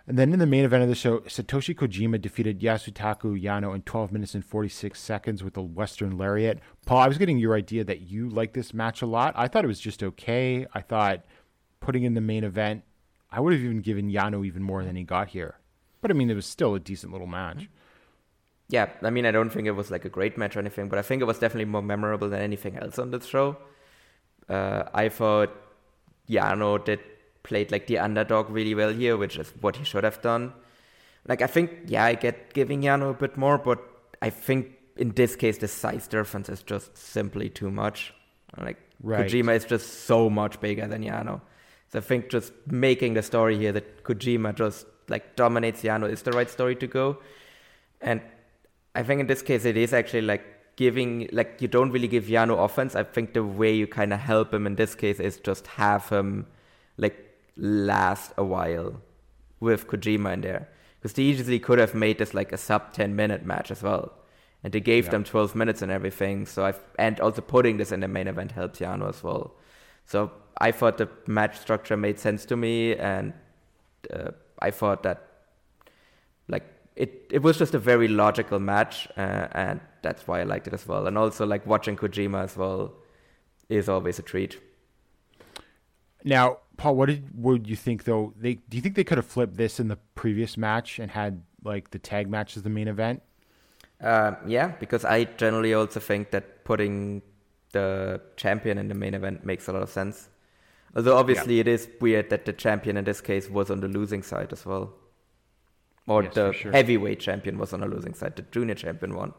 And 0.07 0.19
then 0.19 0.33
in 0.33 0.39
the 0.39 0.45
main 0.45 0.65
event 0.65 0.83
of 0.83 0.89
the 0.89 0.95
show, 0.95 1.19
Satoshi 1.21 1.75
Kojima 1.75 2.21
defeated 2.21 2.59
Yasutaku 2.59 3.41
Yano 3.41 3.73
in 3.73 3.81
12 3.81 4.11
minutes 4.11 4.35
and 4.35 4.45
46 4.45 4.99
seconds 4.99 5.43
with 5.43 5.57
a 5.57 5.63
Western 5.63 6.15
Lariat. 6.15 6.59
Paul, 6.85 6.99
I 6.99 7.07
was 7.07 7.17
getting 7.17 7.39
your 7.39 7.55
idea 7.55 7.83
that 7.83 8.01
you 8.01 8.29
like 8.29 8.53
this 8.53 8.71
match 8.71 9.01
a 9.01 9.07
lot. 9.07 9.33
I 9.35 9.47
thought 9.47 9.63
it 9.63 9.67
was 9.67 9.79
just 9.79 10.03
okay. 10.03 10.67
I 10.73 10.81
thought 10.81 11.25
putting 11.79 12.03
in 12.03 12.13
the 12.13 12.21
main 12.21 12.43
event, 12.43 12.83
I 13.31 13.39
would 13.39 13.53
have 13.53 13.63
even 13.63 13.81
given 13.81 14.11
Yano 14.11 14.45
even 14.45 14.61
more 14.61 14.83
than 14.83 14.95
he 14.95 15.03
got 15.03 15.29
here. 15.29 15.59
But 16.01 16.11
I 16.11 16.13
mean, 16.13 16.29
it 16.29 16.35
was 16.35 16.45
still 16.45 16.75
a 16.75 16.79
decent 16.79 17.11
little 17.11 17.27
match. 17.27 17.67
Yeah, 18.67 18.89
I 19.01 19.09
mean, 19.09 19.25
I 19.25 19.31
don't 19.31 19.49
think 19.49 19.67
it 19.67 19.71
was 19.71 19.89
like 19.89 20.05
a 20.05 20.09
great 20.09 20.37
match 20.37 20.55
or 20.55 20.59
anything, 20.59 20.87
but 20.87 20.99
I 20.99 21.01
think 21.01 21.21
it 21.21 21.25
was 21.25 21.39
definitely 21.39 21.65
more 21.65 21.81
memorable 21.81 22.29
than 22.29 22.41
anything 22.41 22.77
else 22.77 22.99
on 22.99 23.09
this 23.09 23.25
show. 23.25 23.57
Uh, 24.47 24.83
I 24.93 25.09
thought 25.09 25.49
Yano 26.29 26.83
did 26.83 26.99
played 27.45 27.71
like 27.71 27.87
the 27.87 27.99
underdog 27.99 28.49
really 28.49 28.75
well 28.75 28.91
here, 28.91 29.15
which 29.17 29.37
is 29.37 29.53
what 29.61 29.77
he 29.77 29.85
should 29.85 30.03
have 30.03 30.21
done. 30.21 30.53
Like, 31.27 31.41
I 31.41 31.47
think, 31.47 31.71
yeah, 31.87 32.03
I 32.03 32.15
get 32.15 32.53
giving 32.53 32.81
Yano 32.81 33.11
a 33.11 33.13
bit 33.13 33.37
more, 33.37 33.57
but 33.57 33.79
I 34.21 34.29
think 34.29 34.73
in 34.97 35.09
this 35.11 35.35
case, 35.35 35.57
the 35.57 35.67
size 35.67 36.07
difference 36.07 36.49
is 36.49 36.61
just 36.61 36.97
simply 36.97 37.49
too 37.49 37.71
much. 37.71 38.13
Like, 38.57 38.79
Right. 39.01 39.29
Kojima 39.29 39.55
is 39.55 39.65
just 39.65 40.05
so 40.05 40.29
much 40.29 40.59
bigger 40.59 40.87
than 40.87 41.03
Yano. 41.03 41.41
So 41.91 41.99
I 41.99 42.01
think 42.01 42.29
just 42.29 42.53
making 42.65 43.13
the 43.13 43.21
story 43.21 43.57
here 43.57 43.71
that 43.71 44.03
Kojima 44.03 44.55
just 44.55 44.85
like 45.07 45.35
dominates 45.35 45.83
Yano 45.83 46.09
is 46.09 46.23
the 46.23 46.31
right 46.31 46.49
story 46.49 46.75
to 46.77 46.87
go. 46.87 47.19
And 48.01 48.21
I 48.95 49.03
think 49.03 49.21
in 49.21 49.27
this 49.27 49.41
case 49.41 49.65
it 49.65 49.77
is 49.77 49.93
actually 49.93 50.21
like 50.21 50.43
giving 50.75 51.29
like 51.31 51.61
you 51.61 51.67
don't 51.67 51.91
really 51.91 52.07
give 52.07 52.25
Yano 52.25 52.63
offense. 52.63 52.95
I 52.95 53.03
think 53.03 53.33
the 53.33 53.43
way 53.43 53.73
you 53.73 53.87
kind 53.87 54.13
of 54.13 54.19
help 54.19 54.53
him 54.53 54.65
in 54.65 54.75
this 54.75 54.95
case 54.95 55.19
is 55.19 55.37
just 55.37 55.67
have 55.67 56.09
him 56.09 56.47
like 56.97 57.24
last 57.57 58.33
a 58.37 58.43
while 58.43 59.01
with 59.59 59.87
Kojima 59.87 60.33
in 60.33 60.41
there 60.41 60.69
because 60.99 61.13
they 61.13 61.23
easily 61.23 61.59
could 61.59 61.79
have 61.79 61.93
made 61.93 62.17
this 62.17 62.33
like 62.33 62.51
a 62.51 62.57
sub 62.57 62.93
10 62.93 63.15
minute 63.15 63.45
match 63.45 63.71
as 63.71 63.81
well. 63.83 64.13
And 64.63 64.73
they 64.73 64.79
gave 64.79 65.05
Yeah. 65.05 65.11
them 65.11 65.23
12 65.23 65.55
minutes 65.55 65.81
and 65.81 65.91
everything. 65.91 66.45
So 66.47 66.65
I 66.65 66.73
and 66.97 67.19
also 67.19 67.41
putting 67.41 67.77
this 67.77 67.91
in 67.91 67.99
the 67.99 68.07
main 68.07 68.27
event 68.27 68.51
helped 68.53 68.79
Yano 68.79 69.07
as 69.09 69.23
well. 69.23 69.55
So 70.05 70.31
I 70.57 70.71
thought 70.71 70.97
the 70.97 71.09
match 71.27 71.59
structure 71.59 71.97
made 71.97 72.19
sense 72.19 72.45
to 72.45 72.55
me, 72.55 72.95
and 72.95 73.33
uh, 74.13 74.31
I 74.59 74.71
thought 74.71 75.03
that 75.03 75.21
like 76.47 76.63
it 76.95 77.27
it 77.31 77.41
was 77.43 77.57
just 77.57 77.75
a 77.75 77.79
very 77.79 78.07
logical 78.07 78.59
match, 78.59 79.07
uh, 79.17 79.47
and 79.51 79.79
that's 80.01 80.27
why 80.27 80.41
I 80.41 80.43
liked 80.43 80.67
it 80.67 80.73
as 80.73 80.87
well. 80.87 81.07
And 81.07 81.17
also 81.17 81.45
like 81.45 81.65
watching 81.65 81.95
Kojima 81.97 82.43
as 82.43 82.57
well 82.57 82.93
is 83.69 83.89
always 83.89 84.19
a 84.19 84.23
treat. 84.23 84.59
Now, 86.25 86.57
Paul, 86.75 86.95
what 86.95 87.05
did 87.05 87.29
would 87.35 87.67
you 87.67 87.75
think 87.75 88.03
though? 88.03 88.33
They 88.35 88.55
do 88.55 88.75
you 88.77 88.81
think 88.81 88.95
they 88.95 89.03
could 89.03 89.17
have 89.17 89.27
flipped 89.27 89.55
this 89.55 89.79
in 89.79 89.87
the 89.87 89.97
previous 90.15 90.57
match 90.57 90.99
and 90.99 91.11
had 91.11 91.43
like 91.63 91.91
the 91.91 91.99
tag 91.99 92.29
match 92.29 92.57
as 92.57 92.63
the 92.63 92.69
main 92.69 92.87
event? 92.87 93.21
Um, 94.01 94.35
yeah, 94.45 94.69
because 94.79 95.05
I 95.05 95.23
generally 95.23 95.73
also 95.73 95.99
think 95.99 96.31
that 96.31 96.65
putting 96.65 97.21
the 97.71 98.21
champion 98.35 98.77
in 98.77 98.87
the 98.87 98.95
main 98.95 99.13
event 99.13 99.45
makes 99.45 99.67
a 99.67 99.73
lot 99.73 99.83
of 99.83 99.89
sense. 99.89 100.29
Although 100.95 101.17
obviously 101.17 101.59
it 101.59 101.67
is 101.67 101.87
weird 102.01 102.29
that 102.29 102.45
the 102.45 102.53
champion 102.53 102.97
in 102.97 103.03
this 103.05 103.21
case 103.21 103.49
was 103.49 103.69
on 103.69 103.81
the 103.81 103.87
losing 103.87 104.23
side 104.23 104.51
as 104.51 104.65
well. 104.65 104.93
Or 106.07 106.23
Yes, 106.23 106.33
the 106.33 106.51
sure. 106.53 106.71
heavyweight 106.71 107.19
champion 107.19 107.57
was 107.57 107.73
on 107.73 107.81
the 107.81 107.87
losing 107.87 108.13
side. 108.13 108.35
The 108.35 108.43
junior 108.43 108.75
champion 108.75 109.15
won. 109.15 109.33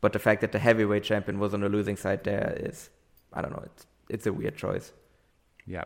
But 0.00 0.12
the 0.12 0.18
fact 0.18 0.40
that 0.42 0.52
the 0.52 0.58
heavyweight 0.58 1.04
champion 1.04 1.38
was 1.38 1.54
on 1.54 1.60
the 1.60 1.68
losing 1.68 1.96
side 1.96 2.24
there 2.24 2.54
is, 2.58 2.90
I 3.32 3.42
don't 3.42 3.52
know, 3.52 3.62
it's, 3.64 3.86
it's 4.08 4.26
a 4.26 4.32
weird 4.32 4.56
choice. 4.56 4.92
Yeah. 5.66 5.84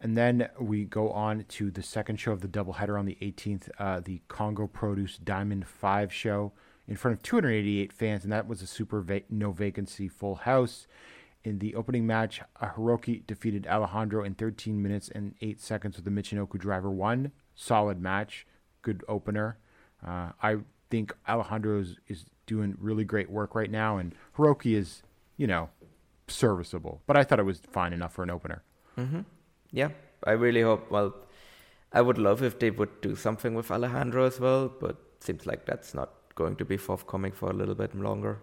And 0.00 0.16
then 0.16 0.48
we 0.60 0.84
go 0.84 1.10
on 1.10 1.44
to 1.48 1.70
the 1.70 1.82
second 1.82 2.20
show 2.20 2.32
of 2.32 2.40
the 2.40 2.48
doubleheader 2.48 2.98
on 2.98 3.04
the 3.04 3.18
18th, 3.20 3.68
uh, 3.78 4.00
the 4.00 4.22
Kongo 4.28 4.68
Produce 4.68 5.18
Diamond 5.18 5.66
5 5.66 6.12
show 6.12 6.52
in 6.86 6.96
front 6.96 7.16
of 7.16 7.22
288 7.22 7.92
fans, 7.92 8.22
and 8.22 8.32
that 8.32 8.46
was 8.46 8.62
a 8.62 8.66
super 8.66 9.00
va- 9.00 9.22
no 9.28 9.50
vacancy 9.50 10.08
full 10.08 10.36
house. 10.36 10.86
In 11.44 11.58
the 11.58 11.74
opening 11.74 12.06
match, 12.06 12.40
Hiroki 12.62 13.26
defeated 13.26 13.66
Alejandro 13.66 14.24
in 14.24 14.34
13 14.34 14.80
minutes 14.80 15.08
and 15.08 15.34
8 15.40 15.60
seconds 15.60 15.96
with 15.96 16.04
the 16.04 16.10
Michinoku 16.10 16.58
Driver 16.58 16.90
1. 16.90 17.32
Solid 17.54 18.00
match, 18.00 18.46
good 18.82 19.02
opener. 19.08 19.58
Uh, 20.06 20.30
I 20.42 20.58
think 20.90 21.12
Alejandro 21.28 21.80
is, 21.80 21.96
is 22.06 22.24
doing 22.46 22.76
really 22.78 23.04
great 23.04 23.30
work 23.30 23.54
right 23.54 23.70
now, 23.70 23.98
and 23.98 24.14
Hiroki 24.36 24.76
is, 24.76 25.02
you 25.36 25.46
know, 25.46 25.70
serviceable. 26.28 27.02
But 27.06 27.16
I 27.16 27.24
thought 27.24 27.40
it 27.40 27.44
was 27.44 27.60
fine 27.70 27.92
enough 27.92 28.12
for 28.12 28.22
an 28.22 28.30
opener. 28.30 28.62
Yeah, 29.70 29.90
I 30.24 30.32
really 30.32 30.62
hope. 30.62 30.90
Well, 30.90 31.14
I 31.92 32.00
would 32.00 32.18
love 32.18 32.42
if 32.42 32.58
they 32.58 32.70
would 32.70 33.00
do 33.00 33.16
something 33.16 33.54
with 33.54 33.70
Alejandro 33.70 34.26
as 34.26 34.40
well, 34.40 34.68
but 34.68 34.96
seems 35.20 35.46
like 35.46 35.66
that's 35.66 35.94
not 35.94 36.10
going 36.34 36.56
to 36.56 36.64
be 36.64 36.76
forthcoming 36.76 37.32
for 37.32 37.50
a 37.50 37.54
little 37.54 37.74
bit 37.74 37.94
longer. 37.94 38.40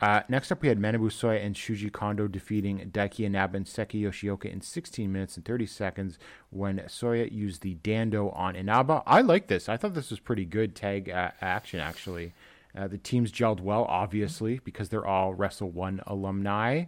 Uh, 0.00 0.22
next 0.30 0.50
up, 0.50 0.62
we 0.62 0.68
had 0.68 0.78
Manabu 0.78 1.10
Soya 1.10 1.44
and 1.44 1.54
Shuji 1.54 1.92
Kondo 1.92 2.26
defeating 2.26 2.90
Daiki 2.90 3.26
Inaba 3.26 3.58
and 3.58 3.66
Seiki 3.66 4.00
Yoshioka 4.00 4.46
in 4.46 4.62
16 4.62 5.12
minutes 5.12 5.36
and 5.36 5.44
30 5.44 5.66
seconds 5.66 6.18
when 6.48 6.78
Soya 6.86 7.30
used 7.30 7.60
the 7.60 7.74
Dando 7.74 8.30
on 8.30 8.56
Inaba. 8.56 9.02
I 9.06 9.20
like 9.20 9.48
this. 9.48 9.68
I 9.68 9.76
thought 9.76 9.92
this 9.92 10.08
was 10.08 10.18
pretty 10.18 10.46
good 10.46 10.74
tag 10.74 11.10
uh, 11.10 11.32
action, 11.42 11.80
actually. 11.80 12.32
Uh, 12.74 12.88
the 12.88 12.96
teams 12.96 13.30
gelled 13.30 13.60
well, 13.60 13.84
obviously, 13.84 14.60
because 14.64 14.88
they're 14.88 15.06
all 15.06 15.34
Wrestle 15.34 15.70
One 15.70 16.00
alumni. 16.06 16.84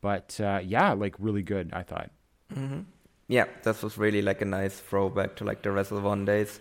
But 0.00 0.40
uh, 0.40 0.60
yeah, 0.64 0.92
like 0.92 1.14
really 1.20 1.42
good, 1.42 1.70
I 1.72 1.82
thought. 1.82 2.10
Mm-hmm. 2.56 2.80
Yeah, 3.28 3.46
this 3.62 3.82
was 3.82 3.96
really 3.96 4.22
like 4.22 4.42
a 4.42 4.44
nice 4.44 4.78
throwback 4.78 5.36
to 5.36 5.44
like 5.44 5.62
the 5.62 5.70
Wrestle 5.70 6.00
One 6.00 6.24
days. 6.24 6.60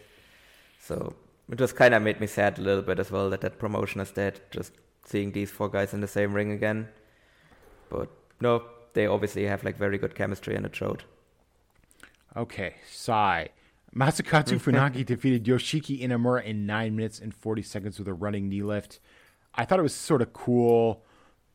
So 0.79 1.15
it 1.51 1.57
just 1.57 1.75
kind 1.75 1.93
of 1.93 2.01
made 2.01 2.19
me 2.19 2.27
sad 2.27 2.57
a 2.57 2.61
little 2.61 2.81
bit 2.81 2.99
as 2.99 3.11
well 3.11 3.29
that 3.29 3.41
that 3.41 3.59
promotion 3.59 4.01
is 4.01 4.11
dead. 4.11 4.41
Just 4.51 4.73
seeing 5.05 5.31
these 5.31 5.51
four 5.51 5.69
guys 5.69 5.93
in 5.93 6.01
the 6.01 6.07
same 6.07 6.33
ring 6.33 6.51
again. 6.51 6.87
But 7.89 8.09
no, 8.39 8.63
they 8.93 9.05
obviously 9.05 9.45
have 9.45 9.63
like 9.63 9.77
very 9.77 9.97
good 9.97 10.15
chemistry 10.15 10.55
and 10.55 10.65
it 10.65 10.75
showed. 10.75 11.03
Okay, 12.35 12.75
Sai. 12.89 13.49
Masakatsu 13.95 14.59
Funaki 14.59 15.05
defeated 15.05 15.43
Yoshiki 15.45 16.01
Inamura 16.01 16.43
in 16.43 16.65
9 16.65 16.95
minutes 16.95 17.19
and 17.19 17.33
40 17.33 17.61
seconds 17.61 17.99
with 17.99 18.07
a 18.07 18.13
running 18.13 18.49
knee 18.49 18.63
lift. 18.63 18.99
I 19.53 19.65
thought 19.65 19.79
it 19.79 19.83
was 19.83 19.93
sort 19.93 20.21
of 20.21 20.33
cool 20.33 21.03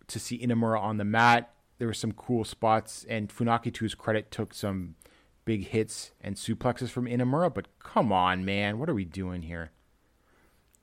to 0.07 0.18
see 0.20 0.39
Inamura 0.39 0.80
on 0.80 0.99
the 0.99 1.05
mat. 1.05 1.51
There 1.79 1.87
were 1.89 1.95
some 1.95 2.12
cool 2.12 2.45
spots, 2.45 3.07
and 3.09 3.29
Funaki, 3.29 3.72
to 3.74 3.85
his 3.85 3.95
credit, 3.95 4.31
took 4.31 4.53
some 4.53 4.97
big 5.45 5.68
hits 5.68 6.11
and 6.20 6.37
suplexes 6.37 6.91
from 6.91 7.07
Inamura, 7.07 7.53
but 7.53 7.68
come 7.79 8.12
on, 8.12 8.45
man. 8.45 8.79
What 8.79 8.91
are 8.91 8.95
we 8.95 9.05
doing 9.05 9.43
here? 9.43 9.70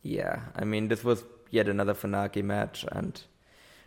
Yeah, 0.01 0.43
I 0.55 0.63
mean, 0.63 0.87
this 0.87 1.03
was 1.03 1.23
yet 1.51 1.67
another 1.67 1.93
Funaki 1.93 2.43
match, 2.43 2.85
and 2.91 3.21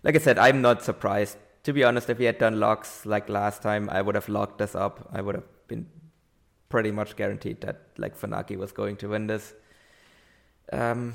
like 0.03 0.15
I 0.15 0.19
said, 0.19 0.39
I'm 0.39 0.61
not 0.61 0.83
surprised. 0.83 1.39
To 1.65 1.73
be 1.73 1.85
honest, 1.85 2.09
if 2.09 2.19
he 2.19 2.25
had 2.25 2.39
done 2.39 2.61
locks 2.61 3.05
like 3.05 3.29
last 3.29 3.63
time, 3.63 3.89
I 3.91 4.03
would 4.03 4.15
have 4.15 4.29
locked 4.29 4.59
this 4.59 4.75
up. 4.75 5.09
I 5.13 5.21
would 5.21 5.35
have 5.35 5.45
been 5.67 5.87
pretty 6.69 6.91
much 6.91 7.17
guaranteed 7.17 7.61
that 7.63 7.83
like 7.97 8.17
Funaki 8.17 8.57
was 8.57 8.73
going 8.73 8.97
to 8.99 9.09
win 9.09 9.27
this. 9.27 9.55
Um, 10.73 11.15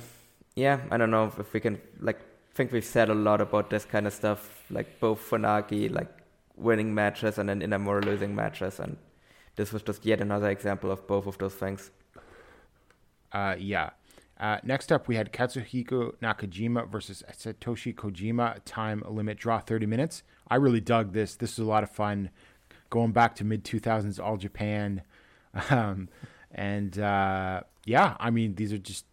yeah, 0.55 0.81
I 0.91 0.97
don't 0.97 1.11
know 1.11 1.31
if 1.37 1.53
we 1.53 1.59
can 1.59 1.79
like 1.99 2.19
think 2.53 2.71
we've 2.71 2.85
said 2.85 3.09
a 3.09 3.15
lot 3.15 3.41
about 3.41 3.69
this 3.69 3.85
kind 3.85 4.07
of 4.07 4.13
stuff, 4.13 4.63
like 4.69 4.99
both 4.99 5.19
Funaki 5.29 5.91
like 5.91 6.09
winning 6.55 6.93
matches 6.93 7.37
and 7.37 7.49
then 7.49 7.61
Inamura 7.61 8.05
losing 8.05 8.35
matches, 8.35 8.79
and 8.79 8.97
this 9.55 9.71
was 9.73 9.81
just 9.81 10.05
yet 10.05 10.21
another 10.21 10.49
example 10.49 10.91
of 10.91 11.07
both 11.07 11.27
of 11.27 11.37
those 11.37 11.55
things. 11.55 11.91
Uh, 13.31 13.55
yeah. 13.57 13.91
Uh, 14.39 14.57
next 14.63 14.91
up, 14.91 15.07
we 15.07 15.15
had 15.15 15.31
Katsuhiko 15.31 16.15
Nakajima 16.21 16.89
versus 16.89 17.23
Satoshi 17.31 17.93
Kojima. 17.93 18.59
Time 18.65 19.03
limit 19.07 19.37
draw 19.37 19.59
30 19.59 19.85
minutes. 19.85 20.23
I 20.47 20.55
really 20.55 20.81
dug 20.81 21.13
this. 21.13 21.35
This 21.35 21.57
was 21.57 21.67
a 21.67 21.69
lot 21.69 21.83
of 21.83 21.89
fun. 21.89 22.29
Going 22.89 23.11
back 23.11 23.35
to 23.35 23.43
mid 23.43 23.63
2000s 23.63 24.19
All 24.23 24.37
Japan. 24.37 25.01
Um, 25.69 26.09
and 26.51 26.97
uh, 26.97 27.61
yeah, 27.85 28.17
I 28.19 28.31
mean, 28.31 28.55
these 28.55 28.73
are 28.73 28.79
just, 28.79 29.05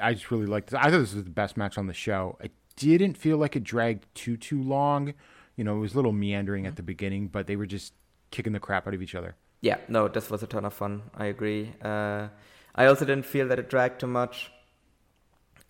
I 0.00 0.14
just 0.14 0.30
really 0.30 0.46
liked 0.46 0.70
this. 0.70 0.78
I 0.78 0.90
thought 0.90 1.00
this 1.00 1.12
was 1.12 1.24
the 1.24 1.30
best 1.30 1.56
match 1.56 1.76
on 1.76 1.88
the 1.88 1.92
show. 1.92 2.38
It 2.40 2.52
didn't 2.78 3.16
feel 3.16 3.36
like 3.38 3.56
it 3.56 3.64
dragged 3.64 4.06
too, 4.14 4.36
too 4.36 4.62
long. 4.62 5.14
You 5.56 5.64
know, 5.64 5.76
it 5.76 5.80
was 5.80 5.94
a 5.94 5.96
little 5.96 6.12
meandering 6.12 6.66
at 6.66 6.76
the 6.76 6.82
beginning, 6.82 7.28
but 7.28 7.46
they 7.46 7.56
were 7.56 7.66
just 7.66 7.92
kicking 8.30 8.52
the 8.52 8.60
crap 8.60 8.86
out 8.86 8.94
of 8.94 9.02
each 9.02 9.14
other. 9.14 9.34
Yeah, 9.60 9.78
no, 9.88 10.06
this 10.06 10.30
was 10.30 10.42
a 10.42 10.46
ton 10.46 10.64
of 10.64 10.72
fun. 10.72 11.02
I 11.16 11.26
agree. 11.26 11.72
Uh, 11.82 12.28
I 12.74 12.86
also 12.86 13.04
didn't 13.04 13.26
feel 13.26 13.48
that 13.48 13.58
it 13.58 13.68
dragged 13.68 14.00
too 14.00 14.06
much. 14.06 14.52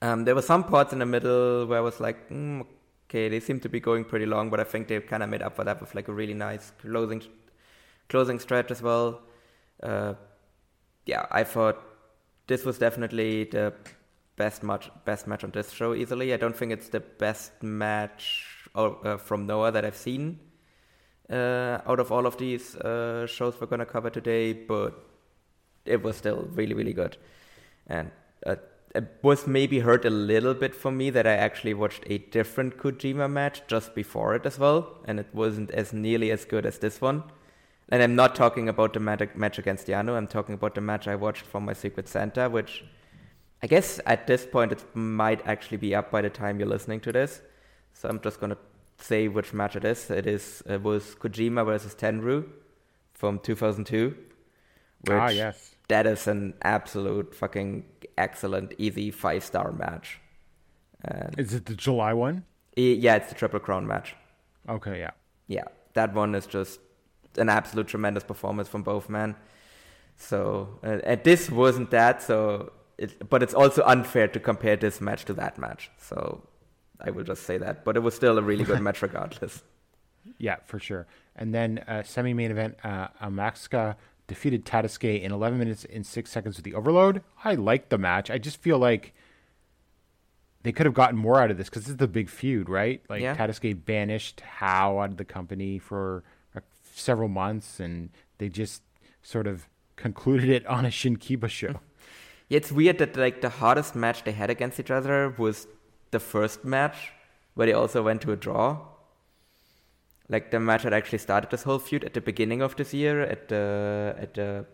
Um, 0.02 0.24
there 0.24 0.34
were 0.34 0.42
some 0.42 0.64
parts 0.64 0.92
in 0.92 0.98
the 0.98 1.06
middle 1.06 1.66
where 1.66 1.78
I 1.78 1.80
was 1.80 1.98
like, 1.98 2.28
mm, 2.28 2.66
okay, 3.08 3.28
they 3.28 3.40
seem 3.40 3.60
to 3.60 3.68
be 3.68 3.80
going 3.80 4.04
pretty 4.04 4.26
long, 4.26 4.50
but 4.50 4.60
I 4.60 4.64
think 4.64 4.88
they 4.88 5.00
kind 5.00 5.22
of 5.22 5.30
made 5.30 5.42
up 5.42 5.56
for 5.56 5.64
that 5.64 5.80
with 5.80 5.94
like 5.94 6.08
a 6.08 6.12
really 6.12 6.34
nice 6.34 6.70
closing, 6.82 7.22
closing 8.08 8.38
stretch 8.38 8.70
as 8.70 8.82
well. 8.82 9.22
Uh, 9.82 10.14
yeah, 11.06 11.26
I 11.30 11.44
thought 11.44 11.82
this 12.46 12.64
was 12.64 12.78
definitely 12.78 13.44
the 13.44 13.72
best 14.38 14.62
match, 14.62 14.90
best 15.04 15.26
match 15.26 15.44
on 15.44 15.50
this 15.50 15.70
show 15.70 15.94
easily. 15.94 16.32
I 16.32 16.36
don't 16.36 16.56
think 16.56 16.72
it's 16.72 16.88
the 16.88 17.00
best 17.00 17.62
match 17.62 18.46
or, 18.74 19.06
uh, 19.06 19.16
from 19.18 19.46
Noah 19.46 19.72
that 19.72 19.84
I've 19.84 19.96
seen 19.96 20.38
uh, 21.30 21.78
out 21.86 22.00
of 22.00 22.10
all 22.10 22.26
of 22.26 22.38
these 22.38 22.76
uh, 22.76 23.26
shows 23.26 23.60
we're 23.60 23.66
gonna 23.66 23.86
cover 23.86 24.10
today, 24.10 24.52
but 24.52 24.94
it 25.84 26.02
was 26.02 26.16
still 26.16 26.48
really, 26.52 26.74
really 26.74 26.92
good. 26.92 27.16
And 27.86 28.10
uh, 28.46 28.56
it 28.94 29.18
was 29.22 29.46
maybe 29.46 29.80
hurt 29.80 30.04
a 30.04 30.10
little 30.10 30.54
bit 30.54 30.74
for 30.74 30.90
me 30.90 31.10
that 31.10 31.26
I 31.26 31.34
actually 31.34 31.74
watched 31.74 32.04
a 32.06 32.18
different 32.18 32.78
Kojima 32.78 33.30
match 33.30 33.62
just 33.66 33.94
before 33.94 34.34
it 34.34 34.46
as 34.46 34.58
well, 34.58 34.98
and 35.04 35.20
it 35.20 35.28
wasn't 35.32 35.70
as 35.70 35.92
nearly 35.92 36.30
as 36.30 36.44
good 36.44 36.64
as 36.64 36.78
this 36.78 37.00
one. 37.00 37.24
And 37.90 38.02
I'm 38.02 38.14
not 38.14 38.34
talking 38.34 38.68
about 38.68 38.92
the 38.92 39.00
mat- 39.00 39.36
match 39.36 39.58
against 39.58 39.86
Yano, 39.86 40.16
I'm 40.16 40.26
talking 40.26 40.54
about 40.54 40.74
the 40.74 40.80
match 40.80 41.08
I 41.08 41.14
watched 41.14 41.46
from 41.46 41.64
my 41.64 41.72
Secret 41.72 42.08
Santa, 42.08 42.48
which 42.48 42.84
I 43.62 43.66
guess 43.66 44.00
at 44.06 44.26
this 44.26 44.46
point 44.46 44.72
it 44.72 44.84
might 44.94 45.46
actually 45.46 45.78
be 45.78 45.94
up 45.94 46.10
by 46.10 46.22
the 46.22 46.30
time 46.30 46.58
you're 46.60 46.68
listening 46.68 47.00
to 47.00 47.12
this. 47.12 47.40
So 47.92 48.08
I'm 48.08 48.20
just 48.20 48.40
gonna 48.40 48.56
say 48.98 49.28
which 49.28 49.52
match 49.52 49.74
it 49.76 49.84
is. 49.84 50.10
It 50.10 50.26
is 50.26 50.62
it 50.66 50.82
was 50.82 51.14
Kojima 51.16 51.64
versus 51.64 51.94
Tenryu 51.94 52.46
from 53.14 53.38
2002. 53.40 54.16
Which 55.02 55.12
Ah, 55.12 55.28
yes. 55.28 55.74
That 55.88 56.06
is 56.06 56.26
an 56.28 56.54
absolute 56.62 57.34
fucking 57.34 57.84
excellent, 58.16 58.74
easy 58.78 59.10
five 59.10 59.42
star 59.42 59.72
match. 59.72 60.20
And 61.04 61.38
Is 61.38 61.54
it 61.54 61.66
the 61.66 61.74
July 61.74 62.12
one? 62.12 62.44
eh, 62.76 62.94
yeah, 62.98 63.16
it's 63.16 63.28
the 63.28 63.34
Triple 63.34 63.60
Crown 63.60 63.86
match. 63.86 64.14
Okay, 64.68 64.98
yeah. 64.98 65.10
Yeah, 65.46 65.64
that 65.94 66.12
one 66.14 66.34
is 66.34 66.46
just 66.46 66.78
an 67.38 67.48
absolute 67.48 67.86
tremendous 67.88 68.22
performance 68.24 68.68
from 68.68 68.82
both 68.82 69.08
men. 69.08 69.34
So, 70.16 70.78
uh, 70.84 70.98
and 71.04 71.22
this 71.24 71.48
wasn't 71.50 71.90
that. 71.92 72.20
So, 72.22 72.72
it, 72.98 73.28
but 73.28 73.42
it's 73.42 73.54
also 73.54 73.82
unfair 73.84 74.28
to 74.28 74.40
compare 74.40 74.76
this 74.76 75.00
match 75.00 75.24
to 75.26 75.34
that 75.34 75.58
match. 75.58 75.90
So, 75.98 76.42
I 77.00 77.10
will 77.10 77.24
just 77.24 77.44
say 77.44 77.58
that. 77.58 77.84
But 77.84 77.96
it 77.96 78.00
was 78.00 78.14
still 78.14 78.38
a 78.38 78.42
really 78.42 78.64
good 78.64 78.80
match, 78.86 79.02
regardless. 79.02 79.62
Yeah, 80.36 80.56
for 80.66 80.78
sure. 80.78 81.06
And 81.36 81.54
then 81.54 81.78
uh, 81.86 82.02
semi-main 82.02 82.50
event, 82.50 82.76
uh, 82.84 83.08
Amakusa 83.22 83.96
defeated 84.26 84.64
Tadasuke 84.64 85.22
in 85.22 85.32
11 85.32 85.58
minutes 85.58 85.86
and 85.90 86.04
6 86.04 86.30
seconds 86.30 86.56
with 86.56 86.64
the 86.64 86.74
overload. 86.74 87.22
I 87.44 87.54
liked 87.54 87.90
the 87.90 87.98
match. 87.98 88.30
I 88.30 88.38
just 88.38 88.60
feel 88.60 88.78
like 88.78 89.14
they 90.62 90.72
could 90.72 90.86
have 90.86 90.94
gotten 90.94 91.16
more 91.16 91.40
out 91.40 91.50
of 91.50 91.56
this 91.56 91.68
because 91.68 91.84
this 91.84 91.90
is 91.90 91.96
the 91.96 92.08
big 92.08 92.28
feud, 92.28 92.68
right? 92.68 93.02
Like 93.08 93.22
Yeah. 93.22 93.34
Tadasuke 93.36 93.84
banished 93.84 94.40
How 94.40 94.98
out 94.98 95.10
of 95.10 95.16
the 95.16 95.24
company 95.24 95.78
for 95.78 96.24
uh, 96.54 96.60
several 96.92 97.28
months, 97.28 97.80
and 97.80 98.10
they 98.38 98.48
just 98.48 98.82
sort 99.22 99.46
of 99.46 99.68
concluded 99.96 100.48
it 100.48 100.66
on 100.66 100.84
a 100.84 100.88
Shinkiba 100.88 101.48
show. 101.48 101.80
Yeah, 102.48 102.56
it's 102.56 102.72
weird 102.72 102.98
that 102.98 103.16
like 103.16 103.40
the 103.40 103.50
hardest 103.50 103.94
match 103.94 104.24
they 104.24 104.32
had 104.32 104.50
against 104.50 104.80
each 104.80 104.90
other 104.90 105.34
was 105.36 105.66
the 106.10 106.20
first 106.20 106.64
match, 106.64 107.12
where 107.54 107.66
they 107.66 107.74
also 107.74 108.02
went 108.02 108.22
to 108.22 108.32
a 108.32 108.36
draw. 108.36 108.78
Like 110.30 110.50
the 110.50 110.60
match 110.60 110.82
that 110.82 110.92
actually 110.92 111.18
started 111.18 111.50
this 111.50 111.62
whole 111.62 111.78
feud 111.78 112.04
at 112.04 112.14
the 112.14 112.20
beginning 112.20 112.62
of 112.62 112.76
this 112.76 112.94
year 112.94 113.20
at 113.22 113.48
the 113.48 114.14
at 114.18 114.34
the 114.34 114.66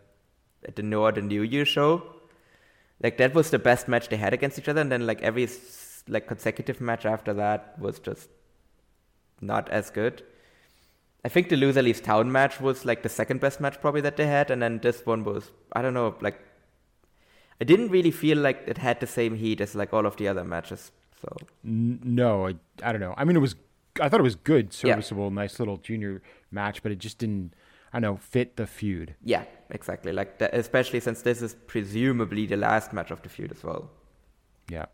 at 0.66 0.76
the 0.76 0.82
Noah 0.82 1.12
the 1.12 1.22
New 1.22 1.42
Year 1.42 1.64
show. 1.64 2.02
Like 3.02 3.18
that 3.18 3.34
was 3.34 3.50
the 3.50 3.58
best 3.58 3.88
match 3.88 4.08
they 4.08 4.16
had 4.16 4.32
against 4.32 4.58
each 4.58 4.68
other, 4.68 4.80
and 4.80 4.90
then 4.90 5.06
like 5.06 5.20
every 5.22 5.48
like 6.08 6.26
consecutive 6.28 6.80
match 6.80 7.04
after 7.04 7.34
that 7.34 7.78
was 7.78 7.98
just 7.98 8.28
not 9.40 9.68
as 9.70 9.90
good. 9.90 10.22
I 11.24 11.28
think 11.28 11.48
the 11.48 11.56
loser 11.56 11.82
leaves 11.82 12.00
town 12.00 12.30
match 12.30 12.60
was 12.60 12.84
like 12.84 13.02
the 13.02 13.08
second 13.08 13.40
best 13.40 13.60
match 13.60 13.80
probably 13.80 14.02
that 14.02 14.16
they 14.16 14.26
had, 14.26 14.50
and 14.50 14.62
then 14.62 14.78
this 14.78 15.04
one 15.04 15.24
was 15.24 15.50
I 15.72 15.82
don't 15.82 15.94
know 15.94 16.14
like 16.20 16.40
I 17.64 17.66
didn't 17.72 17.88
really 17.96 18.10
feel 18.10 18.38
like 18.38 18.58
it 18.66 18.78
had 18.78 19.00
the 19.00 19.06
same 19.06 19.34
heat 19.36 19.60
as 19.60 19.74
like 19.74 19.92
all 19.96 20.04
of 20.06 20.16
the 20.18 20.28
other 20.28 20.44
matches. 20.44 20.92
So 21.22 21.28
N- 21.64 22.00
no, 22.04 22.46
I, 22.48 22.54
I 22.82 22.92
don't 22.92 23.00
know. 23.00 23.14
I 23.16 23.24
mean, 23.24 23.36
it 23.36 23.40
was. 23.40 23.54
I 24.00 24.08
thought 24.08 24.20
it 24.20 24.28
was 24.32 24.34
good, 24.52 24.66
Yeah. 24.66 24.80
serviceable, 24.94 25.30
nice 25.30 25.58
little 25.60 25.78
junior 25.78 26.20
match, 26.50 26.82
but 26.82 26.92
it 26.92 26.98
just 26.98 27.16
didn't. 27.18 27.54
I 27.92 28.00
don't 28.00 28.02
know, 28.14 28.16
fit 28.20 28.56
the 28.56 28.66
feud. 28.66 29.14
yeah, 29.22 29.44
exactly. 29.70 30.12
Like 30.12 30.38
that, 30.40 30.52
especially 30.52 31.00
since 31.00 31.22
this 31.22 31.40
is 31.40 31.54
presumably 31.68 32.44
the 32.44 32.56
last 32.56 32.92
match 32.92 33.10
of 33.12 33.22
the 33.22 33.28
feud 33.28 33.52
as 33.52 33.62
well. 33.64 33.88
Yeah. 34.68 34.86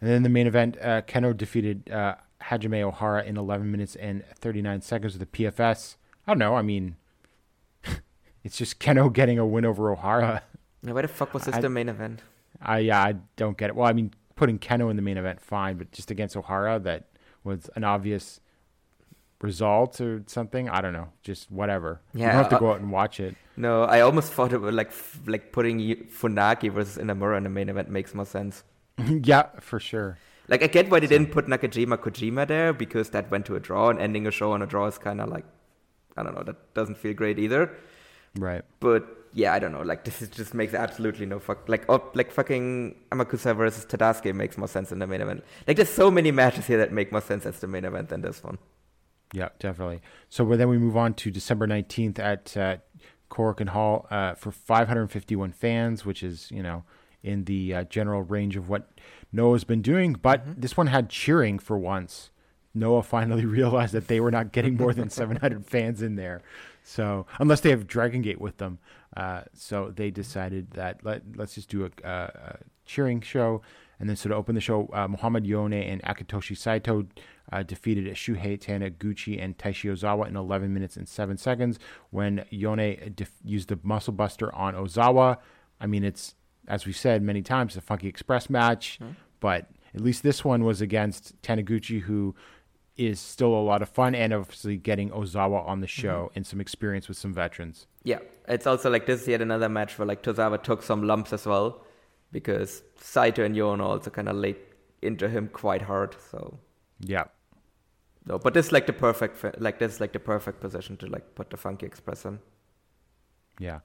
And 0.00 0.10
then 0.10 0.22
the 0.22 0.28
main 0.28 0.46
event, 0.46 0.76
uh, 0.80 1.00
Kenoh 1.02 1.34
defeated 1.36 1.90
uh, 1.90 2.14
Hajime 2.42 2.80
Ohara 2.92 3.24
in 3.24 3.36
11 3.38 3.70
minutes 3.72 3.96
and 3.96 4.22
39 4.36 4.82
seconds 4.82 5.14
with 5.14 5.22
a 5.22 5.26
PFS. 5.36 5.96
I 6.26 6.30
don't 6.32 6.38
know. 6.38 6.54
I 6.54 6.62
mean, 6.62 6.96
it's 8.44 8.56
just 8.58 8.78
Kenoh 8.78 9.12
getting 9.12 9.38
a 9.38 9.46
win 9.46 9.64
over 9.64 9.84
Ohara. 9.96 10.42
Now, 10.82 10.94
why 10.94 11.02
the 11.02 11.08
fuck 11.08 11.34
was 11.34 11.44
this 11.44 11.54
I- 11.56 11.60
the 11.60 11.68
main 11.68 11.88
event? 11.88 12.22
I 12.60 12.78
yeah, 12.78 13.02
I 13.02 13.14
don't 13.36 13.56
get 13.56 13.70
it. 13.70 13.76
Well, 13.76 13.86
I 13.86 13.92
mean, 13.92 14.12
putting 14.34 14.58
Kenoh 14.58 14.90
in 14.90 14.96
the 14.96 15.02
main 15.02 15.16
event, 15.18 15.40
fine, 15.40 15.76
but 15.76 15.92
just 15.92 16.10
against 16.10 16.34
Ohara, 16.34 16.82
that 16.82 17.04
was 17.44 17.68
an 17.76 17.84
obvious 17.84 18.40
result 19.40 20.00
or 20.00 20.22
something. 20.26 20.68
I 20.68 20.80
don't 20.80 20.92
know. 20.92 21.08
Just 21.22 21.50
whatever. 21.50 22.00
you 22.14 22.20
Yeah, 22.22 22.28
don't 22.32 22.36
have 22.36 22.48
to 22.50 22.56
uh, 22.56 22.58
go 22.58 22.70
out 22.72 22.80
and 22.80 22.90
watch 22.90 23.20
it. 23.20 23.36
No, 23.56 23.84
I 23.84 24.00
almost 24.00 24.32
thought 24.32 24.52
it 24.52 24.58
would 24.60 24.74
like 24.74 24.92
like 25.26 25.52
putting 25.52 25.78
Funaki 26.06 26.72
versus 26.72 26.96
Inamura 26.96 27.36
in 27.36 27.44
the 27.44 27.50
main 27.50 27.68
event 27.68 27.88
makes 27.90 28.14
more 28.14 28.26
sense. 28.26 28.64
yeah, 29.06 29.46
for 29.60 29.78
sure. 29.78 30.18
Like 30.48 30.62
I 30.62 30.66
get 30.66 30.90
why 30.90 30.98
they 31.00 31.06
didn't 31.06 31.30
put 31.30 31.46
Nakajima 31.46 31.98
Kojima 31.98 32.48
there 32.48 32.72
because 32.72 33.10
that 33.10 33.30
went 33.30 33.46
to 33.46 33.54
a 33.56 33.60
draw 33.60 33.90
and 33.90 34.00
ending 34.00 34.26
a 34.26 34.30
show 34.30 34.52
on 34.52 34.62
a 34.62 34.66
draw 34.66 34.86
is 34.86 34.96
kind 34.98 35.20
of 35.20 35.28
like 35.28 35.44
I 36.16 36.22
don't 36.22 36.34
know 36.34 36.42
that 36.42 36.74
doesn't 36.74 36.96
feel 36.98 37.12
great 37.14 37.38
either. 37.38 37.70
Right. 38.36 38.62
But 38.80 39.06
yeah, 39.38 39.52
I 39.54 39.60
don't 39.60 39.70
know. 39.70 39.82
Like 39.82 40.04
this 40.04 40.20
is, 40.20 40.28
just 40.28 40.52
makes 40.52 40.74
absolutely 40.74 41.24
no 41.24 41.38
fuck. 41.38 41.68
Like 41.68 41.84
oh, 41.88 42.02
like 42.14 42.32
fucking 42.32 42.96
Amakusa 43.12 43.56
versus 43.56 43.86
Tadasuke 43.86 44.34
makes 44.34 44.58
more 44.58 44.66
sense 44.66 44.90
in 44.90 44.98
the 44.98 45.06
main 45.06 45.20
event. 45.20 45.44
Like 45.66 45.76
there's 45.76 45.88
so 45.88 46.10
many 46.10 46.32
matches 46.32 46.66
here 46.66 46.78
that 46.78 46.92
make 46.92 47.12
more 47.12 47.20
sense 47.20 47.46
as 47.46 47.60
the 47.60 47.68
main 47.68 47.84
event 47.84 48.08
than 48.08 48.22
this 48.22 48.42
one. 48.42 48.58
Yeah, 49.32 49.50
definitely. 49.60 50.00
So 50.28 50.42
well, 50.42 50.58
then 50.58 50.68
we 50.68 50.76
move 50.76 50.96
on 50.96 51.14
to 51.14 51.30
December 51.30 51.68
19th 51.68 52.18
at 52.18 52.56
uh, 52.56 52.76
and 53.60 53.68
Hall 53.68 54.08
uh, 54.10 54.34
for 54.34 54.50
551 54.50 55.52
fans, 55.52 56.04
which 56.04 56.24
is, 56.24 56.50
you 56.50 56.62
know, 56.62 56.82
in 57.22 57.44
the 57.44 57.74
uh, 57.74 57.84
general 57.84 58.22
range 58.22 58.56
of 58.56 58.68
what 58.68 58.90
Noah's 59.30 59.62
been 59.62 59.82
doing. 59.82 60.14
But 60.14 60.60
this 60.60 60.76
one 60.76 60.88
had 60.88 61.10
cheering 61.10 61.60
for 61.60 61.78
once. 61.78 62.30
Noah 62.74 63.02
finally 63.02 63.46
realized 63.58 63.94
that 63.94 64.08
they 64.08 64.20
were 64.20 64.30
not 64.30 64.52
getting 64.52 64.76
more 64.76 64.92
than 64.92 65.10
700 65.10 65.64
fans 65.64 66.02
in 66.02 66.16
there. 66.16 66.42
So, 66.82 67.26
unless 67.38 67.60
they 67.60 67.70
have 67.70 67.86
Dragon 67.86 68.22
Gate 68.22 68.40
with 68.40 68.56
them. 68.58 68.78
Uh, 69.16 69.42
so 69.52 69.92
they 69.94 70.10
decided 70.10 70.70
that 70.72 71.04
let, 71.04 71.22
let's 71.36 71.54
just 71.54 71.68
do 71.68 71.84
a, 71.84 72.08
a, 72.08 72.10
a 72.10 72.58
cheering 72.84 73.20
show. 73.20 73.62
And 74.00 74.08
then, 74.08 74.16
so 74.16 74.28
to 74.28 74.34
open 74.34 74.54
the 74.54 74.60
show, 74.60 74.88
uh, 74.92 75.08
Muhammad 75.08 75.46
Yone 75.46 75.72
and 75.72 76.02
Akitoshi 76.02 76.56
Saito 76.56 77.06
uh, 77.52 77.62
defeated 77.62 78.06
Shuhei 78.14 78.58
Taniguchi 78.58 79.42
and 79.42 79.58
Taishi 79.58 79.90
Ozawa 79.90 80.28
in 80.28 80.36
11 80.36 80.72
minutes 80.72 80.96
and 80.96 81.08
7 81.08 81.36
seconds 81.36 81.78
when 82.10 82.44
Yone 82.50 83.12
def- 83.14 83.32
used 83.44 83.68
the 83.70 83.78
muscle 83.82 84.12
buster 84.12 84.54
on 84.54 84.74
Ozawa. 84.74 85.38
I 85.80 85.86
mean, 85.86 86.04
it's, 86.04 86.34
as 86.68 86.86
we 86.86 86.92
said 86.92 87.22
many 87.22 87.42
times, 87.42 87.76
a 87.76 87.80
Funky 87.80 88.08
Express 88.08 88.48
match, 88.48 88.98
but 89.40 89.68
at 89.94 90.00
least 90.00 90.22
this 90.22 90.44
one 90.44 90.64
was 90.64 90.80
against 90.80 91.40
Taniguchi, 91.42 92.02
who 92.02 92.34
is 92.98 93.20
still 93.20 93.54
a 93.54 93.62
lot 93.62 93.80
of 93.80 93.88
fun 93.88 94.14
and 94.14 94.32
obviously 94.34 94.76
getting 94.76 95.10
Ozawa 95.10 95.66
on 95.66 95.80
the 95.80 95.86
show 95.86 96.30
and 96.34 96.44
some 96.46 96.60
experience 96.60 97.08
with 97.08 97.16
some 97.16 97.32
veterans. 97.32 97.86
Yeah, 98.02 98.18
it's 98.48 98.66
also 98.66 98.90
like 98.90 99.06
this 99.06 99.22
is 99.22 99.28
yet 99.28 99.40
another 99.40 99.68
match 99.68 99.98
where 99.98 100.06
like 100.06 100.22
Tozawa 100.22 100.62
took 100.62 100.82
some 100.82 101.04
lumps 101.04 101.32
as 101.32 101.46
well 101.46 101.84
because 102.32 102.82
Saito 103.00 103.44
and 103.44 103.56
Yone 103.56 103.80
also 103.80 104.10
kind 104.10 104.28
of 104.28 104.36
laid 104.36 104.56
into 105.00 105.28
him 105.28 105.48
quite 105.48 105.82
hard. 105.82 106.16
So 106.30 106.58
Yeah. 107.00 107.24
no, 108.26 108.38
but 108.38 108.52
this 108.54 108.66
is 108.66 108.72
like 108.72 108.86
the 108.86 108.92
perfect 108.92 109.60
like 109.60 109.78
this 109.78 109.94
is 109.94 110.00
like 110.00 110.12
the 110.12 110.18
perfect 110.20 110.60
position 110.60 110.96
to 110.98 111.06
like 111.06 111.34
put 111.36 111.50
the 111.50 111.56
Funky 111.56 111.86
Express 111.86 112.24
in. 112.24 112.40
Yeah. 113.60 113.80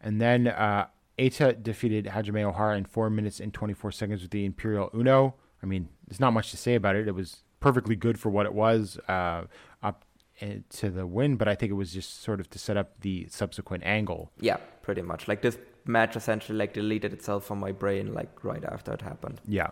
And 0.00 0.20
then 0.20 0.46
uh, 0.48 0.86
Eita 1.18 1.62
defeated 1.62 2.06
Hajime 2.06 2.52
Ohara 2.54 2.76
in 2.78 2.84
4 2.84 3.10
minutes 3.10 3.40
and 3.40 3.52
24 3.52 3.92
seconds 3.92 4.22
with 4.22 4.30
the 4.30 4.44
Imperial 4.44 4.90
Uno. 4.94 5.34
I 5.62 5.66
mean, 5.66 5.88
there's 6.06 6.20
not 6.20 6.32
much 6.32 6.50
to 6.52 6.56
say 6.56 6.74
about 6.76 6.94
it. 6.96 7.08
It 7.08 7.14
was 7.14 7.42
perfectly 7.60 7.96
good 7.96 8.18
for 8.18 8.30
what 8.30 8.46
it 8.46 8.54
was 8.54 8.98
uh, 9.08 9.44
up 9.82 10.04
uh, 10.40 10.46
to 10.70 10.90
the 10.90 11.06
win, 11.06 11.36
but 11.36 11.48
I 11.48 11.54
think 11.54 11.70
it 11.70 11.74
was 11.74 11.92
just 11.92 12.22
sort 12.22 12.40
of 12.40 12.48
to 12.50 12.58
set 12.58 12.76
up 12.76 13.00
the 13.00 13.26
subsequent 13.30 13.84
angle. 13.84 14.30
Yeah, 14.40 14.58
pretty 14.82 15.02
much. 15.02 15.28
Like 15.28 15.42
this 15.42 15.58
match 15.84 16.16
essentially 16.16 16.56
like 16.58 16.74
deleted 16.74 17.12
itself 17.12 17.44
from 17.44 17.58
my 17.58 17.72
brain 17.72 18.12
like 18.12 18.44
right 18.44 18.64
after 18.64 18.92
it 18.92 19.02
happened. 19.02 19.40
Yeah. 19.46 19.70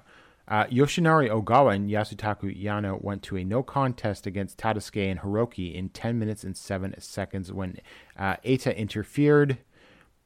Uh, 0.49 0.65
Yoshinari 0.67 1.29
Ogawa 1.29 1.75
and 1.75 1.91
Yasutaku 1.91 2.63
Yano 2.63 3.03
went 3.03 3.23
to 3.25 3.37
a 3.37 3.45
no 3.45 3.63
contest 3.65 4.27
against 4.27 4.59
Tadasuke 4.59 5.11
and 5.11 5.21
Hiroki 5.21 5.75
in 5.75 5.89
10 5.89 6.19
minutes 6.19 6.45
and 6.45 6.57
7 6.57 6.95
seconds 6.99 7.53
when 7.53 7.79
uh, 8.17 8.37
Eita 8.45 8.77
interfered. 8.77 9.59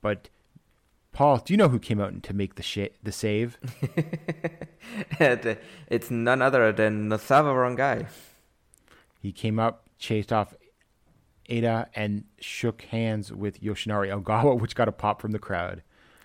But, 0.03 0.29
Paul, 1.13 1.39
do 1.39 1.53
you 1.53 1.57
know 1.57 1.69
who 1.69 1.79
came 1.79 2.01
out 2.01 2.23
to 2.23 2.35
make 2.35 2.55
the, 2.55 2.63
sh- 2.63 2.95
the 3.03 3.13
save? 3.13 3.59
It's 5.21 6.11
none 6.11 6.41
other 6.41 6.73
than 6.73 7.09
Nosawa 7.09 7.53
Rongai. 7.55 8.07
He 9.21 9.33
came 9.33 9.59
up, 9.59 9.87
chased 9.99 10.33
off 10.33 10.55
Ada, 11.49 11.89
and 11.95 12.25
shook 12.41 12.83
hands 12.83 13.33
with 13.33 13.61
Yoshinari 13.61 14.09
Ogawa, 14.11 14.59
which 14.59 14.75
got 14.75 14.89
a 14.89 14.93
pop 14.93 15.21
from 15.21 15.33
the 15.33 15.39
crowd. 15.39 15.83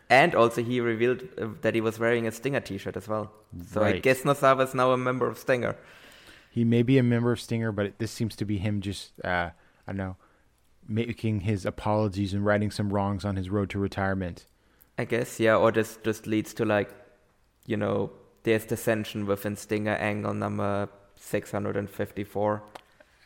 And 0.09 0.35
also 0.35 0.63
he 0.63 0.79
revealed 0.79 1.23
uh, 1.41 1.47
that 1.61 1.73
he 1.73 1.81
was 1.81 1.99
wearing 1.99 2.27
a 2.27 2.31
Stinger 2.31 2.59
t-shirt 2.59 2.95
as 2.95 3.07
well. 3.07 3.31
So 3.71 3.83
I 3.83 3.99
guess 3.99 4.21
Nosawa 4.21 4.63
is 4.65 4.75
now 4.75 4.91
a 4.91 4.97
member 4.97 5.27
of 5.27 5.37
Stinger. 5.37 5.75
He 6.51 6.63
may 6.63 6.83
be 6.83 6.97
a 6.97 7.03
member 7.03 7.31
of 7.31 7.41
Stinger, 7.41 7.71
but 7.71 7.87
it, 7.87 7.99
this 7.99 8.11
seems 8.11 8.35
to 8.37 8.45
be 8.45 8.59
him 8.59 8.81
just, 8.81 9.13
uh, 9.25 9.49
I 9.87 9.91
don't 9.91 9.97
know, 9.97 10.15
making 10.87 11.41
his 11.41 11.65
apologies 11.65 12.33
and 12.33 12.45
righting 12.45 12.69
some 12.69 12.93
wrongs 12.93 13.25
on 13.25 13.35
his 13.35 13.49
road 13.49 13.69
to 13.71 13.79
retirement. 13.79 14.45
I 14.97 15.05
guess, 15.05 15.39
yeah, 15.39 15.55
or 15.55 15.71
just 15.71 16.03
just 16.03 16.27
leads 16.27 16.53
to 16.55 16.65
like, 16.65 16.89
you 17.65 17.77
know, 17.77 18.11
there's 18.43 18.65
dissension 18.65 19.25
within 19.25 19.55
Stinger 19.55 19.95
angle 19.95 20.33
number 20.33 20.89
654. 21.15 22.63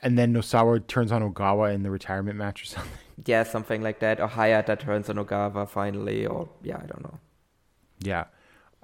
And 0.02 0.18
then 0.18 0.34
Nosawa 0.34 0.88
turns 0.88 1.12
on 1.12 1.22
Ogawa 1.22 1.74
in 1.74 1.84
the 1.84 1.92
retirement 1.92 2.38
match 2.38 2.64
or 2.64 2.66
something. 2.66 2.92
Yeah, 3.26 3.44
something 3.44 3.82
like 3.82 4.00
that. 4.00 4.22
Or 4.22 4.30
Hayata 4.30 4.80
turns 4.80 5.10
on 5.10 5.18
Ogawa 5.18 5.68
finally, 5.68 6.26
or 6.26 6.48
yeah, 6.64 6.78
I 6.78 6.86
don't 6.86 7.04
know. 7.04 7.20
Yeah. 8.00 8.26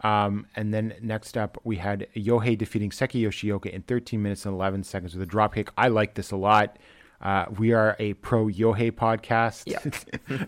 Um, 0.03 0.47
and 0.57 0.73
then 0.73 0.93
next 1.01 1.37
up, 1.37 1.57
we 1.63 1.77
had 1.77 2.07
Yohei 2.15 2.57
defeating 2.57 2.89
Seiki 2.89 3.21
Yoshioka 3.21 3.67
in 3.67 3.83
13 3.83 4.21
minutes 4.21 4.45
and 4.45 4.53
11 4.53 4.83
seconds 4.83 5.15
with 5.15 5.25
a 5.25 5.31
dropkick. 5.31 5.69
I 5.77 5.87
like 5.87 6.15
this 6.15 6.31
a 6.31 6.35
lot. 6.35 6.77
Uh, 7.21 7.45
we 7.57 7.73
are 7.73 7.95
a 7.99 8.13
pro 8.15 8.47
Yohei 8.47 8.91
podcast. 8.91 9.63
Yeah. 9.65 9.79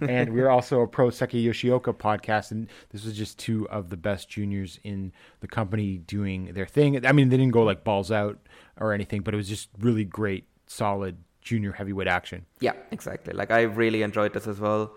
and 0.08 0.34
we're 0.34 0.50
also 0.50 0.82
a 0.82 0.88
pro 0.88 1.10
Seiki 1.10 1.44
Yoshioka 1.44 1.94
podcast. 1.96 2.52
And 2.52 2.68
this 2.90 3.06
was 3.06 3.18
just 3.18 3.40
two 3.40 3.68
of 3.70 3.90
the 3.90 3.98
best 3.98 4.30
juniors 4.30 4.80
in 4.84 5.12
the 5.40 5.48
company 5.48 5.98
doing 5.98 6.54
their 6.54 6.66
thing. 6.66 7.06
I 7.06 7.12
mean, 7.12 7.30
they 7.30 7.38
didn't 7.38 7.54
go 7.54 7.64
like 7.64 7.84
balls 7.84 8.12
out 8.12 8.40
or 8.80 8.94
anything, 8.94 9.22
but 9.22 9.34
it 9.34 9.38
was 9.38 9.50
just 9.50 9.70
really 9.80 10.04
great, 10.04 10.46
solid 10.68 11.18
junior 11.42 11.72
heavyweight 11.72 12.08
action. 12.08 12.46
Yeah, 12.60 12.74
exactly. 12.92 13.34
Like 13.34 13.52
I 13.52 13.62
really 13.62 14.02
enjoyed 14.04 14.34
this 14.34 14.48
as 14.48 14.60
well. 14.60 14.94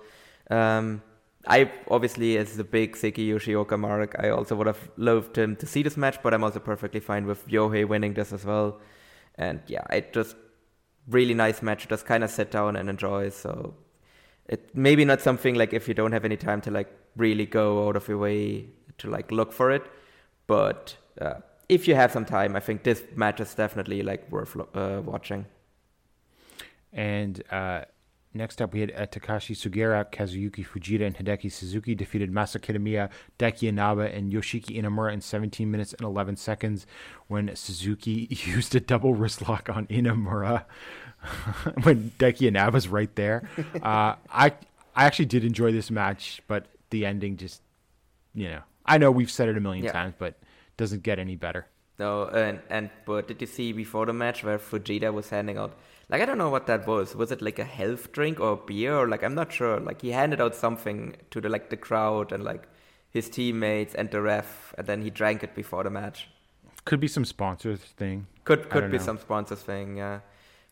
Um, 0.50 1.02
I 1.46 1.70
obviously, 1.88 2.36
as 2.36 2.56
the 2.56 2.64
big 2.64 2.96
Seiki 2.96 3.26
Yoshioka 3.28 3.78
mark, 3.78 4.14
I 4.18 4.28
also 4.28 4.54
would 4.56 4.66
have 4.66 4.90
loved 4.96 5.38
him 5.38 5.56
to 5.56 5.66
see 5.66 5.82
this 5.82 5.96
match, 5.96 6.18
but 6.22 6.34
I'm 6.34 6.44
also 6.44 6.58
perfectly 6.58 7.00
fine 7.00 7.26
with 7.26 7.46
Yohei 7.48 7.88
winning 7.88 8.12
this 8.14 8.32
as 8.32 8.44
well. 8.44 8.80
And 9.36 9.60
yeah, 9.66 9.84
it 9.90 10.12
just 10.12 10.36
really 11.08 11.34
nice 11.34 11.62
match. 11.62 11.88
Just 11.88 12.06
kind 12.06 12.24
of 12.24 12.30
sit 12.30 12.50
down 12.50 12.76
and 12.76 12.88
enjoy. 12.88 13.30
So 13.30 13.74
it 14.48 14.74
maybe 14.74 15.04
not 15.04 15.20
something 15.20 15.54
like 15.54 15.72
if 15.72 15.88
you 15.88 15.94
don't 15.94 16.12
have 16.12 16.24
any 16.24 16.36
time 16.36 16.60
to 16.62 16.70
like 16.70 16.92
really 17.16 17.46
go 17.46 17.88
out 17.88 17.96
of 17.96 18.08
your 18.08 18.18
way 18.18 18.66
to 18.98 19.10
like 19.10 19.30
look 19.30 19.52
for 19.52 19.70
it, 19.70 19.84
but 20.46 20.96
uh, 21.20 21.34
if 21.68 21.86
you 21.86 21.94
have 21.94 22.10
some 22.10 22.24
time, 22.24 22.56
I 22.56 22.60
think 22.60 22.82
this 22.82 23.02
match 23.14 23.40
is 23.40 23.54
definitely 23.54 24.02
like 24.02 24.30
worth 24.30 24.56
uh, 24.74 25.00
watching. 25.04 25.46
And 26.92 27.42
uh, 27.50 27.82
next 28.34 28.60
up, 28.62 28.72
we 28.72 28.80
had 28.80 28.92
uh, 28.96 29.06
Takashi 29.06 29.54
Sugiura, 29.56 30.10
Kazuyuki 30.10 30.66
Fujita, 30.66 31.06
and 31.06 31.16
Hideki 31.16 31.50
Suzuki 31.50 31.94
defeated 31.94 32.32
Masa 32.32 32.58
Kitamiya, 32.60 33.10
Daiki 33.38 33.68
Inaba, 33.68 34.14
and 34.14 34.32
Yoshiki 34.32 34.80
Inamura 34.80 35.12
in 35.12 35.20
17 35.20 35.70
minutes 35.70 35.92
and 35.92 36.02
11 36.02 36.36
seconds 36.36 36.86
when 37.28 37.54
Suzuki 37.56 38.26
used 38.46 38.74
a 38.74 38.80
double 38.80 39.14
wrist 39.14 39.48
lock 39.48 39.68
on 39.68 39.86
Inamura 39.86 40.64
when 41.82 42.12
Daiki 42.18 42.48
Inaba's 42.48 42.88
right 42.88 43.14
there. 43.16 43.48
Uh, 43.82 44.14
I 44.30 44.52
I 44.94 45.04
actually 45.04 45.26
did 45.26 45.44
enjoy 45.44 45.72
this 45.72 45.90
match, 45.90 46.42
but 46.48 46.66
the 46.90 47.06
ending 47.06 47.36
just, 47.36 47.62
you 48.34 48.48
know, 48.48 48.60
I 48.84 48.98
know 48.98 49.10
we've 49.10 49.30
said 49.30 49.48
it 49.48 49.56
a 49.56 49.60
million 49.60 49.84
Yeah. 49.84 49.92
times, 49.92 50.14
but 50.18 50.34
doesn't 50.76 51.02
get 51.02 51.18
any 51.18 51.36
better. 51.36 51.66
No, 51.98 52.24
and 52.26 52.60
and 52.68 52.90
but 53.06 53.28
did 53.28 53.40
you 53.40 53.46
see 53.46 53.72
before 53.72 54.06
the 54.06 54.12
match 54.12 54.42
where 54.44 54.58
Fujita 54.58 55.12
was 55.12 55.30
handing 55.30 55.56
out? 55.58 55.72
Like 56.10 56.22
I 56.22 56.24
don't 56.24 56.38
know 56.38 56.50
what 56.50 56.66
that 56.66 56.86
was. 56.86 57.14
Was 57.14 57.30
it 57.30 57.40
like 57.40 57.58
a 57.58 57.64
health 57.64 58.10
drink 58.12 58.40
or 58.40 58.56
beer 58.56 58.96
or 58.96 59.08
like 59.08 59.22
I'm 59.22 59.34
not 59.34 59.52
sure. 59.52 59.78
Like 59.78 60.02
he 60.02 60.10
handed 60.10 60.40
out 60.40 60.56
something 60.56 61.16
to 61.30 61.40
the 61.40 61.48
like 61.48 61.70
the 61.70 61.76
crowd 61.76 62.32
and 62.32 62.42
like 62.42 62.68
his 63.10 63.28
teammates 63.28 63.94
and 63.94 64.10
the 64.10 64.20
ref, 64.20 64.74
and 64.78 64.86
then 64.86 65.02
he 65.02 65.10
drank 65.10 65.42
it 65.42 65.54
before 65.54 65.84
the 65.84 65.90
match. 65.90 66.28
Could 66.84 67.00
be 67.00 67.08
some 67.08 67.24
sponsors 67.24 67.80
thing. 67.80 68.26
Could 68.44 68.70
could 68.70 68.90
be 68.90 68.98
know. 68.98 69.04
some 69.04 69.18
sponsors 69.18 69.60
thing, 69.60 69.96
yeah. 69.96 70.20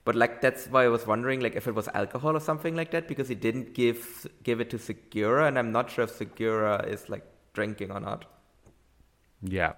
But 0.05 0.15
like 0.15 0.41
that's 0.41 0.67
why 0.67 0.85
I 0.85 0.89
was 0.89 1.07
wondering 1.07 1.41
like 1.41 1.55
if 1.55 1.69
it 1.69 1.75
was 1.75 1.89
alcohol 1.95 2.37
or 2.37 2.41
something 2.41 2.75
like 2.75 2.91
that 2.93 3.07
because 3.07 3.29
he 3.29 3.35
didn't 3.35 3.75
give 3.75 4.27
give 4.43 4.61
it 4.61 4.71
to 4.71 4.79
Sugiura, 4.79 5.47
and 5.47 5.59
I'm 5.59 5.71
not 5.71 5.91
sure 5.91 6.05
if 6.05 6.19
Sugiura 6.19 6.89
is 6.89 7.09
like 7.09 7.25
drinking 7.53 7.93
or 7.93 8.01
not. 8.01 8.25
Yeah. 9.43 9.75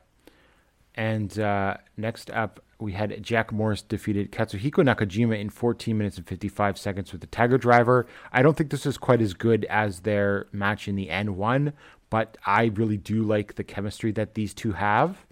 And 0.95 1.39
uh, 1.39 1.77
next 1.97 2.31
up, 2.31 2.61
we 2.81 2.93
had 2.93 3.23
Jack 3.23 3.53
Morris 3.53 3.83
defeated 3.83 4.33
Katsuhiko 4.33 4.83
Nakajima 4.83 5.39
in 5.39 5.51
14 5.51 5.97
minutes 5.97 6.17
and 6.17 6.27
55 6.27 6.79
seconds 6.79 7.13
with 7.13 7.21
the 7.21 7.27
Tiger 7.27 7.59
Driver. 7.59 8.07
I 8.33 8.43
don't 8.43 8.57
think 8.57 8.71
this 8.71 8.87
is 8.87 8.99
quite 8.99 9.21
as 9.21 9.35
good 9.35 9.65
as 9.67 10.01
their 10.01 10.47
match 10.53 10.89
in 10.89 10.97
the 10.97 11.09
N1, 11.09 11.73
but 12.09 12.39
I 12.45 12.65
really 12.75 12.97
do 12.97 13.23
like 13.23 13.55
the 13.55 13.65
chemistry 13.65 14.13
that 14.13 14.35
these 14.35 14.55
two 14.55 14.73
have. 14.73 15.27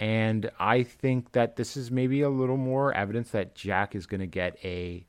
And 0.00 0.50
I 0.58 0.82
think 0.82 1.32
that 1.32 1.56
this 1.56 1.76
is 1.76 1.90
maybe 1.90 2.22
a 2.22 2.28
little 2.28 2.56
more 2.56 2.92
evidence 2.92 3.30
that 3.30 3.54
Jack 3.54 3.94
is 3.94 4.06
going 4.06 4.20
to 4.20 4.26
get 4.26 4.58
a 4.64 5.06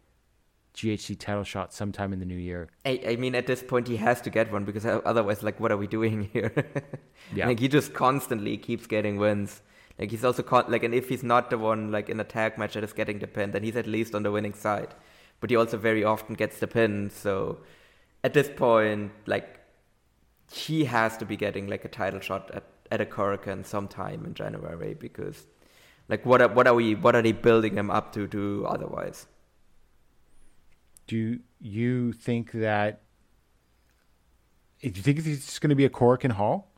GHC 0.76 1.18
title 1.20 1.44
shot 1.44 1.74
sometime 1.74 2.14
in 2.14 2.20
the 2.20 2.26
new 2.26 2.38
year. 2.38 2.68
I, 2.86 3.02
I 3.08 3.16
mean, 3.16 3.34
at 3.36 3.48
this 3.48 3.64
point, 3.64 3.88
he 3.88 3.98
has 3.98 4.22
to 4.22 4.30
get 4.30 4.52
one 4.52 4.66
because 4.66 4.86
otherwise, 4.86 5.42
like, 5.42 5.60
what 5.60 5.72
are 5.72 5.78
we 5.78 5.88
doing 5.88 6.30
here? 6.34 6.54
Yeah. 7.34 7.48
Like, 7.48 7.60
he 7.60 7.68
just 7.68 7.94
constantly 7.94 8.58
keeps 8.58 8.86
getting 8.86 9.18
wins. 9.18 9.62
Like, 10.00 10.12
he's 10.12 10.24
also 10.24 10.44
con- 10.44 10.66
like, 10.70 10.84
and 10.84 10.94
if 10.94 11.10
he's 11.10 11.24
not 11.24 11.50
the 11.50 11.58
one 11.58 11.92
like 11.92 12.10
in 12.10 12.20
a 12.20 12.24
tag 12.24 12.58
match 12.58 12.74
that 12.74 12.84
is 12.84 12.94
getting 12.94 13.20
the 13.20 13.28
pin, 13.28 13.52
then 13.52 13.64
he's 13.64 13.76
at 13.76 13.88
least 13.88 14.16
on 14.16 14.24
the 14.24 14.32
winning 14.32 14.54
side. 14.54 14.96
But 15.40 15.50
he 15.50 15.56
also 15.56 15.78
very 15.78 16.04
often 16.04 16.36
gets 16.36 16.60
the 16.60 16.68
pin. 16.68 17.10
So, 17.10 17.60
at 18.24 18.34
this 18.34 18.50
point, 18.50 19.12
like, 19.26 19.60
he 20.52 20.86
has 20.86 21.18
to 21.18 21.26
be 21.26 21.36
getting 21.36 21.68
like 21.68 21.86
a 21.86 21.90
title 21.90 22.20
shot 22.20 22.50
at 22.54 22.64
at 22.92 23.02
a 23.02 23.06
Korakuen 23.06 23.66
sometime 23.66 24.24
in 24.24 24.36
January 24.36 24.94
because, 24.94 25.48
like, 26.10 26.26
what 26.26 26.42
are, 26.44 26.48
what 26.50 26.68
are 26.68 26.76
we 26.76 26.94
what 26.94 27.16
are 27.16 27.22
they 27.22 27.32
building 27.32 27.76
him 27.76 27.90
up 27.90 28.14
to 28.14 28.28
do 28.28 28.66
otherwise? 28.66 29.26
Do 31.08 31.40
you 31.60 32.14
think 32.14 32.52
that? 32.52 33.02
Do 34.82 34.90
you 34.90 35.02
think 35.02 35.26
it's 35.26 35.60
going 35.60 35.70
to 35.70 35.76
be 35.76 35.86
a 35.86 35.90
Korakuen 35.90 36.34
Hall? 36.34 36.73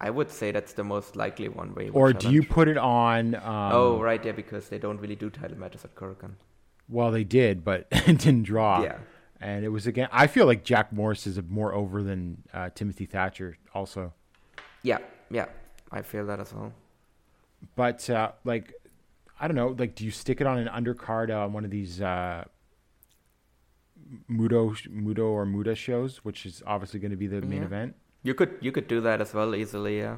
I 0.00 0.10
would 0.10 0.30
say 0.30 0.52
that's 0.52 0.74
the 0.74 0.84
most 0.84 1.16
likely 1.16 1.48
one 1.48 1.74
way. 1.74 1.88
Or 1.88 2.12
do 2.12 2.30
you 2.30 2.42
put 2.42 2.68
it 2.68 2.76
on? 2.76 3.34
Um, 3.34 3.42
oh, 3.72 4.00
right, 4.00 4.22
yeah, 4.24 4.32
because 4.32 4.68
they 4.68 4.78
don't 4.78 5.00
really 5.00 5.16
do 5.16 5.30
title 5.30 5.58
matches 5.58 5.84
at 5.84 5.94
Korakuen. 5.94 6.32
Well, 6.88 7.10
they 7.10 7.24
did, 7.24 7.64
but 7.64 7.86
it 7.90 8.18
didn't 8.18 8.42
draw. 8.44 8.82
Yeah. 8.82 8.98
And 9.40 9.64
it 9.64 9.68
was 9.68 9.86
again. 9.86 10.08
I 10.12 10.26
feel 10.26 10.46
like 10.46 10.64
Jack 10.64 10.92
Morris 10.92 11.26
is 11.26 11.40
more 11.48 11.74
over 11.74 12.02
than 12.02 12.42
uh, 12.54 12.70
Timothy 12.74 13.04
Thatcher, 13.06 13.58
also. 13.74 14.12
Yeah, 14.82 14.98
yeah, 15.30 15.46
I 15.90 16.02
feel 16.02 16.26
that 16.26 16.40
as 16.40 16.54
well. 16.54 16.72
But 17.74 18.08
uh, 18.08 18.32
like, 18.44 18.72
I 19.40 19.46
don't 19.48 19.56
know. 19.56 19.74
Like, 19.78 19.94
do 19.94 20.04
you 20.04 20.10
stick 20.10 20.40
it 20.40 20.46
on 20.46 20.58
an 20.58 20.68
undercard 20.68 21.34
on 21.36 21.52
one 21.52 21.64
of 21.64 21.70
these 21.70 22.00
uh, 22.00 22.44
Muto, 24.30 24.74
Muto 24.88 25.24
or 25.30 25.44
Muto 25.46 25.76
shows, 25.76 26.18
which 26.18 26.46
is 26.46 26.62
obviously 26.66 27.00
going 27.00 27.10
to 27.10 27.16
be 27.16 27.26
the 27.26 27.40
main 27.42 27.60
Yeah. 27.60 27.66
event? 27.66 27.96
You 28.26 28.34
could 28.34 28.58
you 28.60 28.72
could 28.72 28.88
do 28.88 29.00
that 29.02 29.20
as 29.20 29.32
well 29.32 29.54
easily, 29.54 29.98
yeah. 29.98 30.16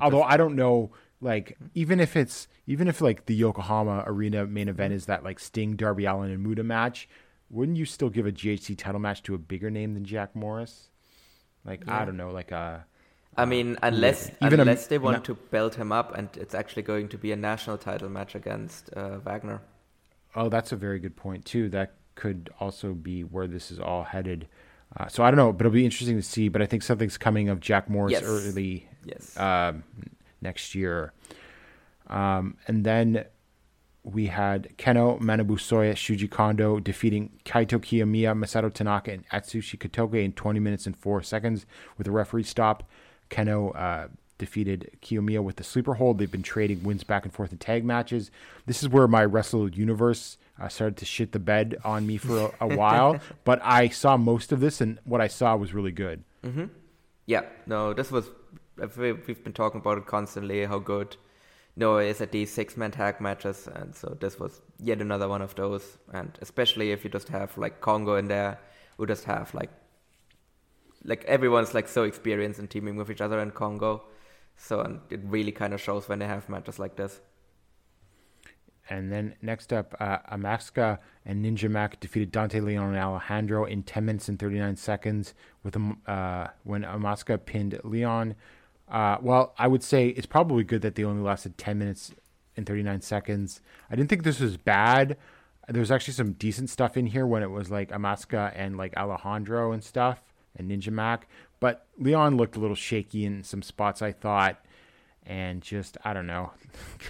Although 0.00 0.20
just- 0.22 0.32
I 0.32 0.36
don't 0.36 0.56
know, 0.56 0.90
like 1.20 1.56
even 1.74 2.00
if 2.00 2.16
it's 2.16 2.48
even 2.66 2.88
if 2.88 3.00
like 3.00 3.26
the 3.26 3.34
Yokohama 3.34 4.02
Arena 4.06 4.44
main 4.46 4.68
event 4.68 4.92
is 4.92 5.06
that 5.06 5.22
like 5.22 5.38
Sting, 5.38 5.76
Darby 5.76 6.04
Allin, 6.04 6.32
and 6.32 6.44
Muto 6.44 6.64
match, 6.64 7.08
wouldn't 7.48 7.78
you 7.78 7.84
still 7.84 8.10
give 8.10 8.26
a 8.26 8.32
GHC 8.32 8.76
title 8.76 9.00
match 9.00 9.22
to 9.22 9.34
a 9.34 9.38
bigger 9.38 9.70
name 9.70 9.94
than 9.94 10.04
Jack 10.04 10.34
Morris? 10.34 10.88
Like 11.64 11.88
I 11.88 12.04
don't 12.04 12.16
know, 12.16 12.32
like 12.32 12.50
a 12.50 12.84
I 13.36 13.44
mean, 13.44 13.78
unless 13.82 14.30
Even 14.42 14.58
a- 14.58 14.62
unless 14.62 14.88
they 14.88 14.98
want 14.98 15.18
no- 15.18 15.22
to 15.22 15.34
build 15.34 15.76
him 15.76 15.92
up, 15.92 16.16
and 16.18 16.28
it's 16.36 16.54
actually 16.56 16.82
going 16.82 17.08
to 17.10 17.18
be 17.18 17.30
a 17.30 17.36
national 17.36 17.78
title 17.78 18.08
match 18.08 18.34
against 18.34 18.92
uh, 18.94 19.18
Wagner. 19.20 19.62
oh, 20.34 20.48
that's 20.48 20.72
a 20.72 20.76
very 20.76 20.98
good 20.98 21.14
point 21.16 21.44
too. 21.44 21.68
That 21.68 21.94
could 22.16 22.50
also 22.58 22.94
be 22.94 23.22
where 23.22 23.46
this 23.46 23.70
is 23.70 23.78
all 23.78 24.02
headed. 24.02 24.48
Uh, 24.96 25.08
so 25.08 25.22
I 25.24 25.30
don't 25.30 25.38
know, 25.38 25.52
but 25.52 25.64
it'll 25.66 25.74
be 25.74 25.84
interesting 25.84 26.16
to 26.16 26.22
see. 26.22 26.48
But 26.48 26.62
I 26.62 26.66
think 26.66 26.82
something's 26.82 27.16
coming 27.18 27.48
of 27.48 27.60
Jack 27.60 27.88
Morris 27.88 28.12
Yes. 28.12 28.22
early 28.24 28.88
Yes. 29.04 29.36
um, 29.38 29.84
next 30.40 30.74
year. 30.74 31.12
Um, 32.08 32.56
and 32.66 32.84
then 32.84 33.24
we 34.04 34.26
had 34.26 34.68
Kenoh 34.78 35.20
Manabusoya 35.20 35.92
Shuji 35.94 36.28
Kondo 36.30 36.80
defeating 36.80 37.30
Kaito 37.44 37.78
Kiyomiya, 37.78 38.36
Masato 38.36 38.72
Tanaka, 38.72 39.12
and 39.12 39.28
Atsushi 39.30 39.78
Kotoge 39.78 40.22
in 40.24 40.32
20 40.32 40.58
minutes 40.60 40.86
and 40.86 40.96
4 40.96 41.22
seconds 41.22 41.64
with 41.96 42.06
a 42.06 42.10
referee 42.10 42.42
stop. 42.42 42.82
Kenoh 43.30 43.74
uh, 43.76 44.08
defeated 44.38 44.90
Kiyomiya 45.00 45.42
with 45.42 45.56
the 45.56 45.64
sleeper 45.64 45.94
hold. 45.94 46.18
They've 46.18 46.30
been 46.30 46.42
trading 46.42 46.82
wins 46.82 47.04
back 47.04 47.24
and 47.24 47.32
forth 47.32 47.52
in 47.52 47.58
tag 47.58 47.84
matches. 47.84 48.30
This 48.66 48.82
is 48.82 48.88
where 48.88 49.06
my 49.08 49.24
Wrestle 49.24 49.70
Universe 49.70 50.36
uh, 50.60 50.68
started 50.68 50.96
to 50.98 51.04
shit 51.04 51.32
the 51.32 51.38
bed 51.38 51.76
on 51.84 52.06
me 52.06 52.16
for 52.18 52.52
a, 52.60 52.66
a 52.68 52.76
while, 52.76 53.18
but 53.44 53.60
I 53.62 53.88
saw 53.88 54.16
most 54.16 54.52
of 54.52 54.60
this, 54.60 54.80
and 54.80 54.98
what 55.04 55.20
I 55.20 55.28
saw 55.28 55.56
was 55.56 55.72
really 55.74 55.92
good. 55.92 56.24
Yeah, 57.26 57.42
no, 57.66 57.92
this 57.94 58.10
was 58.10 58.26
we- 58.96 59.12
we've 59.12 59.44
been 59.44 59.52
talking 59.52 59.80
about 59.80 59.98
it 59.98 60.06
constantly 60.06 60.64
how 60.64 60.78
good 60.78 61.16
Noah 61.76 62.02
is 62.04 62.20
at 62.20 62.32
these 62.32 62.52
six 62.52 62.76
man 62.76 62.90
tag 62.90 63.20
matches, 63.20 63.68
and 63.72 63.94
so 63.94 64.16
this 64.20 64.38
was 64.38 64.60
yet 64.78 65.00
another 65.00 65.28
one 65.28 65.40
of 65.42 65.54
those. 65.54 65.98
And 66.12 66.36
especially 66.42 66.90
if 66.92 67.04
you 67.04 67.10
just 67.10 67.28
have 67.28 67.56
like 67.56 67.80
Kongo 67.80 68.16
in 68.16 68.26
there, 68.28 68.58
who 68.98 69.06
just 69.06 69.24
have 69.24 69.54
like 69.54 69.70
like 71.04 71.24
everyone's 71.24 71.74
like 71.74 71.88
so 71.88 72.04
experienced 72.04 72.60
in 72.60 72.68
teaming 72.68 72.96
with 72.96 73.10
each 73.10 73.20
other 73.20 73.40
in 73.40 73.50
Kongo, 73.52 74.02
so 74.56 74.80
and 74.80 75.00
it 75.10 75.20
really 75.24 75.52
kind 75.52 75.72
of 75.72 75.80
shows 75.80 76.08
when 76.08 76.18
they 76.18 76.26
have 76.26 76.48
matches 76.48 76.78
like 76.78 76.96
this. 76.96 77.20
And 78.92 79.10
then 79.10 79.34
next 79.40 79.72
up, 79.72 79.94
uh, 80.00 80.18
Amakusa 80.30 80.98
and 81.24 81.42
Ninja 81.42 81.70
Mac 81.70 81.98
defeated 81.98 82.30
Dante 82.30 82.60
Leon 82.60 82.88
and 82.88 82.98
Alejandro 82.98 83.64
in 83.64 83.84
10 83.84 84.04
minutes 84.04 84.28
and 84.28 84.38
39 84.38 84.76
seconds 84.76 85.32
with 85.64 85.74
um, 85.76 85.98
uh, 86.06 86.48
when 86.64 86.82
Amakusa 86.82 87.42
pinned 87.42 87.80
Leon. 87.84 88.34
Uh, 88.90 89.16
well, 89.22 89.54
I 89.56 89.66
would 89.66 89.82
say 89.82 90.08
it's 90.08 90.26
probably 90.26 90.62
good 90.62 90.82
that 90.82 90.94
they 90.94 91.04
only 91.04 91.22
lasted 91.22 91.56
10 91.56 91.78
minutes 91.78 92.12
and 92.54 92.66
39 92.66 93.00
seconds. 93.00 93.62
I 93.90 93.96
didn't 93.96 94.10
think 94.10 94.24
this 94.24 94.40
was 94.40 94.58
bad. 94.58 95.16
There 95.68 95.80
was 95.80 95.90
actually 95.90 96.12
some 96.12 96.32
decent 96.32 96.68
stuff 96.68 96.98
in 96.98 97.06
here 97.06 97.26
when 97.26 97.42
it 97.42 97.50
was 97.50 97.70
like 97.70 97.88
Amakusa 97.88 98.52
and 98.54 98.76
like 98.76 98.94
Alejandro 98.98 99.72
and 99.72 99.82
stuff 99.82 100.20
and 100.54 100.70
Ninja 100.70 100.90
Mac. 100.90 101.26
But 101.60 101.86
Leon 101.98 102.36
looked 102.36 102.56
a 102.56 102.60
little 102.60 102.76
shaky 102.76 103.24
in 103.24 103.42
some 103.42 103.62
spots, 103.62 104.02
I 104.02 104.12
thought 104.12 104.62
and 105.26 105.62
just 105.62 105.96
I 106.04 106.12
don't 106.12 106.26
know. 106.26 106.52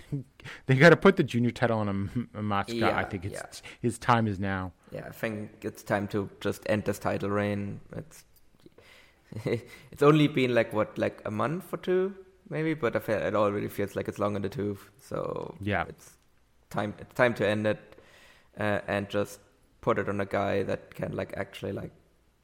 they 0.66 0.74
got 0.74 0.90
to 0.90 0.96
put 0.96 1.16
the 1.16 1.22
junior 1.22 1.50
title 1.50 1.78
on 1.78 1.88
a, 1.88 2.38
a 2.38 2.42
Matsuka. 2.42 2.92
I 2.92 3.04
think 3.04 3.24
it's 3.24 3.34
yeah. 3.34 3.70
his 3.80 3.98
time 3.98 4.26
is 4.26 4.38
now. 4.38 4.72
Yeah, 4.90 5.06
I 5.06 5.10
think 5.10 5.64
it's 5.64 5.82
time 5.82 6.08
to 6.08 6.28
just 6.40 6.62
end 6.66 6.84
this 6.84 6.98
title 6.98 7.30
reign. 7.30 7.80
It's 7.96 8.24
it's 9.44 10.02
only 10.02 10.28
been 10.28 10.54
like 10.54 10.72
what, 10.72 10.98
like 10.98 11.22
a 11.24 11.30
month 11.30 11.72
or 11.72 11.78
two, 11.78 12.14
maybe, 12.48 12.74
but 12.74 12.96
I 12.96 12.98
feel, 12.98 13.16
it 13.16 13.34
already 13.34 13.68
feels 13.68 13.96
like 13.96 14.08
it's 14.08 14.18
long 14.18 14.36
in 14.36 14.42
the 14.42 14.48
tooth. 14.48 14.90
So 15.00 15.54
Yeah. 15.60 15.84
it's 15.88 16.16
time. 16.70 16.94
It's 16.98 17.14
time 17.14 17.34
to 17.34 17.46
end 17.48 17.66
it 17.66 17.78
uh, 18.58 18.80
and 18.86 19.08
just 19.08 19.40
put 19.80 19.98
it 19.98 20.08
on 20.08 20.20
a 20.20 20.26
guy 20.26 20.62
that 20.64 20.94
can 20.94 21.12
like 21.12 21.34
actually 21.36 21.72
like 21.72 21.92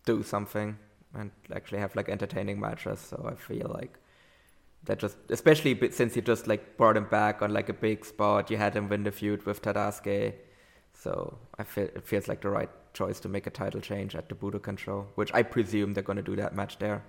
do 0.07 0.23
something 0.23 0.79
and 1.15 1.31
actually 1.55 1.79
have 1.79 1.95
like 1.95 2.09
entertaining 2.09 2.59
matches. 2.59 3.01
So 3.01 3.29
I 3.31 3.35
feel 3.35 3.71
like 3.75 3.99
that 4.85 4.99
just, 4.99 5.17
especially 5.29 5.91
since 5.91 6.17
you 6.17 6.23
just 6.23 6.47
like 6.47 6.77
brought 6.77 6.97
him 6.97 7.05
back 7.05 7.43
on 7.43 7.53
like 7.53 7.69
a 7.69 7.75
big 7.75 8.05
spot, 8.05 8.51
you 8.51 8.57
had 8.57 8.75
him 8.75 8.89
win 8.89 9.05
the 9.05 9.11
feud 9.11 9.45
with 9.45 9.63
Tadasuke. 9.63 10.35
So 10.95 11.39
I 11.59 11.65
feel 11.65 11.85
it 11.85 12.07
feels 12.07 12.27
like 12.29 12.41
the 12.41 12.51
right 12.51 12.71
choice 12.93 13.21
to 13.21 13.29
make 13.29 13.47
a 13.47 13.51
title 13.51 13.81
change 13.81 14.17
at 14.17 14.29
the 14.29 14.35
Budokan 14.35 14.79
show, 14.79 15.07
which 15.15 15.33
I 15.33 15.43
presume 15.43 15.93
they're 15.93 16.03
going 16.03 16.17
to 16.17 16.23
do 16.23 16.37
that 16.37 16.55
match 16.55 16.79
there. 16.79 17.03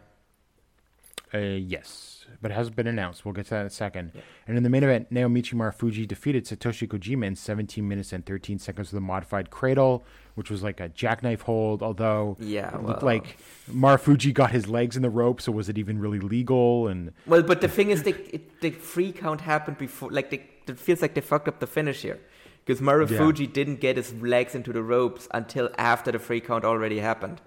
Uh, 1.33 1.37
yes, 1.37 2.25
but 2.41 2.49
it 2.49 2.55
hasn't 2.55 2.75
been 2.75 2.87
announced. 2.87 3.23
We'll 3.23 3.33
get 3.33 3.45
to 3.45 3.51
that 3.51 3.61
in 3.61 3.67
a 3.67 3.71
second. 3.71 4.11
And 4.47 4.57
in 4.57 4.63
the 4.63 4.69
main 4.69 4.83
event, 4.83 5.13
Naomichi 5.13 5.53
Marufuji 5.53 6.07
defeated 6.07 6.45
Satoshi 6.45 6.87
Kojima 6.87 7.25
in 7.25 7.35
17 7.35 7.87
minutes 7.87 8.13
and 8.13 8.25
13 8.25 8.57
seconds 8.57 8.91
with 8.91 8.97
a 8.97 9.01
modified 9.01 9.51
cradle, 9.51 10.03
which 10.39 10.49
was 10.49 10.63
like 10.63 10.79
a 10.79 10.89
jackknife 10.89 11.41
hold. 11.41 11.83
Although 11.83 12.37
Yeah, 12.39 12.73
it 12.75 12.83
looked 12.83 13.03
like 13.03 13.37
Marufuji 13.69 14.33
got 14.33 14.49
his 14.51 14.65
legs 14.67 14.95
in 14.95 15.03
the 15.03 15.09
rope, 15.09 15.39
so 15.41 15.51
was 15.51 15.67
it 15.69 15.77
even 15.77 15.99
really 15.99 16.19
legal? 16.19 16.87
And 16.87 17.11
Well, 17.27 17.43
but 17.43 17.59
the 17.61 17.67
thing 17.67 17.89
is, 17.91 18.03
they, 18.03 18.13
it, 18.37 18.61
the 18.61 18.71
free 18.71 19.11
count 19.11 19.41
happened 19.41 19.77
before. 19.77 20.09
Like, 20.09 20.29
they, 20.31 20.41
it 20.67 20.79
feels 20.79 21.01
like 21.03 21.13
they 21.13 21.21
fucked 21.21 21.47
up 21.47 21.59
the 21.59 21.67
finish 21.67 22.01
here. 22.01 22.19
Because 22.65 22.81
Marufuji 22.81 23.51
didn't 23.51 23.79
get 23.81 23.97
his 23.97 24.13
legs 24.21 24.55
into 24.55 24.71
the 24.71 24.81
ropes 24.81 25.27
until 25.31 25.69
after 25.77 26.11
the 26.11 26.19
free 26.19 26.41
count 26.41 26.63
already 26.65 26.99
happened. 26.99 27.41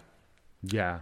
yeah, 0.62 1.00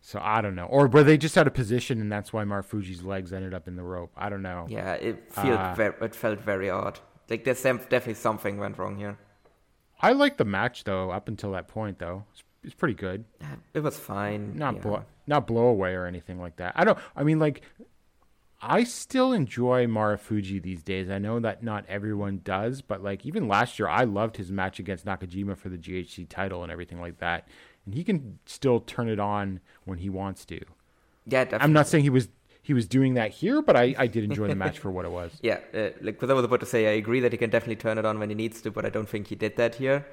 so 0.00 0.18
I 0.22 0.40
don't 0.40 0.54
know, 0.54 0.64
or 0.66 0.86
were 0.86 1.04
they 1.04 1.18
just 1.18 1.36
out 1.36 1.46
of 1.46 1.54
position, 1.54 2.00
and 2.00 2.10
that's 2.10 2.32
why 2.32 2.42
Marufuji's 2.44 3.02
legs 3.02 3.32
ended 3.32 3.52
up 3.52 3.68
in 3.68 3.76
the 3.76 3.82
rope? 3.82 4.12
I 4.16 4.28
don't 4.30 4.42
know. 4.42 4.66
Yeah, 4.68 4.92
it 4.94 5.30
felt 5.32 5.58
Ah. 5.58 5.74
ver- 5.74 5.96
it 6.00 6.14
felt 6.14 6.40
very 6.40 6.70
odd. 6.70 7.00
Like 7.28 7.44
there's 7.44 7.62
definitely 7.62 8.14
something 8.14 8.58
went 8.58 8.78
wrong 8.78 8.96
here. 8.96 9.18
I 10.00 10.12
like 10.12 10.36
the 10.36 10.44
match 10.44 10.84
though 10.84 11.10
up 11.10 11.28
until 11.28 11.52
that 11.52 11.68
point 11.68 11.98
though. 11.98 12.24
It's, 12.32 12.42
it's 12.64 12.74
pretty 12.74 12.94
good. 12.94 13.24
It 13.74 13.80
was 13.80 13.98
fine. 13.98 14.56
Not 14.56 14.76
yeah. 14.76 14.80
blow, 14.80 15.04
not 15.26 15.46
blow 15.46 15.66
away 15.66 15.94
or 15.94 16.06
anything 16.06 16.40
like 16.40 16.56
that. 16.56 16.72
I 16.76 16.84
don't. 16.84 16.98
I 17.16 17.22
mean, 17.22 17.38
like, 17.38 17.62
I 18.62 18.84
still 18.84 19.32
enjoy 19.32 19.86
Marufuji 19.86 20.62
these 20.62 20.82
days. 20.82 21.08
I 21.08 21.18
know 21.18 21.40
that 21.40 21.62
not 21.62 21.84
everyone 21.88 22.40
does, 22.44 22.82
but 22.82 23.02
like 23.02 23.24
even 23.24 23.48
last 23.48 23.78
year, 23.78 23.88
I 23.88 24.04
loved 24.04 24.36
his 24.36 24.52
match 24.52 24.78
against 24.78 25.06
Nakajima 25.06 25.56
for 25.56 25.68
the 25.68 25.78
GHC 25.78 26.28
title 26.28 26.62
and 26.62 26.70
everything 26.70 27.00
like 27.00 27.18
that. 27.18 27.48
And 27.86 27.94
he 27.94 28.04
can 28.04 28.38
still 28.44 28.80
turn 28.80 29.08
it 29.08 29.18
on 29.18 29.60
when 29.84 29.98
he 29.98 30.10
wants 30.10 30.44
to. 30.46 30.60
Yeah, 31.26 31.44
definitely. 31.44 31.64
I'm 31.64 31.72
not 31.72 31.88
saying 31.88 32.04
he 32.04 32.10
was 32.10 32.28
he 32.62 32.74
was 32.74 32.86
doing 32.86 33.14
that 33.14 33.30
here, 33.30 33.62
but 33.62 33.76
I, 33.76 33.94
I 33.98 34.06
did 34.06 34.24
enjoy 34.24 34.48
the 34.48 34.54
match 34.54 34.78
for 34.78 34.90
what 34.90 35.04
it 35.04 35.10
was. 35.10 35.30
Yeah, 35.42 35.58
uh, 35.74 35.90
like 36.02 36.16
because 36.16 36.30
I 36.30 36.34
was 36.34 36.44
about 36.44 36.60
to 36.60 36.66
say, 36.66 36.86
I 36.86 36.92
agree 36.92 37.20
that 37.20 37.32
he 37.32 37.38
can 37.38 37.50
definitely 37.50 37.76
turn 37.76 37.98
it 37.98 38.04
on 38.04 38.18
when 38.18 38.28
he 38.28 38.34
needs 38.34 38.60
to, 38.62 38.70
but 38.70 38.84
I 38.84 38.90
don't 38.90 39.08
think 39.08 39.28
he 39.28 39.34
did 39.34 39.56
that 39.56 39.76
here. 39.76 40.06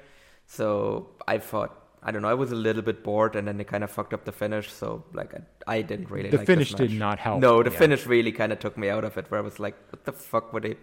So 0.46 1.10
I 1.26 1.38
thought, 1.38 1.84
I 2.02 2.10
don't 2.10 2.22
know, 2.22 2.28
I 2.28 2.34
was 2.34 2.52
a 2.52 2.56
little 2.56 2.80
bit 2.82 3.04
bored, 3.04 3.36
and 3.36 3.46
then 3.46 3.58
they 3.58 3.64
kind 3.64 3.84
of 3.84 3.90
fucked 3.90 4.14
up 4.14 4.24
the 4.24 4.32
finish. 4.32 4.72
So 4.72 5.04
like, 5.12 5.34
I, 5.34 5.40
I 5.76 5.82
didn't 5.82 6.10
really. 6.10 6.30
The 6.30 6.38
like 6.38 6.46
finish 6.46 6.72
did 6.72 6.92
not 6.92 7.18
help, 7.18 7.40
No, 7.40 7.62
the 7.62 7.70
yeah. 7.70 7.78
finish 7.78 8.06
really 8.06 8.32
kind 8.32 8.52
of 8.52 8.58
took 8.58 8.78
me 8.78 8.88
out 8.88 9.04
of 9.04 9.18
it. 9.18 9.30
Where 9.30 9.40
I 9.40 9.42
was 9.42 9.60
like, 9.60 9.76
what 9.90 10.04
the 10.04 10.12
fuck 10.12 10.52
were 10.52 10.60
they? 10.60 10.76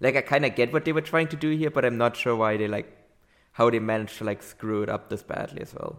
Like, 0.00 0.16
I 0.16 0.20
kind 0.20 0.44
of 0.44 0.54
get 0.54 0.72
what 0.74 0.84
they 0.84 0.92
were 0.92 1.00
trying 1.00 1.28
to 1.28 1.36
do 1.36 1.50
here, 1.56 1.70
but 1.70 1.84
I'm 1.86 1.96
not 1.96 2.14
sure 2.16 2.36
why 2.36 2.58
they 2.58 2.68
like 2.68 2.94
how 3.52 3.70
they 3.70 3.78
managed 3.78 4.18
to 4.18 4.24
like 4.24 4.42
screw 4.42 4.82
it 4.82 4.90
up 4.90 5.08
this 5.08 5.22
badly 5.22 5.62
as 5.62 5.72
well. 5.72 5.98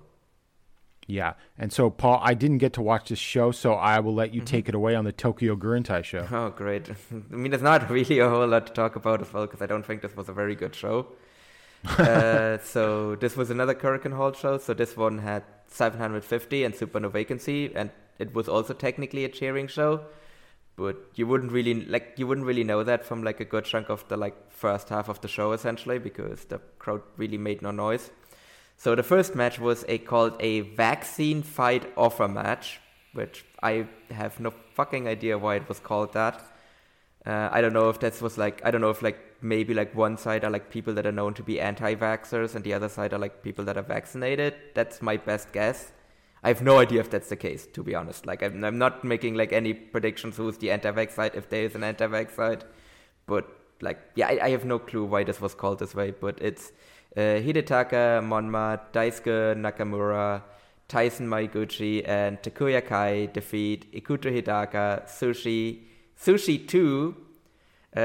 Yeah. 1.10 1.34
And 1.58 1.72
so, 1.72 1.90
Paul, 1.90 2.20
I 2.22 2.34
didn't 2.34 2.58
get 2.58 2.74
to 2.74 2.82
watch 2.82 3.08
this 3.10 3.18
show, 3.20 3.52
so 3.52 3.74
I 3.74 4.00
will 4.02 4.14
let 4.14 4.34
you 4.34 4.42
Mm-hmm. 4.42 4.46
take 4.46 4.68
it 4.70 4.76
away 4.76 4.94
on 4.94 5.06
the 5.06 5.14
Tokyo 5.14 5.56
Gurentai 5.56 6.04
show. 6.04 6.28
Oh, 6.32 6.50
great. 6.50 6.90
I 7.12 7.36
mean, 7.36 7.52
there's 7.52 7.64
not 7.64 7.90
really 7.98 8.20
a 8.20 8.30
whole 8.30 8.46
lot 8.48 8.68
to 8.68 8.74
talk 8.74 8.96
about 8.98 9.22
as 9.22 9.32
well 9.34 9.46
because 9.46 9.62
I 9.62 9.68
don't 9.68 9.86
think 9.86 10.02
this 10.02 10.16
was 10.16 10.28
a 10.28 10.34
very 10.34 10.54
good 10.56 10.76
show. 10.76 11.08
uh, 11.98 12.58
so 12.60 13.16
this 13.16 13.38
was 13.38 13.50
another 13.50 13.74
Korakuen 13.74 14.14
Hall 14.14 14.34
show. 14.34 14.58
So 14.58 14.74
this 14.74 14.98
one 14.98 15.20
had 15.20 15.44
750 15.68 16.64
and 16.64 16.76
Super 16.76 17.00
No 17.00 17.10
Vacancy, 17.10 17.72
and 17.76 17.90
it 18.20 18.34
was 18.34 18.50
also 18.50 18.74
technically 18.74 19.24
a 19.26 19.30
cheering 19.30 19.68
show. 19.68 20.02
But 20.76 20.98
you 21.16 21.26
wouldn't 21.26 21.52
really 21.52 21.86
like 21.86 22.14
you 22.18 22.28
wouldn't 22.28 22.46
really 22.46 22.64
know 22.64 22.84
that 22.84 23.04
from 23.04 23.24
like 23.24 23.40
a 23.40 23.46
good 23.46 23.66
chunk 23.66 23.90
of 23.90 24.08
the 24.10 24.18
like 24.18 24.36
first 24.52 24.90
half 24.90 25.10
of 25.10 25.22
the 25.22 25.28
show 25.28 25.52
essentially 25.54 25.98
because 25.98 26.46
the 26.46 26.60
crowd 26.78 27.02
really 27.18 27.38
made 27.38 27.62
no 27.64 27.72
noise. 27.72 28.12
So 28.80 28.94
the 28.94 29.04
first 29.04 29.36
match 29.36 29.60
was 29.60 29.84
a 29.88 29.98
called 29.98 30.36
a 30.40 30.62
vaccine 30.62 31.42
fight 31.42 31.92
offer 31.98 32.28
match, 32.28 32.80
which 33.14 33.44
I 33.62 33.88
have 34.12 34.40
no 34.40 34.52
fucking 34.52 35.08
idea 35.08 35.38
why 35.38 35.56
it 35.56 35.68
was 35.68 35.80
called 35.80 36.14
that. 36.14 36.44
Uh, 37.26 37.50
I 37.52 37.60
don't 37.60 37.74
know 37.74 37.90
if 37.90 38.00
that 38.02 38.22
was 38.22 38.38
like 38.38 38.62
I 38.64 38.70
don't 38.70 38.82
know 38.82 38.92
if 38.92 39.02
like 39.02 39.20
maybe 39.42 39.74
like 39.74 39.96
one 39.96 40.16
side 40.18 40.44
are 40.44 40.52
like 40.52 40.70
people 40.70 40.94
that 40.94 41.08
are 41.08 41.12
known 41.12 41.34
to 41.34 41.44
be 41.44 41.60
anti-vaxxers 41.60 42.54
and 42.56 42.64
the 42.64 42.74
other 42.74 42.88
side 42.88 43.14
are 43.14 43.20
like 43.20 43.42
people 43.42 43.66
that 43.66 43.78
are 43.78 43.84
vaccinated. 43.84 44.54
That's 44.76 45.02
my 45.02 45.18
best 45.18 45.52
guess. 45.52 45.92
I 46.44 46.50
have 46.50 46.62
no 46.62 46.78
idea 46.78 47.02
if 47.02 47.10
that's 47.10 47.30
the 47.30 47.36
case, 47.36 47.66
to 47.74 47.82
be 47.84 47.96
honest. 47.96 48.28
Like 48.28 48.44
I'm, 48.44 48.64
I'm 48.64 48.78
not 48.78 49.04
making 49.04 49.34
like 49.34 49.52
any 49.52 49.74
predictions 49.74 50.38
who's 50.38 50.60
the 50.60 50.70
anti-vax 50.70 51.12
side 51.14 51.32
if 51.34 51.50
there 51.50 51.64
is 51.64 51.74
an 51.74 51.84
anti-vax 51.84 52.36
side, 52.36 52.64
but 53.26 53.50
like 53.82 54.00
yeah, 54.14 54.28
I, 54.28 54.40
I 54.46 54.50
have 54.52 54.66
no 54.66 54.78
clue 54.78 55.06
why 55.06 55.24
this 55.24 55.42
was 55.42 55.56
called 55.56 55.80
this 55.80 55.96
way. 55.96 56.12
But 56.12 56.38
it's 56.40 56.72
uh, 57.18 57.42
Hidetaka, 57.42 58.22
Monma, 58.22 58.80
Daisuke 58.94 59.56
Nakamura, 59.58 60.44
Tyson 60.88 61.28
Maeguchi, 61.28 62.08
and 62.08 62.40
Takuya 62.44 62.86
Kai 62.86 63.26
defeat 63.26 63.92
Ikuto 63.92 64.32
Hidaka, 64.32 65.06
Sushi, 65.08 65.80
Sushi 66.16 66.68
2, 66.68 67.16
uh, 67.96 68.00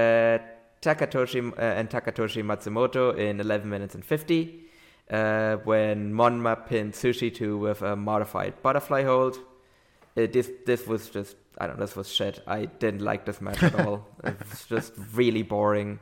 Takatoshi 0.80 1.52
uh, 1.52 1.60
and 1.60 1.90
Takatoshi 1.90 2.42
Matsumoto 2.42 3.16
in 3.16 3.38
11 3.38 3.68
minutes 3.68 3.94
and 3.94 4.04
50. 4.04 4.60
Uh, 5.10 5.56
when 5.64 6.12
Monma 6.14 6.66
pinned 6.66 6.94
Sushi 6.94 7.32
2 7.32 7.58
with 7.58 7.82
a 7.82 7.94
modified 7.94 8.62
butterfly 8.62 9.04
hold. 9.04 9.36
Uh, 10.16 10.26
this 10.32 10.50
this 10.64 10.86
was 10.86 11.10
just 11.10 11.36
I 11.58 11.66
don't 11.66 11.78
know 11.78 11.84
this 11.84 11.96
was 11.96 12.10
shit. 12.10 12.40
I 12.46 12.64
didn't 12.64 13.02
like 13.02 13.26
this 13.26 13.40
match 13.40 13.62
at 13.62 13.78
all. 13.86 14.08
It 14.24 14.38
was 14.48 14.64
just 14.64 14.92
really 15.12 15.42
boring. 15.42 15.98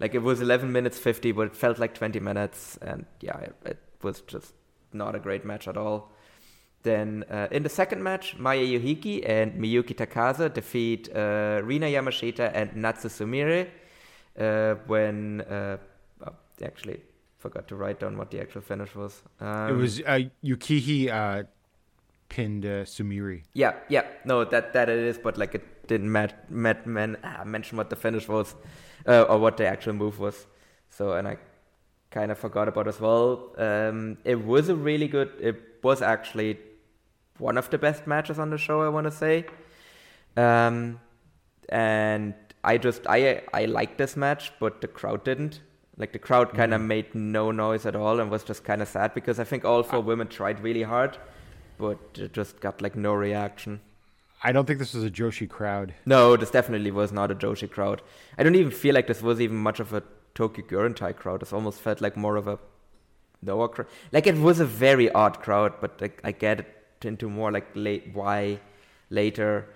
Like 0.00 0.14
it 0.14 0.22
was 0.22 0.40
11 0.40 0.72
minutes 0.72 0.98
50, 0.98 1.32
but 1.32 1.48
it 1.48 1.56
felt 1.56 1.78
like 1.78 1.94
20 1.94 2.18
minutes, 2.20 2.78
and 2.82 3.06
yeah, 3.20 3.38
it, 3.38 3.54
it 3.64 3.78
was 4.02 4.22
just 4.22 4.54
not 4.92 5.14
a 5.14 5.18
great 5.18 5.44
match 5.44 5.68
at 5.68 5.76
all. 5.76 6.10
Then 6.82 7.24
uh, 7.30 7.48
in 7.50 7.62
the 7.62 7.68
second 7.68 8.02
match, 8.02 8.38
Maya 8.38 8.64
Yukihi 8.64 9.28
and 9.28 9.52
Miyuki 9.52 9.94
Takase 9.94 10.52
defeat 10.52 11.14
uh, 11.14 11.60
Rina 11.62 11.86
Yamashita 11.86 12.50
and 12.54 12.74
Natsu 12.74 13.08
Sumire. 13.08 13.68
Uh, 14.38 14.76
when 14.86 15.42
uh, 15.42 15.76
oh, 16.26 16.32
actually 16.64 17.00
forgot 17.36 17.66
to 17.68 17.76
write 17.76 18.00
down 18.00 18.16
what 18.16 18.30
the 18.30 18.40
actual 18.40 18.60
finish 18.60 18.94
was. 18.94 19.22
Um, 19.40 19.70
it 19.70 19.76
was 19.76 20.00
uh, 20.00 20.20
Yukihi 20.42 21.10
uh, 21.10 21.42
pinned 22.28 22.64
uh, 22.64 22.84
Sumire. 22.84 23.42
Yeah, 23.52 23.74
yeah, 23.88 24.06
no, 24.24 24.44
that 24.44 24.72
that 24.72 24.88
it 24.88 24.98
is, 24.98 25.18
but 25.18 25.36
like 25.36 25.54
it 25.54 25.88
didn't 25.88 26.10
mat, 26.10 26.50
mat, 26.50 26.86
man, 26.86 27.16
ah, 27.24 27.42
mention 27.44 27.76
what 27.76 27.90
the 27.90 27.96
finish 27.96 28.28
was, 28.28 28.54
uh, 29.06 29.22
or 29.22 29.38
what 29.38 29.56
the 29.56 29.66
actual 29.66 29.92
move 29.92 30.18
was. 30.18 30.46
So, 30.90 31.12
and 31.12 31.28
I 31.28 31.38
kind 32.10 32.32
of 32.32 32.38
forgot 32.38 32.68
about 32.68 32.88
as 32.88 33.00
well. 33.00 33.52
Um, 33.56 34.18
it 34.24 34.44
was 34.44 34.68
a 34.68 34.74
really 34.74 35.08
good. 35.08 35.30
It 35.40 35.56
was 35.82 36.02
actually 36.02 36.58
one 37.38 37.56
of 37.56 37.70
the 37.70 37.78
best 37.78 38.06
matches 38.06 38.38
on 38.38 38.50
the 38.50 38.58
show. 38.58 38.82
I 38.82 38.88
want 38.88 39.04
to 39.04 39.10
say, 39.10 39.46
um, 40.36 41.00
and 41.68 42.34
I 42.62 42.78
just 42.78 43.06
I 43.06 43.42
I 43.52 43.64
liked 43.66 43.98
this 43.98 44.16
match, 44.16 44.52
but 44.58 44.80
the 44.80 44.88
crowd 44.88 45.24
didn't. 45.24 45.60
Like 45.96 46.12
the 46.12 46.18
crowd 46.18 46.54
kind 46.54 46.72
of 46.72 46.80
made 46.80 47.14
no 47.14 47.50
noise 47.50 47.84
at 47.84 47.94
all 47.94 48.20
and 48.20 48.30
was 48.30 48.42
just 48.42 48.64
kind 48.64 48.80
of 48.80 48.88
sad 48.88 49.12
because 49.12 49.38
I 49.38 49.44
think 49.44 49.66
all 49.66 49.82
four 49.82 50.00
women 50.00 50.28
tried 50.28 50.60
really 50.60 50.82
hard, 50.82 51.18
but 51.78 51.98
it 52.14 52.32
just 52.32 52.60
got 52.60 52.80
like 52.80 52.96
no 52.96 53.12
reaction. 53.12 53.80
I 54.42 54.52
don't 54.52 54.66
think 54.66 54.78
this 54.78 54.94
was 54.94 55.04
a 55.04 55.10
Joshi 55.10 55.48
crowd. 55.48 55.94
No, 56.06 56.36
this 56.36 56.50
definitely 56.50 56.90
was 56.90 57.12
not 57.12 57.30
a 57.30 57.34
Joshi 57.34 57.70
crowd. 57.70 58.00
I 58.38 58.42
don't 58.42 58.54
even 58.54 58.70
feel 58.72 58.94
like 58.94 59.06
this 59.06 59.20
was 59.20 59.40
even 59.40 59.56
much 59.56 59.80
of 59.80 59.92
a 59.92 60.02
Tokyo 60.34 60.64
Gurentai 60.64 61.14
crowd. 61.14 61.40
This 61.40 61.52
almost 61.52 61.80
felt 61.80 62.00
like 62.00 62.16
more 62.16 62.36
of 62.36 62.48
a 62.48 62.58
Noah 63.42 63.68
crowd. 63.68 63.88
Like 64.12 64.26
it 64.26 64.36
was 64.36 64.60
a 64.60 64.64
very 64.64 65.10
odd 65.10 65.40
crowd, 65.40 65.74
but 65.80 66.00
like, 66.00 66.20
I 66.24 66.32
get 66.32 66.60
it 66.60 67.04
into 67.04 67.28
more 67.28 67.52
like 67.52 67.68
late 67.74 68.10
why 68.14 68.60
later. 69.10 69.68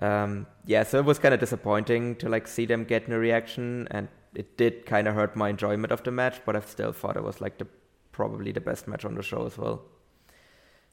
Um, 0.00 0.46
yeah, 0.64 0.84
so 0.84 0.98
it 0.98 1.04
was 1.04 1.18
kind 1.18 1.34
of 1.34 1.40
disappointing 1.40 2.16
to 2.16 2.28
like 2.28 2.46
see 2.46 2.66
them 2.66 2.84
get 2.84 3.08
no 3.08 3.16
reaction, 3.16 3.88
and 3.90 4.08
it 4.34 4.56
did 4.56 4.86
kind 4.86 5.08
of 5.08 5.14
hurt 5.14 5.34
my 5.34 5.48
enjoyment 5.48 5.92
of 5.92 6.04
the 6.04 6.12
match. 6.12 6.40
But 6.46 6.54
I 6.54 6.60
still 6.60 6.92
thought 6.92 7.16
it 7.16 7.24
was 7.24 7.40
like 7.40 7.58
the 7.58 7.66
probably 8.12 8.52
the 8.52 8.60
best 8.60 8.86
match 8.86 9.04
on 9.04 9.16
the 9.16 9.22
show 9.22 9.46
as 9.46 9.58
well. 9.58 9.82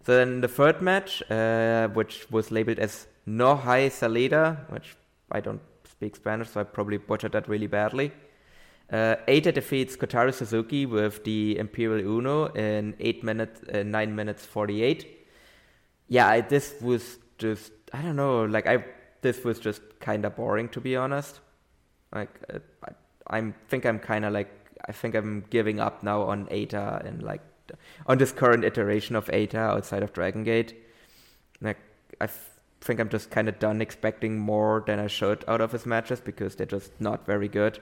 So 0.04 0.18
then 0.18 0.42
the 0.42 0.48
third 0.48 0.82
match, 0.82 1.22
uh, 1.30 1.88
which 1.90 2.26
was 2.32 2.50
labeled 2.50 2.80
as 2.80 3.06
No 3.26 3.56
Hai 3.56 3.90
Salida, 3.90 4.66
which 4.70 4.96
I 5.32 5.40
don't 5.40 5.62
speak 5.86 6.16
Spanish, 6.16 6.50
so 6.50 6.62
I 6.62 6.64
probably 6.64 6.98
butchered 6.98 7.34
that 7.34 7.48
really 7.48 7.68
badly. 7.68 8.12
Uh, 8.92 9.16
Eita 9.28 9.54
defeats 9.54 9.96
Kotaro 9.96 10.34
Suzuki 10.34 10.86
with 10.86 11.24
the 11.24 11.58
Imperial 11.58 12.06
Uno 12.06 12.48
in 12.48 12.94
eight 13.00 13.24
minutes, 13.24 13.62
uh, 13.74 13.84
nine 13.84 14.16
minutes 14.16 14.46
forty-eight. 14.46 15.28
Yeah, 16.10 16.28
I, 16.28 16.42
this 16.42 16.76
was 16.82 17.20
just 17.38 17.72
I 17.94 18.02
don't 18.02 18.16
know, 18.16 18.44
like 18.44 18.68
I 18.68 18.84
this 19.22 19.44
was 19.44 19.60
just 19.60 19.82
kind 20.00 20.26
of 20.26 20.36
boring 20.36 20.68
to 20.70 20.82
be 20.82 20.96
honest. 20.98 21.40
Like 22.14 22.38
uh, 22.54 22.60
I, 22.84 22.92
I'm 23.38 23.54
think 23.70 23.86
I'm 23.86 24.00
kind 24.00 24.26
of 24.26 24.34
like 24.34 24.50
I 24.90 24.92
think 24.92 25.16
I'm 25.16 25.46
giving 25.50 25.80
up 25.80 26.04
now 26.04 26.24
on 26.24 26.48
Eita 26.48 27.06
and 27.06 27.24
like 27.24 27.42
on 28.08 28.18
this 28.18 28.34
current 28.34 28.66
iteration 28.66 29.16
of 29.16 29.28
Eita 29.28 29.56
outside 29.56 30.04
of 30.04 30.12
Dragon 30.12 30.44
Gate. 30.44 30.76
Like 31.62 31.78
I 32.20 32.28
think 32.82 33.00
I'm 33.00 33.10
just 33.10 33.30
kind 33.30 33.48
of 33.48 33.60
done 33.60 33.82
expecting 33.82 34.40
more 34.40 34.84
than 34.86 35.00
I 35.00 35.08
should 35.08 35.46
out 35.48 35.62
of 35.62 35.72
his 35.72 35.86
matches 35.86 36.20
because 36.20 36.56
they're 36.56 36.66
just 36.66 36.92
not 37.00 37.26
very 37.26 37.48
good. 37.48 37.80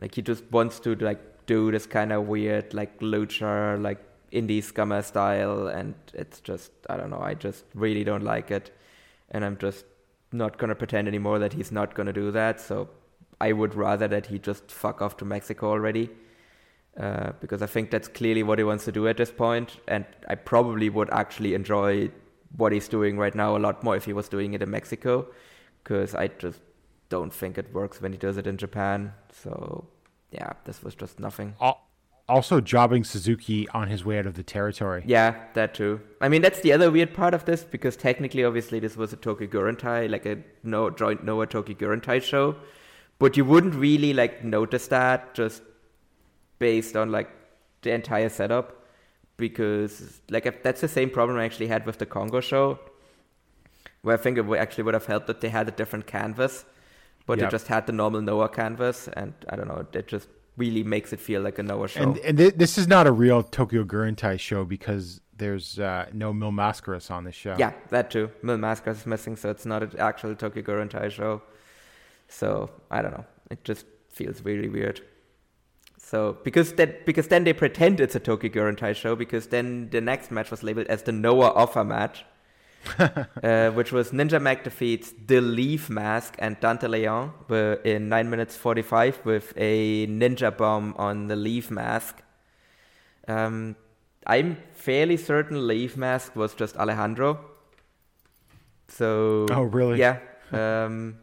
Like 0.00 0.14
he 0.14 0.22
just 0.22 0.44
wants 0.50 0.80
to 0.80 0.94
like 0.96 1.46
do 1.46 1.70
this 1.70 1.86
kind 1.86 2.12
of 2.12 2.26
weird 2.26 2.74
like 2.74 3.00
lucha 3.00 3.80
like 3.80 4.04
indie 4.32 4.58
scummer 4.58 5.04
style, 5.04 5.68
and 5.68 5.94
it's 6.12 6.40
just 6.40 6.70
I 6.90 6.96
don't 6.96 7.10
know. 7.10 7.20
I 7.20 7.34
just 7.34 7.64
really 7.74 8.04
don't 8.04 8.24
like 8.24 8.50
it, 8.50 8.70
and 9.30 9.44
I'm 9.44 9.56
just 9.56 9.84
not 10.32 10.58
gonna 10.58 10.74
pretend 10.74 11.08
anymore 11.08 11.38
that 11.38 11.52
he's 11.52 11.72
not 11.72 11.94
gonna 11.94 12.12
do 12.12 12.30
that. 12.32 12.60
So 12.60 12.90
I 13.40 13.52
would 13.52 13.74
rather 13.74 14.08
that 14.08 14.26
he 14.26 14.38
just 14.38 14.70
fuck 14.70 15.00
off 15.00 15.16
to 15.18 15.24
Mexico 15.24 15.70
already. 15.70 16.10
Uh, 16.98 17.30
because 17.40 17.62
I 17.62 17.66
think 17.66 17.92
that's 17.92 18.08
clearly 18.08 18.42
what 18.42 18.58
he 18.58 18.64
wants 18.64 18.84
to 18.86 18.90
do 18.90 19.06
at 19.06 19.16
this 19.16 19.30
point, 19.30 19.76
and 19.86 20.04
I 20.28 20.34
probably 20.34 20.90
would 20.90 21.08
actually 21.10 21.54
enjoy 21.54 22.10
what 22.56 22.72
he's 22.72 22.88
doing 22.88 23.18
right 23.18 23.34
now 23.34 23.56
a 23.56 23.58
lot 23.58 23.82
more 23.82 23.96
if 23.96 24.04
he 24.04 24.12
was 24.12 24.28
doing 24.28 24.54
it 24.54 24.62
in 24.62 24.70
Mexico, 24.70 25.26
because 25.82 26.14
I 26.14 26.28
just 26.28 26.60
don't 27.08 27.32
think 27.32 27.58
it 27.58 27.72
works 27.72 28.00
when 28.00 28.12
he 28.12 28.18
does 28.18 28.36
it 28.36 28.46
in 28.46 28.56
Japan. 28.56 29.12
So 29.32 29.86
yeah, 30.30 30.52
this 30.64 30.82
was 30.82 30.94
just 30.94 31.20
nothing. 31.20 31.54
Also, 32.28 32.60
jobbing 32.60 33.04
Suzuki 33.04 33.66
on 33.70 33.88
his 33.88 34.04
way 34.04 34.18
out 34.18 34.26
of 34.26 34.34
the 34.34 34.42
territory. 34.42 35.02
Yeah, 35.06 35.34
that 35.54 35.72
too. 35.72 36.02
I 36.20 36.28
mean, 36.28 36.42
that's 36.42 36.60
the 36.60 36.72
other 36.72 36.90
weird 36.90 37.14
part 37.14 37.32
of 37.32 37.46
this 37.46 37.64
because 37.64 37.96
technically, 37.96 38.44
obviously, 38.44 38.80
this 38.80 38.98
was 38.98 39.14
a 39.14 39.16
Tokyo 39.16 39.48
Gurentai, 39.48 40.10
like 40.10 40.26
a 40.26 40.38
no 40.62 40.90
joint 40.90 41.24
Noah 41.24 41.46
Tokyo 41.46 41.74
Gurentai 41.74 42.22
show, 42.22 42.56
but 43.18 43.38
you 43.38 43.46
wouldn't 43.46 43.74
really 43.74 44.12
like 44.12 44.44
notice 44.44 44.88
that 44.88 45.32
just 45.32 45.62
based 46.58 46.96
on 46.96 47.10
like 47.10 47.30
the 47.80 47.92
entire 47.92 48.28
setup 48.28 48.84
because 49.38 50.20
like 50.28 50.44
if 50.44 50.62
that's 50.62 50.82
the 50.82 50.88
same 50.88 51.08
problem 51.08 51.38
I 51.38 51.44
actually 51.46 51.68
had 51.68 51.86
with 51.86 51.98
the 51.98 52.06
Kongo 52.06 52.40
show, 52.40 52.78
where 54.02 54.14
I 54.14 54.20
think 54.20 54.36
it 54.36 54.44
actually 54.58 54.84
would 54.84 54.94
have 54.94 55.06
helped 55.06 55.26
that 55.28 55.40
they 55.40 55.48
had 55.48 55.66
a 55.68 55.70
different 55.70 56.06
canvas, 56.06 56.66
but 57.26 57.38
Yep. 57.38 57.48
they 57.48 57.50
just 57.50 57.68
had 57.68 57.86
the 57.86 57.92
normal 57.92 58.20
Noah 58.20 58.48
canvas, 58.50 59.08
and 59.08 59.32
I 59.48 59.56
don't 59.56 59.68
know, 59.68 59.86
it 59.92 60.06
just 60.08 60.28
really 60.56 60.82
makes 60.82 61.12
it 61.12 61.20
feel 61.20 61.40
like 61.40 61.58
a 61.58 61.62
Noah 61.62 61.88
show. 61.88 62.02
And 62.02 62.18
and 62.18 62.36
th- 62.36 62.54
this 62.56 62.76
is 62.76 62.86
not 62.86 63.06
a 63.06 63.12
real 63.12 63.42
Tokyo 63.42 63.84
Gurentai 63.84 64.38
show 64.38 64.64
because 64.64 65.20
there's 65.36 65.78
uh, 65.78 66.06
no 66.12 66.32
Mil 66.32 66.50
Mascaras 66.50 67.10
on 67.10 67.22
this 67.24 67.36
show. 67.36 67.54
Yeah, 67.58 67.72
that 67.90 68.10
too. 68.10 68.30
Mil 68.42 68.58
Mascaras 68.58 68.96
is 68.96 69.06
missing, 69.06 69.36
so 69.36 69.50
it's 69.50 69.64
not 69.64 69.82
an 69.84 69.92
actual 69.98 70.34
Tokyo 70.34 70.62
Gurentai 70.62 71.10
show. 71.10 71.42
So 72.28 72.70
I 72.90 73.02
don't 73.02 73.12
know. 73.12 73.24
It 73.50 73.62
just 73.64 73.86
feels 74.10 74.44
really 74.44 74.68
weird. 74.68 75.00
So 76.10 76.38
because 76.42 76.72
that 76.76 77.04
because 77.04 77.28
then 77.28 77.44
they 77.44 77.52
pretend 77.52 78.00
it's 78.00 78.14
a 78.14 78.20
Tokyo 78.20 78.50
Gurentai 78.50 78.96
show 78.96 79.14
because 79.14 79.48
then 79.48 79.90
the 79.90 80.00
next 80.00 80.30
match 80.30 80.50
was 80.50 80.62
labeled 80.62 80.86
as 80.86 81.02
the 81.02 81.12
Noah 81.12 81.50
Offer 81.50 81.84
match, 81.84 82.24
uh, 82.98 83.70
which 83.72 83.92
was 83.92 84.10
Ninja 84.10 84.40
Mac 84.40 84.64
defeats 84.64 85.12
the 85.26 85.42
Leaf 85.42 85.90
Mask 85.90 86.34
and 86.38 86.58
Dante 86.60 86.86
Leon 86.86 87.34
were 87.48 87.74
in 87.84 88.08
nine 88.08 88.30
minutes 88.30 88.56
forty 88.56 88.80
five 88.80 89.20
with 89.26 89.52
a 89.58 90.06
ninja 90.06 90.56
bomb 90.56 90.94
on 90.96 91.26
the 91.26 91.36
Leaf 91.36 91.70
Mask. 91.70 92.22
Um, 93.26 93.76
I'm 94.26 94.56
fairly 94.72 95.18
certain 95.18 95.66
Leaf 95.66 95.94
Mask 95.94 96.34
was 96.34 96.54
just 96.54 96.74
Alejandro. 96.78 97.38
So 98.88 99.44
Oh, 99.50 99.64
really? 99.64 99.98
Yeah. 99.98 100.20
Um, 100.52 101.18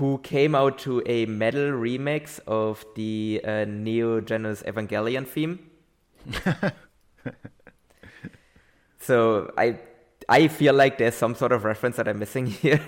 who 0.00 0.16
came 0.22 0.54
out 0.54 0.78
to 0.78 1.02
a 1.04 1.26
metal 1.26 1.72
remix 1.72 2.40
of 2.46 2.86
the 2.94 3.38
uh, 3.44 3.66
Neon 3.68 4.24
Genesis 4.24 4.66
Evangelion 4.66 5.26
theme. 5.26 5.58
so 8.98 9.52
I 9.58 9.78
I 10.26 10.48
feel 10.48 10.72
like 10.72 10.96
there's 10.96 11.14
some 11.14 11.34
sort 11.34 11.52
of 11.52 11.64
reference 11.64 11.96
that 11.96 12.08
I'm 12.08 12.18
missing 12.18 12.46
here. 12.62 12.80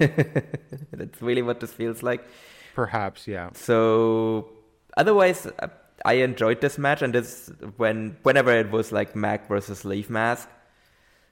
That's 0.90 1.20
really 1.20 1.42
what 1.42 1.60
this 1.60 1.70
feels 1.70 2.02
like. 2.02 2.26
Perhaps, 2.74 3.28
yeah. 3.28 3.50
So 3.52 4.48
otherwise, 4.96 5.46
uh, 5.46 5.68
I 6.06 6.14
enjoyed 6.14 6.62
this 6.62 6.78
match, 6.78 7.02
and 7.02 7.12
this 7.14 7.52
when 7.76 8.16
whenever 8.22 8.52
it 8.52 8.70
was 8.70 8.90
like 8.90 9.14
Mack 9.14 9.48
versus 9.48 9.84
Leaf 9.84 10.08
Mask. 10.08 10.48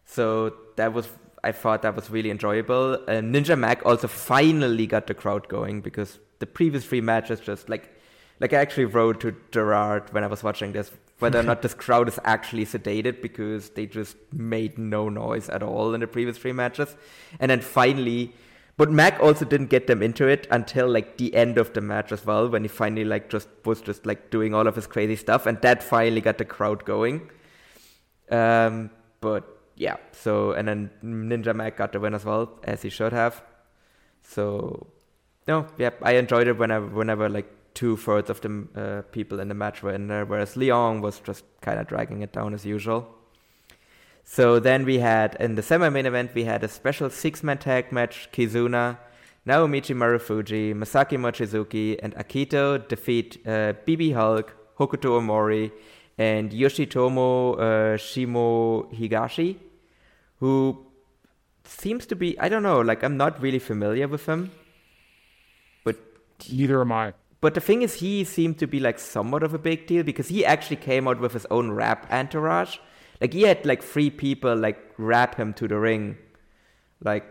So 0.05 0.53
that 0.77 0.93
was 0.93 1.09
I 1.43 1.53
thought 1.53 1.83
that 1.83 1.97
was 1.97 2.11
really 2.11 2.31
enjoyable. 2.31 2.95
Uh, 2.95 3.21
Ninja 3.21 3.59
Mack 3.59 3.85
also 3.87 4.09
finally 4.09 4.87
got 4.87 5.07
the 5.07 5.15
crowd 5.15 5.49
going 5.49 5.81
because 5.81 6.19
the 6.39 6.47
previous 6.47 6.85
three 6.85 7.01
matches 7.01 7.41
just 7.41 7.69
like 7.69 7.95
like 8.41 8.53
I 8.53 8.57
actually 8.57 8.87
wrote 8.87 9.21
to 9.21 9.37
Gerard 9.51 10.13
when 10.13 10.25
I 10.25 10.27
was 10.27 10.43
watching 10.43 10.73
this 10.73 10.91
whether 11.21 11.39
or 11.39 11.43
not 11.43 11.63
this 11.67 11.75
crowd 11.75 12.09
is 12.09 12.19
actually 12.25 12.65
sedated 12.65 13.23
because 13.23 13.71
they 13.71 13.87
just 13.87 14.17
made 14.33 14.79
no 14.79 15.09
noise 15.09 15.49
at 15.49 15.63
all 15.63 15.95
in 15.95 16.01
the 16.01 16.07
previous 16.07 16.39
three 16.39 16.53
matches, 16.53 16.97
and 17.39 17.51
then 17.51 17.61
finally. 17.61 18.35
But 18.77 18.91
Mack 18.91 19.21
also 19.21 19.45
didn't 19.45 19.67
get 19.67 19.87
them 19.89 20.03
into 20.03 20.27
it 20.27 20.47
until 20.51 20.89
like 20.89 21.19
the 21.19 21.35
end 21.35 21.59
of 21.59 21.75
the 21.75 21.83
match 21.83 22.13
as 22.13 22.25
well, 22.25 22.49
when 22.49 22.63
he 22.63 22.69
finally 22.69 23.05
like 23.05 23.29
just 23.29 23.47
was 23.67 23.83
just 23.83 24.07
like 24.07 24.31
doing 24.31 24.55
all 24.55 24.67
of 24.67 24.75
his 24.75 24.87
crazy 24.87 25.17
stuff, 25.17 25.45
and 25.45 25.61
that 25.61 25.83
finally 25.83 26.23
got 26.23 26.39
the 26.39 26.47
crowd 26.47 26.87
going. 26.87 27.31
Um, 28.31 28.91
but 29.21 29.60
yeah, 29.81 29.97
so 30.13 30.53
and 30.53 30.69
then 30.69 30.91
Ninja 31.03 31.55
Mack 31.55 31.79
got 31.79 31.93
the 31.93 32.01
win 32.01 32.13
as 32.13 32.27
well, 32.27 32.51
as 32.65 32.83
he 32.83 32.91
should 32.91 33.15
have. 33.15 33.43
So 34.23 34.89
no, 35.49 35.69
yeah, 35.79 35.91
I 36.03 36.17
enjoyed 36.17 36.49
it 36.49 36.59
whenever 36.59 36.87
whenever 36.87 37.31
like 37.31 37.51
two 37.73 37.97
thirds 37.97 38.29
of 38.29 38.43
the 38.43 38.51
uh, 38.77 39.03
people 39.11 39.41
in 39.41 39.49
the 39.49 39.55
match 39.55 39.83
were 39.83 39.95
in 39.95 40.07
there, 40.07 40.27
whereas 40.27 40.55
Leon 40.55 41.01
was 41.01 41.21
just 41.21 41.45
kind 41.63 41.81
of 41.81 41.87
dragging 41.87 42.21
it 42.21 42.31
down 42.31 42.53
as 42.53 42.67
usual. 42.67 43.09
So 44.23 44.61
then 44.61 44.85
we 44.85 44.99
had 44.99 45.35
in 45.41 45.55
the 45.55 45.63
semi-main 45.63 46.05
event 46.05 46.35
we 46.35 46.45
had 46.45 46.63
a 46.63 46.69
special 46.69 47.09
six-man 47.09 47.57
tag 47.57 47.91
match: 47.91 48.29
Kizuna, 48.35 48.99
Naomichi 49.47 49.97
Marufuji, 49.97 50.75
Masaki 50.75 51.17
Mochizuki, 51.17 51.99
and 52.03 52.15
Akito 52.17 52.87
defeat 52.87 53.39
uh, 53.47 53.73
BB 53.87 54.13
Hulk, 54.13 54.55
Hokuto 54.79 55.19
Omori, 55.19 55.73
and 56.19 56.51
Yoshitomo 56.51 57.55
uh, 57.55 57.97
Shimo 57.97 58.93
Higashi, 58.93 59.57
who 60.41 60.87
seems 61.65 62.07
to 62.07 62.17
be 62.17 62.39
I 62.41 62.49
don't 62.49 62.63
know, 62.63 62.81
like 62.81 63.03
I'm 63.03 63.17
not 63.17 63.41
really 63.41 63.59
familiar 63.59 64.09
with 64.09 64.27
him, 64.27 64.51
but 65.85 65.97
Neither 66.51 66.81
am 66.81 66.93
I. 66.93 67.13
but 67.41 67.55
the 67.55 67.61
thing 67.61 67.83
is, 67.83 67.95
he 68.01 68.25
seemed 68.25 68.59
to 68.59 68.67
be 68.67 68.81
like 68.81 68.99
somewhat 68.99 69.43
of 69.43 69.55
a 69.55 69.59
big 69.59 69.87
deal 69.87 70.03
because 70.03 70.29
he 70.29 70.45
actually 70.45 70.77
came 70.77 71.07
out 71.07 71.21
with 71.21 71.33
his 71.33 71.47
own 71.51 71.71
rap 71.71 72.07
entourage. 72.11 72.79
Like 73.21 73.35
he 73.35 73.43
had 73.43 73.65
like 73.67 73.83
three 73.83 74.11
people 74.11 74.57
like 74.57 74.79
rap 74.97 75.37
him 75.37 75.53
to 75.55 75.69
the 75.69 75.79
ring, 75.79 76.17
like 77.05 77.25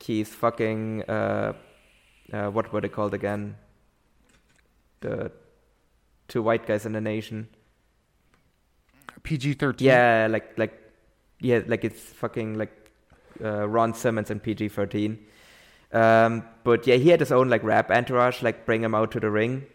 he's 0.00 0.28
fucking 0.28 1.04
uh, 1.08 1.52
uh 2.32 2.50
what 2.50 2.72
were 2.72 2.80
they 2.80 2.88
called 2.88 3.14
again? 3.14 3.56
The 5.00 5.30
two 6.26 6.42
white 6.42 6.66
guys 6.66 6.84
in 6.84 6.92
the 6.92 7.00
nation. 7.00 7.48
PG 9.22 9.54
13. 9.54 9.86
Yeah, 9.86 10.26
like 10.28 10.58
like 10.58 10.87
yeah, 11.40 11.60
like 11.66 11.84
it's 11.84 12.00
fucking 12.00 12.58
like 12.58 12.72
uh, 13.42 13.68
Ron 13.68 13.94
Simmons 13.94 14.30
and 14.30 14.42
PG 14.42 14.68
thirteen. 14.68 15.18
Um, 15.92 16.44
but 16.64 16.86
yeah, 16.86 16.96
he 16.96 17.08
had 17.08 17.20
his 17.20 17.32
own 17.32 17.48
like 17.48 17.62
rap 17.62 17.90
entourage, 17.90 18.42
like 18.42 18.66
bring 18.66 18.82
him 18.82 18.94
out 18.94 19.10
to 19.12 19.20
the 19.20 19.30
ring, 19.30 19.66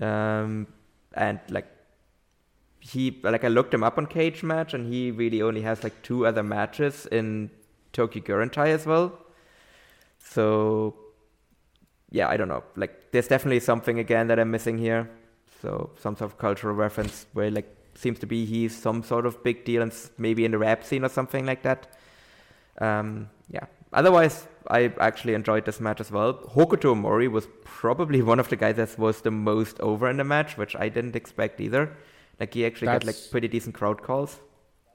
um, 0.00 0.66
and 1.12 1.38
like 1.48 1.66
he 2.80 3.20
like 3.22 3.44
I 3.44 3.48
looked 3.48 3.72
him 3.72 3.84
up 3.84 3.98
on 3.98 4.06
Cage 4.06 4.42
Match, 4.42 4.74
and 4.74 4.92
he 4.92 5.10
really 5.10 5.42
only 5.42 5.62
has 5.62 5.82
like 5.84 6.02
two 6.02 6.26
other 6.26 6.42
matches 6.42 7.06
in 7.06 7.50
Tokyo 7.92 8.22
Gurentai 8.22 8.68
as 8.68 8.86
well. 8.86 9.18
So 10.18 10.94
yeah, 12.10 12.28
I 12.28 12.36
don't 12.36 12.48
know. 12.48 12.64
Like 12.76 13.12
there's 13.12 13.28
definitely 13.28 13.60
something 13.60 13.98
again 13.98 14.28
that 14.28 14.38
I'm 14.38 14.50
missing 14.50 14.78
here. 14.78 15.10
So 15.62 15.90
some 15.98 16.16
sort 16.16 16.30
of 16.30 16.38
cultural 16.38 16.74
reference 16.74 17.26
where 17.32 17.50
like 17.50 17.73
seems 17.94 18.18
to 18.20 18.26
be 18.26 18.44
he's 18.44 18.76
some 18.76 19.02
sort 19.02 19.26
of 19.26 19.42
big 19.42 19.64
deal 19.64 19.82
and 19.82 19.94
maybe 20.18 20.44
in 20.44 20.50
the 20.50 20.58
rap 20.58 20.84
scene 20.84 21.04
or 21.04 21.08
something 21.08 21.46
like 21.46 21.62
that. 21.62 21.96
Um, 22.80 23.30
yeah. 23.48 23.66
Otherwise, 23.92 24.48
I 24.68 24.92
actually 24.98 25.34
enjoyed 25.34 25.64
this 25.66 25.80
match 25.80 26.00
as 26.00 26.10
well. 26.10 26.34
Hokuto 26.34 26.94
Omori 26.94 27.30
was 27.30 27.46
probably 27.64 28.22
one 28.22 28.40
of 28.40 28.48
the 28.48 28.56
guys 28.56 28.76
that 28.76 28.98
was 28.98 29.20
the 29.20 29.30
most 29.30 29.78
over 29.80 30.08
in 30.10 30.16
the 30.16 30.24
match, 30.24 30.56
which 30.56 30.74
I 30.74 30.88
didn't 30.88 31.14
expect 31.14 31.60
either. 31.60 31.96
Like 32.40 32.54
he 32.54 32.66
actually 32.66 32.86
got 32.86 33.04
like 33.04 33.16
pretty 33.30 33.46
decent 33.46 33.74
crowd 33.76 34.02
calls, 34.02 34.40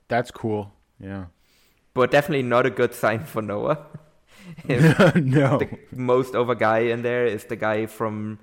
That's 0.09 0.31
cool. 0.31 0.73
Yeah. 0.99 1.25
but 1.93 2.11
definitely 2.11 2.43
not 2.43 2.65
a 2.65 2.69
good 2.69 2.93
sign 2.93 3.23
for 3.23 3.41
Noah. 3.41 3.77
No. 4.67 5.59
the 5.59 5.77
most 5.91 6.33
over 6.33 6.55
guy 6.55 6.79
in 6.79 7.01
there 7.03 7.25
is 7.25 7.45
the 7.45 7.55
guy 7.55 7.85
from 7.85 8.39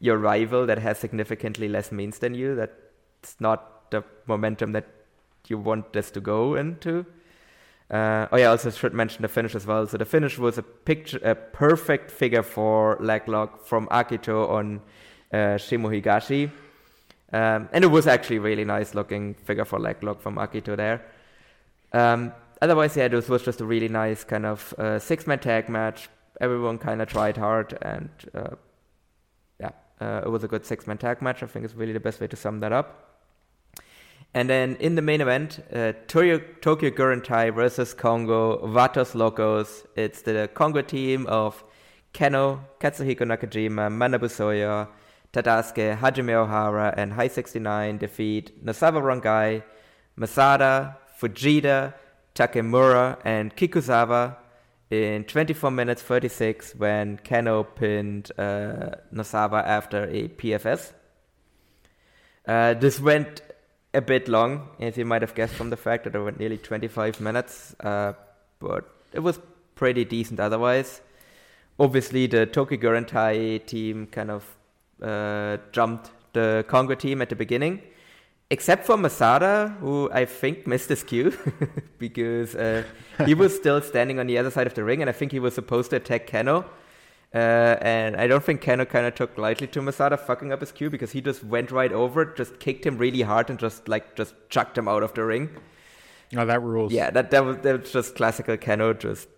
your 0.00 0.18
rival 0.18 0.66
that 0.66 0.78
has 0.78 0.98
significantly 0.98 1.66
less 1.68 1.90
means 1.90 2.18
than 2.18 2.34
you. 2.34 2.54
That's 2.54 3.40
not 3.40 3.75
the 3.90 4.04
momentum 4.26 4.72
that 4.72 4.86
you 5.48 5.58
want 5.58 5.92
this 5.92 6.10
to 6.12 6.20
go 6.20 6.54
into. 6.54 7.06
Uh, 7.88 8.26
oh 8.32 8.36
yeah, 8.36 8.50
also 8.50 8.70
should 8.70 8.92
mention 8.94 9.22
the 9.22 9.28
finish 9.28 9.54
as 9.54 9.64
well. 9.64 9.86
So 9.86 9.96
the 9.96 10.04
finish 10.04 10.38
was 10.38 10.58
a 10.58 10.62
picture, 10.62 11.20
a 11.22 11.34
perfect 11.36 12.10
figure 12.10 12.42
four 12.42 12.96
leg 13.00 13.28
lock 13.28 13.64
from 13.64 13.86
Akito 13.88 14.48
on 14.48 14.80
uh, 15.32 15.56
Shimo 15.56 15.88
Higashi, 15.88 16.50
um, 17.32 17.68
and 17.72 17.84
it 17.84 17.88
was 17.88 18.08
actually 18.08 18.40
really 18.40 18.64
nice 18.64 18.94
looking 18.94 19.34
figure 19.34 19.64
four 19.64 19.78
leg 19.78 20.02
lock 20.02 20.20
from 20.20 20.34
Akito 20.34 20.76
there. 20.76 21.06
Um, 21.92 22.32
otherwise, 22.60 22.96
yeah, 22.96 23.06
this 23.06 23.28
was 23.28 23.42
just 23.42 23.60
a 23.60 23.64
really 23.64 23.88
nice 23.88 24.24
kind 24.24 24.46
of 24.46 24.74
uh, 24.78 24.98
six-man 24.98 25.38
tag 25.38 25.68
match. 25.68 26.08
Everyone 26.40 26.78
kind 26.78 27.00
of 27.00 27.08
tried 27.08 27.36
hard, 27.36 27.78
and 27.82 28.10
uh, 28.34 28.56
yeah, 29.60 29.70
uh, 30.00 30.22
it 30.24 30.28
was 30.28 30.42
a 30.42 30.48
good 30.48 30.66
six-man 30.66 30.98
tag 30.98 31.22
match. 31.22 31.40
I 31.44 31.46
think 31.46 31.64
is 31.64 31.76
really 31.76 31.92
the 31.92 32.00
best 32.00 32.20
way 32.20 32.26
to 32.26 32.36
sum 32.36 32.58
that 32.60 32.72
up. 32.72 33.05
And 34.36 34.50
then 34.50 34.76
in 34.80 34.96
the 34.96 35.00
main 35.00 35.22
event, 35.22 35.60
uh, 35.72 35.94
Tokyo, 36.08 36.42
Tokyo 36.60 36.90
versus 37.52 37.94
Kongo, 37.94 38.58
Vatos 38.66 39.14
Locos. 39.14 39.86
It's 39.96 40.20
the 40.20 40.50
Kongo 40.52 40.82
team 40.82 41.26
of 41.26 41.64
Kenoh, 42.12 42.60
Katsuhiko 42.78 43.20
Nakajima, 43.20 43.88
Manabu 43.88 44.28
Soya, 44.28 44.88
Tadasuke, 45.32 45.98
Hajime 45.98 46.34
Ohara, 46.46 46.92
and 46.98 47.14
Hi69 47.14 47.98
defeat 47.98 48.62
Nosawa 48.62 49.00
Rongai, 49.00 49.62
Masada, 50.16 50.98
Fujita, 51.18 51.94
Takemura, 52.34 53.16
and 53.24 53.56
Kikuzawa 53.56 54.36
in 54.90 55.24
24 55.24 55.70
minutes 55.70 56.02
36 56.02 56.74
when 56.74 57.16
Kenoh 57.24 57.66
pinned 57.74 58.32
uh, 58.36 58.96
after 59.64 60.04
a 60.04 60.28
PFS. 60.28 60.92
Uh, 62.46 62.74
this 62.74 63.00
went 63.00 63.40
a 63.96 64.02
bit 64.02 64.28
long, 64.28 64.68
as 64.78 64.98
you 64.98 65.06
might 65.06 65.22
have 65.22 65.34
guessed 65.34 65.54
from 65.54 65.70
the 65.70 65.76
fact 65.76 66.04
that 66.04 66.14
it 66.14 66.22
went 66.22 66.38
nearly 66.38 66.58
25 66.58 67.18
minutes, 67.18 67.74
uh, 67.80 68.12
but 68.58 68.84
it 69.14 69.20
was 69.20 69.40
pretty 69.74 70.04
decent 70.04 70.38
otherwise. 70.38 71.00
Obviously, 71.80 72.26
the 72.26 72.44
Tokyo 72.44 72.78
Gurentai 72.78 73.64
team 73.64 74.06
kind 74.06 74.30
of 74.30 74.44
uh, 75.02 75.56
jumped 75.72 76.10
the 76.34 76.64
Kongo 76.68 76.94
team 76.94 77.22
at 77.22 77.30
the 77.30 77.36
beginning, 77.36 77.82
except 78.50 78.84
for 78.84 78.98
Masada, 78.98 79.74
who 79.80 80.10
I 80.12 80.26
think 80.26 80.66
missed 80.66 80.90
his 80.90 81.02
cue 81.02 81.32
because 81.98 82.54
uh, 82.54 82.84
he 83.24 83.32
was 83.32 83.56
still 83.62 83.80
standing 83.80 84.18
on 84.18 84.26
the 84.26 84.36
other 84.36 84.50
side 84.50 84.66
of 84.66 84.74
the 84.74 84.84
ring, 84.84 85.00
and 85.00 85.08
I 85.08 85.14
think 85.14 85.32
he 85.32 85.40
was 85.40 85.54
supposed 85.54 85.88
to 85.90 85.96
attack 85.96 86.26
Kenoh. 86.26 86.66
Uh, 87.36 87.76
and 87.82 88.16
I 88.16 88.26
don't 88.26 88.42
think 88.42 88.62
Kenoh 88.62 88.88
kind 88.88 89.04
of 89.04 89.14
took 89.14 89.36
lightly 89.36 89.66
to 89.66 89.82
Masada 89.82 90.16
fucking 90.16 90.52
up 90.52 90.60
his 90.60 90.72
cue 90.72 90.88
because 90.88 91.12
he 91.12 91.20
just 91.20 91.44
went 91.44 91.70
right 91.70 91.92
over 91.92 92.22
it, 92.22 92.34
just 92.34 92.58
kicked 92.60 92.86
him 92.86 92.96
really 92.96 93.20
hard, 93.20 93.50
and 93.50 93.58
just 93.58 93.88
like 93.88 94.16
just 94.16 94.34
chucked 94.48 94.78
him 94.78 94.88
out 94.88 95.02
of 95.02 95.12
the 95.12 95.22
ring. 95.22 95.50
Oh, 96.34 96.46
that 96.46 96.62
rules. 96.62 96.92
Yeah, 96.92 97.10
that 97.10 97.30
that 97.32 97.44
was, 97.44 97.58
that 97.58 97.82
was 97.82 97.92
just 97.92 98.14
classical 98.14 98.56
Kenoh, 98.56 98.98
just 98.98 99.28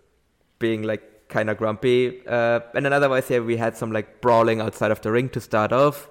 being 0.59 0.83
like 0.83 1.27
kind 1.27 1.49
of 1.49 1.57
grumpy. 1.57 2.25
Uh, 2.25 2.61
and 2.73 2.85
then 2.85 2.93
otherwise, 2.93 3.29
yeah, 3.29 3.39
we 3.39 3.57
had 3.57 3.75
some 3.75 3.91
like 3.91 4.21
brawling 4.21 4.61
outside 4.61 4.91
of 4.91 5.01
the 5.01 5.11
ring 5.11 5.27
to 5.29 5.41
start 5.41 5.73
off, 5.73 6.09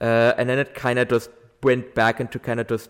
uh, 0.00 0.32
and 0.38 0.48
then 0.48 0.58
it 0.58 0.74
kind 0.74 0.98
of 0.98 1.08
just 1.08 1.28
went 1.62 1.94
back 1.94 2.20
into 2.20 2.38
kind 2.38 2.60
of 2.60 2.66
just 2.66 2.88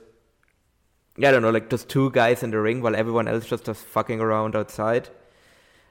I 1.18 1.32
don't 1.32 1.42
know, 1.42 1.50
like 1.50 1.68
just 1.68 1.88
two 1.88 2.12
guys 2.12 2.44
in 2.44 2.52
the 2.52 2.60
ring 2.60 2.80
while 2.80 2.94
everyone 2.94 3.26
else 3.26 3.46
just 3.46 3.66
was 3.66 3.80
fucking 3.80 4.20
around 4.20 4.54
outside. 4.54 5.08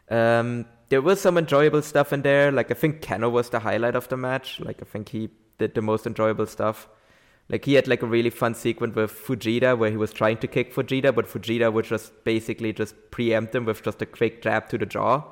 Um, 0.09 0.67
there 0.89 1.01
was 1.01 1.21
some 1.21 1.37
enjoyable 1.37 1.81
stuff 1.81 2.11
in 2.11 2.23
there. 2.23 2.51
Like 2.51 2.71
I 2.71 2.73
think 2.73 3.01
Kenoh 3.01 3.31
was 3.31 3.49
the 3.49 3.59
highlight 3.59 3.95
of 3.95 4.07
the 4.09 4.17
match. 4.17 4.59
Like 4.59 4.81
I 4.81 4.85
think 4.85 5.09
he 5.09 5.29
did 5.57 5.75
the 5.75 5.81
most 5.81 6.05
enjoyable 6.05 6.47
stuff. 6.47 6.87
Like 7.47 7.65
he 7.65 7.73
had 7.75 7.87
like 7.87 8.03
a 8.03 8.07
really 8.07 8.29
fun 8.29 8.53
sequence 8.53 8.95
with 8.95 9.11
Fujita 9.11 9.77
where 9.77 9.89
he 9.89 9.97
was 9.97 10.13
trying 10.13 10.37
to 10.37 10.47
kick 10.47 10.73
Fujita, 10.73 11.13
but 11.13 11.27
Fujita 11.27 11.71
would 11.73 11.85
just 11.85 12.23
basically 12.23 12.73
just 12.73 12.95
preempt 13.11 13.55
him 13.55 13.65
with 13.65 13.83
just 13.83 14.01
a 14.01 14.05
quick 14.05 14.41
jab 14.41 14.69
to 14.69 14.77
the 14.77 14.85
jaw 14.85 15.23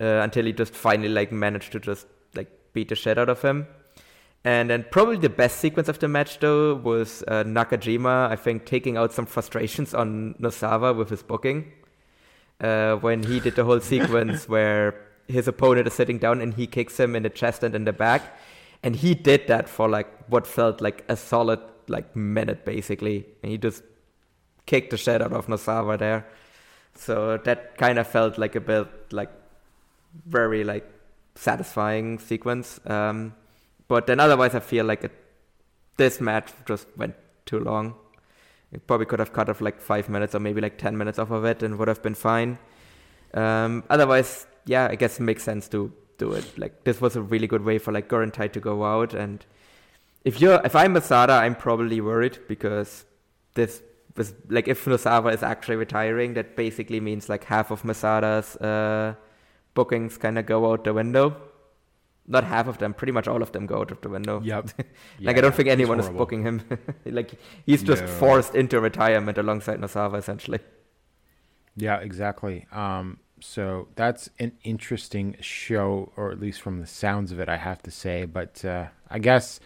uh, 0.00 0.04
until 0.04 0.46
he 0.46 0.52
just 0.52 0.74
finally 0.74 1.08
like 1.08 1.30
managed 1.30 1.72
to 1.72 1.80
just 1.80 2.06
like 2.34 2.50
beat 2.72 2.88
the 2.88 2.96
shit 2.96 3.18
out 3.18 3.28
of 3.28 3.42
him. 3.42 3.66
And 4.42 4.70
then 4.70 4.86
probably 4.90 5.18
the 5.18 5.28
best 5.28 5.58
sequence 5.58 5.88
of 5.88 5.98
the 5.98 6.08
match 6.08 6.38
though 6.38 6.74
was 6.74 7.22
uh, 7.28 7.44
Nakajima, 7.44 8.30
I 8.30 8.36
think, 8.36 8.66
taking 8.66 8.96
out 8.96 9.12
some 9.12 9.26
frustrations 9.26 9.94
on 9.94 10.34
Nosawa 10.40 10.96
with 10.96 11.10
his 11.10 11.22
booking. 11.22 11.72
Uh, 12.60 12.96
when 12.96 13.22
he 13.22 13.40
did 13.40 13.56
the 13.56 13.64
whole 13.64 13.80
sequence 13.80 14.48
where 14.48 14.94
his 15.26 15.48
opponent 15.48 15.86
is 15.86 15.94
sitting 15.94 16.18
down 16.18 16.40
and 16.40 16.54
he 16.54 16.66
kicks 16.66 16.98
him 16.98 17.16
in 17.16 17.22
the 17.22 17.30
chest 17.30 17.62
and 17.62 17.74
in 17.74 17.84
the 17.84 17.92
back. 17.92 18.36
And 18.82 18.96
he 18.96 19.14
did 19.14 19.46
that 19.48 19.68
for 19.68 19.88
like 19.88 20.08
what 20.28 20.46
felt 20.46 20.80
like 20.80 21.04
a 21.08 21.16
solid 21.16 21.60
like 21.88 22.14
minute 22.14 22.64
basically. 22.64 23.26
And 23.42 23.52
he 23.52 23.58
just 23.58 23.82
kicked 24.66 24.90
the 24.90 24.96
shit 24.96 25.22
out 25.22 25.32
of 25.32 25.46
Nosawa 25.46 25.98
there. 25.98 26.26
So 26.94 27.38
that 27.38 27.76
kind 27.78 27.98
of 27.98 28.06
felt 28.06 28.38
like 28.38 28.54
a 28.56 28.60
bit 28.60 28.88
like 29.12 29.30
very 30.26 30.64
like 30.64 30.86
satisfying 31.34 32.18
sequence. 32.18 32.80
Um, 32.86 33.34
but 33.88 34.06
then 34.06 34.20
otherwise, 34.20 34.54
I 34.54 34.60
feel 34.60 34.84
like 34.84 35.04
it, 35.04 35.12
this 35.96 36.20
match 36.20 36.52
just 36.66 36.86
went 36.96 37.14
too 37.46 37.58
long. 37.58 37.94
It 38.72 38.86
probably 38.86 39.06
could 39.06 39.18
have 39.18 39.32
cut 39.32 39.48
off 39.48 39.60
like 39.60 39.80
five 39.80 40.08
minutes 40.08 40.34
or 40.34 40.40
maybe 40.40 40.60
like 40.60 40.78
ten 40.78 40.96
minutes 40.96 41.18
off 41.18 41.30
of 41.30 41.44
it, 41.44 41.62
and 41.62 41.78
would 41.78 41.88
have 41.88 42.02
been 42.02 42.14
fine. 42.14 42.58
Um, 43.34 43.84
otherwise, 43.90 44.46
yeah, 44.66 44.88
I 44.90 44.96
guess 44.96 45.18
it 45.18 45.22
makes 45.22 45.42
sense 45.42 45.68
to 45.68 45.92
do 46.18 46.32
it. 46.32 46.58
Like 46.58 46.84
this 46.84 47.00
was 47.00 47.16
a 47.16 47.22
really 47.22 47.46
good 47.46 47.64
way 47.64 47.78
for 47.78 47.92
like 47.92 48.08
Gurentai 48.08 48.52
to 48.52 48.60
go 48.60 48.84
out, 48.84 49.14
and 49.14 49.44
if 50.24 50.40
you're 50.40 50.60
if 50.64 50.76
I'm 50.76 50.92
Masada, 50.92 51.32
I'm 51.32 51.54
probably 51.54 52.00
worried 52.00 52.38
because 52.46 53.04
this 53.54 53.82
was 54.16 54.34
like 54.48 54.68
if 54.68 54.84
Nosawa 54.84 55.34
is 55.34 55.42
actually 55.42 55.76
retiring, 55.76 56.34
that 56.34 56.56
basically 56.56 57.00
means 57.00 57.28
like 57.28 57.44
half 57.44 57.70
of 57.70 57.84
Masada's 57.84 58.56
uh, 58.56 59.14
bookings 59.74 60.18
kind 60.18 60.38
of 60.38 60.46
go 60.46 60.70
out 60.70 60.84
the 60.84 60.94
window. 60.94 61.36
Not 62.30 62.44
half 62.44 62.68
of 62.68 62.78
them, 62.78 62.94
pretty 62.94 63.12
much 63.12 63.26
all 63.28 63.42
of 63.42 63.50
them 63.52 63.66
go 63.66 63.80
out 63.80 63.90
of 63.90 64.00
the 64.00 64.08
window. 64.08 64.40
Yep. 64.42 64.70
like 64.78 64.86
Yeah, 65.18 65.30
I 65.30 65.40
don't 65.40 65.54
think 65.54 65.68
anyone 65.68 65.98
is 66.00 66.08
booking 66.08 66.42
him. 66.44 66.62
like 67.04 67.32
he's 67.66 67.82
just 67.82 68.02
No. 68.02 68.08
forced 68.08 68.54
into 68.54 68.80
retirement 68.80 69.36
alongside 69.36 69.80
Nosawa 69.80 70.16
essentially. 70.18 70.60
Yeah, 71.76 71.98
exactly. 71.98 72.66
Um, 72.72 73.18
so 73.40 73.88
that's 73.96 74.28
an 74.38 74.52
interesting 74.62 75.36
show, 75.40 76.12
or 76.16 76.30
at 76.30 76.38
least 76.40 76.60
from 76.60 76.80
the 76.80 76.86
sounds 76.86 77.32
of 77.32 77.40
it, 77.40 77.48
I 77.48 77.56
have 77.56 77.82
to 77.82 77.90
say. 77.90 78.26
But 78.26 78.64
uh, 78.64 78.86
I 79.08 79.18
guess 79.18 79.58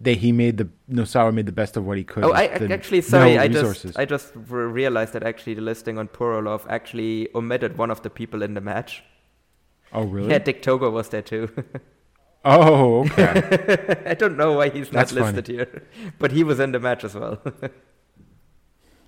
they 0.00 0.14
he 0.14 0.30
made 0.32 0.58
the 0.58 0.68
Nosawa 0.90 1.32
made 1.34 1.46
the 1.46 1.52
best 1.52 1.76
of 1.76 1.84
what 1.86 1.96
he 1.98 2.04
could. 2.04 2.24
Oh, 2.24 2.32
I 2.32 2.44
actually 2.46 3.00
sorry, 3.00 3.38
I 3.38 3.46
resources. 3.46 3.82
just 3.92 3.98
I 3.98 4.04
just 4.04 4.32
realized 4.34 5.14
that 5.14 5.22
actually 5.22 5.54
the 5.54 5.62
listing 5.62 5.98
on 5.98 6.08
Purolove 6.08 6.66
actually 6.68 7.28
omitted 7.34 7.78
one 7.78 7.90
of 7.90 8.02
the 8.02 8.10
people 8.10 8.42
in 8.42 8.54
the 8.54 8.60
match. 8.60 9.02
oh, 9.92 10.04
really? 10.04 10.30
Yeah, 10.30 10.38
Dick 10.48 10.60
Togo 10.62 10.90
was 10.90 11.08
there 11.08 11.22
too. 11.22 11.48
Oh, 12.44 13.06
okay. 13.06 14.02
I 14.06 14.14
don't 14.14 14.36
know 14.36 14.52
why 14.54 14.68
he's 14.68 14.92
not 14.92 15.00
That's 15.00 15.12
funny. 15.12 15.24
listed 15.36 15.46
here, 15.48 15.82
but 16.18 16.32
he 16.32 16.44
was 16.44 16.60
in 16.60 16.72
the 16.72 16.80
match 16.80 17.04
as 17.04 17.14
well. 17.14 17.40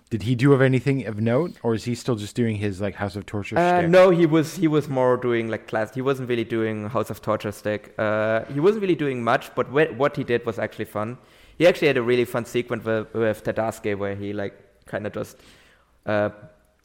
Did 0.08 0.22
he 0.22 0.36
do 0.36 0.52
of 0.52 0.62
anything 0.62 1.04
of 1.04 1.20
note, 1.20 1.56
or 1.64 1.74
is 1.74 1.82
he 1.84 1.96
still 1.96 2.14
just 2.14 2.36
doing 2.36 2.56
his 2.56 2.80
like 2.80 2.94
House 2.94 3.16
of 3.16 3.26
Torture? 3.26 3.58
Uh, 3.58 3.82
no, 3.82 4.10
he 4.10 4.24
was 4.24 4.54
he 4.56 4.68
was 4.68 4.88
more 4.88 5.16
doing 5.16 5.48
like 5.48 5.66
class. 5.66 5.92
He 5.94 6.00
wasn't 6.00 6.28
really 6.28 6.44
doing 6.44 6.88
House 6.88 7.10
of 7.10 7.20
Torture 7.20 7.50
stick. 7.50 7.92
Uh, 7.98 8.44
he 8.44 8.60
wasn't 8.60 8.82
really 8.82 8.94
doing 8.94 9.24
much, 9.24 9.52
but 9.56 9.66
wh- 9.66 9.98
what 9.98 10.16
he 10.16 10.22
did 10.22 10.46
was 10.46 10.60
actually 10.60 10.84
fun. 10.84 11.18
He 11.58 11.66
actually 11.66 11.88
had 11.88 11.96
a 11.96 12.02
really 12.02 12.24
fun 12.24 12.44
sequence 12.44 12.84
with, 12.84 13.12
with 13.14 13.42
Tadasuke 13.42 13.98
where 13.98 14.14
he 14.14 14.32
like 14.32 14.54
kind 14.86 15.06
of 15.08 15.12
just 15.12 15.38
uh, 16.06 16.30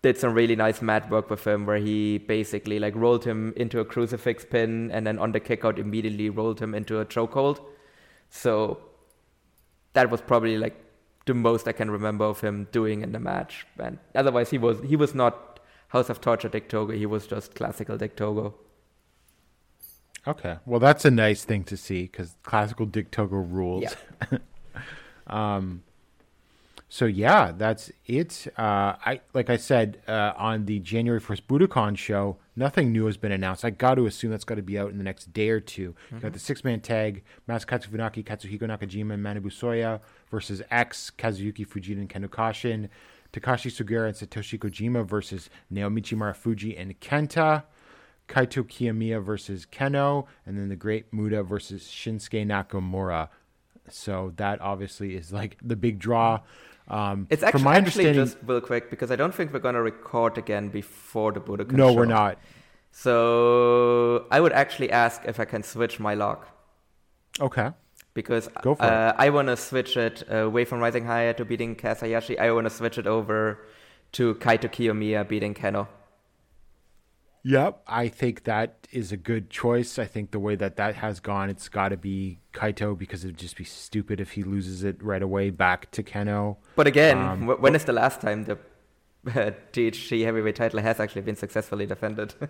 did 0.02 0.18
some 0.18 0.34
really 0.34 0.56
nice 0.56 0.82
mat 0.82 1.10
work 1.10 1.30
with 1.30 1.46
him, 1.46 1.66
where 1.66 1.78
he 1.78 2.18
basically 2.18 2.80
like 2.80 2.96
rolled 2.96 3.24
him 3.24 3.54
into 3.56 3.80
a 3.80 3.86
crucifix 3.86 4.46
pin 4.46 4.90
and 4.92 5.06
then 5.06 5.20
on 5.20 5.32
the 5.32 5.40
kickout 5.40 5.78
immediately 5.78 6.30
rolled 6.30 6.60
him 6.60 6.74
into 6.74 7.00
a 7.00 7.06
chokehold. 7.06 7.60
So 8.30 8.80
that 9.94 10.10
was 10.10 10.22
probably 10.22 10.58
like 10.58 10.76
the 11.26 11.34
most 11.34 11.68
I 11.68 11.72
can 11.72 11.92
remember 11.92 12.26
of 12.26 12.42
him 12.42 12.68
doing 12.72 13.02
in 13.02 13.12
the 13.12 13.20
match. 13.20 13.66
And 13.78 14.00
otherwise, 14.16 14.50
he 14.50 14.58
was 14.58 14.82
he 14.82 14.96
was 14.96 15.14
not 15.14 15.60
House 15.90 16.10
of 16.10 16.22
Torture 16.22 16.50
Dick 16.50 16.70
Togo. 16.70 16.94
He 16.94 17.06
was 17.06 17.28
just 17.28 17.54
classical 17.54 17.98
Dick 17.98 18.16
Togo. 18.16 18.56
Okay. 20.28 20.58
Well, 20.66 20.80
that's 20.80 21.06
a 21.06 21.12
nice 21.12 21.44
thing 21.44 21.64
to 21.66 21.78
see 21.78 22.04
because 22.04 22.36
classical 22.44 22.86
Dick 22.86 23.12
Togo 23.12 23.38
rules. 23.38 23.84
Yeah. 23.84 24.38
um, 25.28 25.84
so 26.94 27.06
yeah, 27.06 27.54
that's 27.56 27.90
it. 28.06 28.48
Uh, 28.58 28.96
I 29.06 29.22
like 29.34 29.50
I 29.50 29.56
said 29.56 30.02
uh, 30.10 30.34
on 30.36 30.66
the 30.66 30.78
January 30.80 31.22
first 31.22 31.48
Budokan 31.48 31.98
show, 31.98 32.36
nothing 32.58 32.92
new 32.92 33.06
has 33.06 33.16
been 33.16 33.32
announced. 33.32 33.64
I 33.64 33.70
got 33.70 33.96
to 33.96 34.08
assume 34.08 34.32
that's 34.32 34.44
got 34.44 34.56
to 34.56 34.62
be 34.62 34.78
out 34.78 34.92
in 34.92 34.98
the 34.98 35.04
next 35.06 35.32
day 35.32 35.52
or 35.52 35.62
2 35.62 35.82
You 35.82 35.96
got 36.20 36.34
the 36.34 36.40
six 36.40 36.66
man 36.66 36.82
tag: 36.82 37.24
Masakatsu 37.48 37.88
Funaki, 37.88 38.26
Katsuhiko 38.26 38.64
Nakajima, 38.64 39.14
and 39.14 39.26
Manabu 39.26 39.46
Soya 39.46 40.02
versus 40.30 40.62
X, 40.70 41.14
Kazuyuki 41.18 41.66
Fujita, 41.66 41.94
and 41.94 42.10
Ken 42.10 42.28
Kashin. 42.28 42.90
Takashi 43.32 43.72
Sugiura 43.72 44.08
and 44.08 44.30
Satoshi 44.30 44.60
Kojima 44.60 45.06
versus 45.06 45.50
Naomichi 45.74 46.18
Marufuji 46.18 46.78
and 46.78 47.00
Kenta. 47.00 47.64
Kaito 48.28 48.64
Kiyomiya 48.64 49.24
versus 49.24 49.66
Kenoh, 49.66 50.26
and 50.46 50.58
then 50.58 50.68
the 50.68 50.76
Great 50.76 51.14
Muta 51.14 51.42
versus 51.42 51.84
Shinsuke 51.84 52.46
Nakamura. 52.46 53.30
So 53.90 54.34
that 54.36 54.60
obviously 54.60 55.16
is 55.16 55.32
like 55.32 55.58
the 55.62 55.78
big 55.78 56.00
draw. 56.00 56.42
Um, 56.92 57.28
It's 57.30 57.42
from 57.42 57.48
actually, 57.48 57.64
my 57.64 57.76
actually 57.78 58.08
understanding, 58.10 58.26
just 58.26 58.38
real 58.46 58.62
quick 58.62 58.90
because 58.90 59.12
I 59.12 59.16
don't 59.16 59.34
think 59.34 59.54
we're 59.54 59.60
gonna 59.60 59.82
record 59.82 60.38
again 60.38 60.68
before 60.68 61.32
the 61.32 61.40
Budokan 61.40 61.72
no, 61.72 61.88
show. 61.90 61.94
we're 61.94 62.06
not. 62.06 62.38
So 62.92 64.26
I 64.30 64.42
would 64.42 64.52
actually 64.52 64.92
ask 64.92 65.22
if 65.26 65.40
I 65.40 65.46
can 65.46 65.64
switch 65.64 66.00
my 66.00 66.14
lock 66.14 66.48
Okay, 67.40 67.72
because 68.14 68.50
uh, 68.66 69.14
I 69.18 69.30
want 69.30 69.48
to 69.48 69.56
switch 69.56 69.96
it 69.96 70.24
uh, 70.30 70.36
away 70.52 70.66
from 70.66 70.80
Rising 70.80 71.06
Higher 71.06 71.32
to 71.34 71.46
beating 71.46 71.78
Kasayashi. 71.78 72.38
I 72.38 72.52
want 72.52 72.66
to 72.66 72.70
switch 72.70 72.98
it 72.98 73.08
over 73.08 73.60
to 74.12 74.36
Kaito 74.36 74.70
Kiyomiya 74.70 75.26
beating 75.28 75.54
Kenoh. 75.54 75.88
Yep, 77.44 77.82
I 77.88 78.08
think 78.08 78.44
that 78.44 78.88
is 78.92 79.12
a 79.12 79.18
good 79.18 79.50
choice. 79.50 79.98
I 79.98 80.06
think 80.06 80.30
the 80.32 80.40
way 80.40 80.56
that 80.56 80.76
that 80.76 80.96
has 80.96 81.20
gone, 81.20 81.50
it's 81.50 81.70
got 81.70 81.90
to 81.90 81.98
be 81.98 82.40
Kaito 82.54 82.96
because 82.98 83.24
it'd 83.26 83.38
just 83.38 83.56
be 83.58 83.64
stupid 83.64 84.20
if 84.22 84.32
he 84.34 84.44
loses 84.44 84.84
it 84.84 85.02
right 85.04 85.24
away 85.24 85.50
back 85.50 85.90
to 85.92 86.04
Kenoh. 86.04 86.58
But 86.76 86.86
again, 86.88 87.18
Um, 87.18 87.48
wh- 87.48 87.60
when 87.62 87.74
is 87.74 87.86
the 87.86 87.94
last 87.94 88.22
time 88.22 88.44
the 88.46 88.54
uh, 89.28 89.52
GHC 89.74 90.24
heavyweight 90.24 90.56
title 90.56 90.82
has 90.82 91.00
actually 91.00 91.22
been 91.24 91.36
successfully 91.36 91.86
defended? 91.86 92.36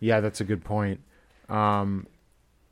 Yeah, 0.00 0.20
that's 0.20 0.40
a 0.40 0.44
good 0.44 0.64
point. 0.64 1.00
Um, 1.48 2.06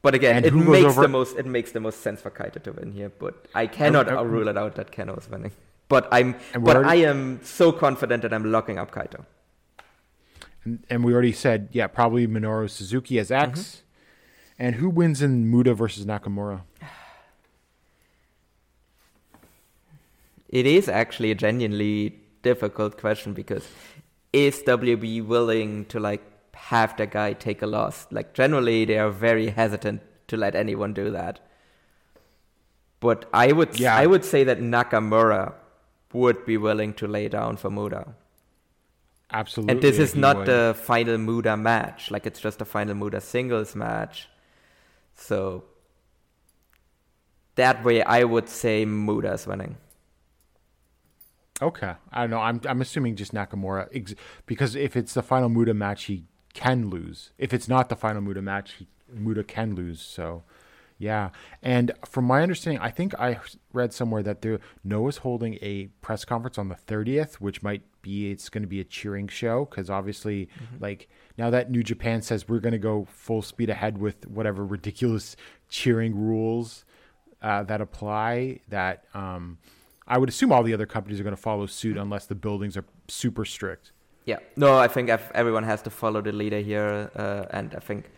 but 0.02 0.14
again, 0.14 0.44
it 0.44 0.52
makes 0.52 0.84
over- 0.86 1.02
the 1.02 1.08
most 1.08 1.36
it 1.38 1.46
makes 1.46 1.72
the 1.72 1.80
most 1.80 2.00
sense 2.00 2.20
for 2.20 2.30
Kaito 2.30 2.62
to 2.64 2.72
win 2.72 2.92
here. 2.92 3.10
But 3.10 3.46
I 3.54 3.66
cannot 3.68 4.10
uh, 4.12 4.22
rule 4.24 4.48
it 4.48 4.58
out 4.58 4.74
that 4.74 4.90
Kenoh 4.92 5.16
is 5.18 5.30
winning. 5.30 5.52
But 5.88 6.08
I'm 6.12 6.32
but 6.52 6.60
we're 6.62 6.84
I 6.84 6.96
am 6.96 7.40
so 7.42 7.72
confident 7.72 8.22
that 8.22 8.34
I'm 8.34 8.50
locking 8.50 8.76
up 8.78 8.90
Kaito. 8.90 9.24
And, 10.64 10.84
and 10.88 11.04
we 11.04 11.12
already 11.12 11.32
said, 11.32 11.68
yeah, 11.72 11.86
probably 11.86 12.26
Minoru 12.26 12.68
Suzuki 12.70 13.18
as 13.18 13.30
X. 13.30 13.60
Mm-hmm. 13.60 13.78
And 14.58 14.74
who 14.76 14.88
wins 14.88 15.22
in 15.22 15.50
Muta 15.50 15.74
versus 15.74 16.06
Nakamura? 16.06 16.62
It 20.48 20.66
is 20.66 20.88
actually 20.88 21.30
a 21.30 21.34
genuinely 21.34 22.20
difficult 22.42 22.98
question 22.98 23.32
because 23.32 23.66
is 24.32 24.62
WB 24.62 25.26
willing 25.26 25.86
to 25.86 25.98
like 25.98 26.22
have 26.54 26.96
the 26.96 27.06
guy 27.06 27.32
take 27.32 27.62
a 27.62 27.66
loss? 27.66 28.06
Like 28.10 28.34
generally 28.34 28.84
they 28.84 28.98
are 28.98 29.10
very 29.10 29.48
hesitant 29.48 30.02
to 30.28 30.36
let 30.36 30.54
anyone 30.54 30.92
do 30.92 31.10
that. 31.10 31.40
But 33.00 33.28
I 33.32 33.52
would 33.52 33.80
Yeah. 33.80 33.96
I 33.96 34.06
would 34.06 34.24
say 34.24 34.44
that 34.44 34.60
Nakamura 34.60 35.54
would 36.12 36.44
be 36.44 36.56
willing 36.56 36.92
to 36.94 37.08
lay 37.08 37.28
down 37.28 37.56
for 37.56 37.70
Muta. 37.70 38.14
Absolutely. 39.32 39.72
And 39.72 39.82
this 39.82 39.98
is 39.98 40.14
not 40.14 40.46
the 40.46 40.76
final 40.78 41.18
Muta 41.18 41.56
match. 41.56 42.10
Like 42.10 42.26
it's 42.26 42.40
just 42.40 42.60
a 42.60 42.64
final 42.64 42.94
Muta 42.94 43.20
singles 43.20 43.74
match. 43.74 44.28
So 45.14 45.64
that 47.54 47.84
way 47.84 48.02
I 48.02 48.24
would 48.24 48.48
say 48.48 48.84
Muta's 48.84 49.46
winning. 49.46 49.76
Okay, 51.60 51.94
I 52.12 52.22
don't 52.22 52.30
know. 52.30 52.40
I'm 52.40 52.60
I'm 52.68 52.80
assuming 52.80 53.14
just 53.14 53.32
Nakamura 53.32 53.88
ex- 53.94 54.14
because 54.46 54.74
if 54.74 54.96
it's 54.96 55.14
the 55.14 55.22
final 55.22 55.48
Muta 55.48 55.72
match, 55.72 56.04
he 56.04 56.24
can 56.54 56.90
lose. 56.90 57.30
If 57.38 57.54
it's 57.54 57.68
not 57.68 57.88
the 57.88 57.96
final 57.96 58.20
Muta 58.20 58.42
match, 58.42 58.72
he, 58.74 58.88
Muta 59.08 59.44
can 59.44 59.74
lose. 59.74 60.00
So, 60.00 60.42
yeah. 61.02 61.30
And 61.62 61.90
from 62.06 62.26
my 62.26 62.42
understanding, 62.42 62.80
I 62.80 62.90
think 62.90 63.12
I 63.18 63.40
read 63.72 63.92
somewhere 63.92 64.22
that 64.22 64.40
there 64.40 64.60
Noah's 64.84 65.16
holding 65.16 65.58
a 65.60 65.88
press 66.00 66.24
conference 66.24 66.58
on 66.58 66.68
the 66.68 66.76
30th, 66.76 67.34
which 67.34 67.60
might 67.60 67.82
be 68.02 68.30
it's 68.30 68.48
going 68.48 68.62
to 68.62 68.68
be 68.68 68.78
a 68.78 68.84
cheering 68.84 69.26
show 69.26 69.64
because 69.64 69.90
obviously, 69.90 70.48
like 70.78 71.08
now 71.36 71.50
that 71.50 71.72
New 71.72 71.82
Japan 71.82 72.22
says 72.22 72.48
we're 72.48 72.60
going 72.60 72.72
to 72.72 72.78
go 72.78 73.08
full 73.10 73.42
speed 73.42 73.68
ahead 73.68 73.98
with 73.98 74.28
whatever 74.28 74.64
ridiculous 74.64 75.34
cheering 75.68 76.14
rules 76.14 76.84
uh, 77.42 77.64
that 77.64 77.80
apply, 77.80 78.60
that 78.68 79.06
um, 79.12 79.58
I 80.06 80.18
would 80.18 80.28
assume 80.28 80.52
all 80.52 80.62
the 80.62 80.72
other 80.72 80.86
companies 80.86 81.18
are 81.18 81.24
going 81.24 81.34
to 81.34 81.42
follow 81.42 81.66
suit 81.66 81.96
unless 81.96 82.26
the 82.26 82.36
buildings 82.36 82.76
are 82.76 82.84
super 83.08 83.44
strict. 83.44 83.90
Yeah, 84.24 84.38
no, 84.54 84.78
I 84.78 84.86
think 84.86 85.08
ev- 85.08 85.32
everyone 85.34 85.64
has 85.64 85.82
to 85.82 85.90
follow 85.90 86.20
the 86.20 86.30
leader 86.30 86.60
here, 86.60 87.10
uh, 87.16 87.46
and 87.50 87.74
I 87.74 87.80
think, 87.80 88.08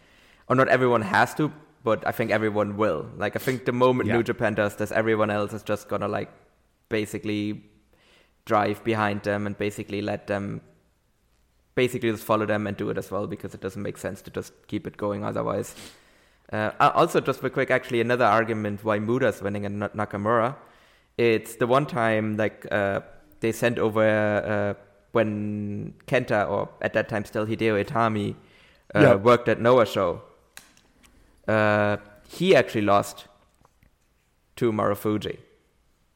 or 0.49 0.55
not 0.55 0.69
everyone 0.69 1.01
has 1.01 1.35
to, 1.37 1.51
but 1.85 2.05
I 2.07 2.13
think 2.13 2.31
everyone 2.33 2.77
will. 2.77 3.07
Like, 3.17 3.37
I 3.37 3.39
think 3.39 3.67
the 3.67 3.73
moment 3.73 4.09
Yeah. 4.09 4.17
New 4.17 4.23
Japan 4.25 4.55
does 4.55 4.75
this, 4.77 4.91
everyone 4.91 5.31
else 5.31 5.53
is 5.53 5.63
just 5.63 5.89
gonna 5.89 6.09
like 6.09 6.31
basically 6.89 7.63
drive 8.47 8.83
behind 8.85 9.23
them 9.23 9.47
and 9.47 9.57
basically 9.57 10.01
let 10.03 10.27
them, 10.27 10.61
basically 11.75 12.11
just 12.11 12.25
follow 12.25 12.47
them 12.47 12.67
and 12.67 12.77
do 12.77 12.91
it 12.91 12.99
as 12.99 13.11
well 13.11 13.27
because 13.27 13.55
it 13.55 13.61
doesn't 13.61 13.83
make 13.83 13.99
sense 13.99 14.23
to 14.23 14.31
just 14.31 14.53
keep 14.67 14.87
it 14.87 14.97
going 14.97 15.25
otherwise. 15.25 15.75
Uh, 16.53 16.71
also, 16.81 17.21
just 17.21 17.43
real 17.43 17.51
quick, 17.51 17.71
actually, 17.71 18.01
another 18.01 18.25
argument 18.27 18.85
why 18.85 18.99
Muta's 18.99 19.41
winning 19.43 19.65
and 19.67 19.79
not 19.79 19.97
Nakamura. 19.97 20.57
It's 21.17 21.57
the 21.57 21.67
one 21.67 21.87
time 21.87 22.37
like 22.37 22.67
uh, 22.71 23.01
they 23.41 23.53
sent 23.53 23.79
over 23.79 24.03
uh, 24.05 24.75
when 25.13 25.95
Kenta 26.07 26.49
or 26.49 26.69
at 26.83 26.93
that 26.95 27.09
time 27.09 27.25
still 27.25 27.47
Hideo 27.47 27.83
Itami 27.85 28.35
uh, 28.95 29.01
Yeah. 29.01 29.15
worked 29.15 29.49
at 29.49 29.61
Noah 29.61 29.87
show. 29.87 30.23
Uh, 31.49 31.97
he 32.29 32.55
actually 32.57 32.83
lost 32.83 33.27
to 34.57 34.73
Marufuji. 34.73 35.39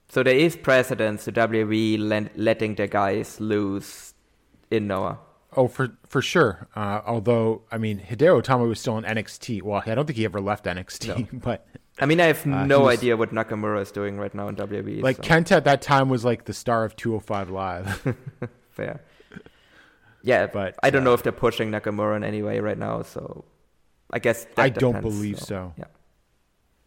So 0.09 0.23
there 0.23 0.35
is 0.37 0.57
precedence 0.57 1.25
to 1.25 1.33
WWE 1.33 1.99
len- 1.99 2.31
letting 2.35 2.77
their 2.77 2.87
guys 2.87 3.41
lose 3.41 4.15
in 4.71 4.87
Noah. 4.87 5.19
Oh, 5.57 5.67
for 5.69 5.91
for 6.07 6.23
sure. 6.23 6.69
Uh, 6.77 7.01
although, 7.07 7.63
I 7.73 7.79
mean, 7.79 8.01
Hideo 8.01 8.41
Itami 8.43 8.69
was 8.69 8.81
still 8.81 8.97
in 8.99 9.05
NXT. 9.05 9.63
Well, 9.63 9.83
I 9.85 9.95
don't 9.95 10.07
think 10.07 10.17
he 10.17 10.25
ever 10.25 10.41
left 10.41 10.65
NXT, 10.67 11.09
no. 11.33 11.39
but 11.43 11.67
I 12.01 12.07
mean, 12.07 12.21
I 12.21 12.27
have 12.27 12.47
Uh, 12.47 12.65
no 12.65 12.81
was- 12.83 12.99
idea 12.99 13.17
what 13.17 13.33
Nakamura 13.35 13.83
is 13.83 13.91
doing 13.91 14.19
right 14.19 14.35
now 14.35 14.49
in 14.49 14.57
WWE. 14.57 15.03
like 15.03 15.17
so 15.17 15.23
Kenta 15.23 15.53
at 15.53 15.65
that 15.65 15.83
time 15.83 16.09
was 16.09 16.25
like 16.25 16.45
the 16.45 16.53
star 16.55 16.85
of 16.85 16.97
205 16.97 17.51
Live. 17.51 18.17
fair. 18.71 19.01
Yeah, 20.23 20.47
But, 20.47 20.53
but 20.53 20.75
I 20.83 20.91
don't 20.91 21.03
uh, 21.03 21.05
know 21.07 21.15
if 21.15 21.23
they're 21.23 21.33
pushing 21.33 21.71
Nakamura 21.71 22.17
in 22.17 22.25
any 22.25 22.43
way 22.43 22.61
right 22.61 22.79
now. 22.79 23.03
So 23.03 23.45
I 24.11 24.19
guess 24.19 24.47
I 24.57 24.69
don't 24.69 24.95
depends, 24.95 25.15
believe 25.17 25.41
so. 25.41 25.75
Yeah. 25.79 25.85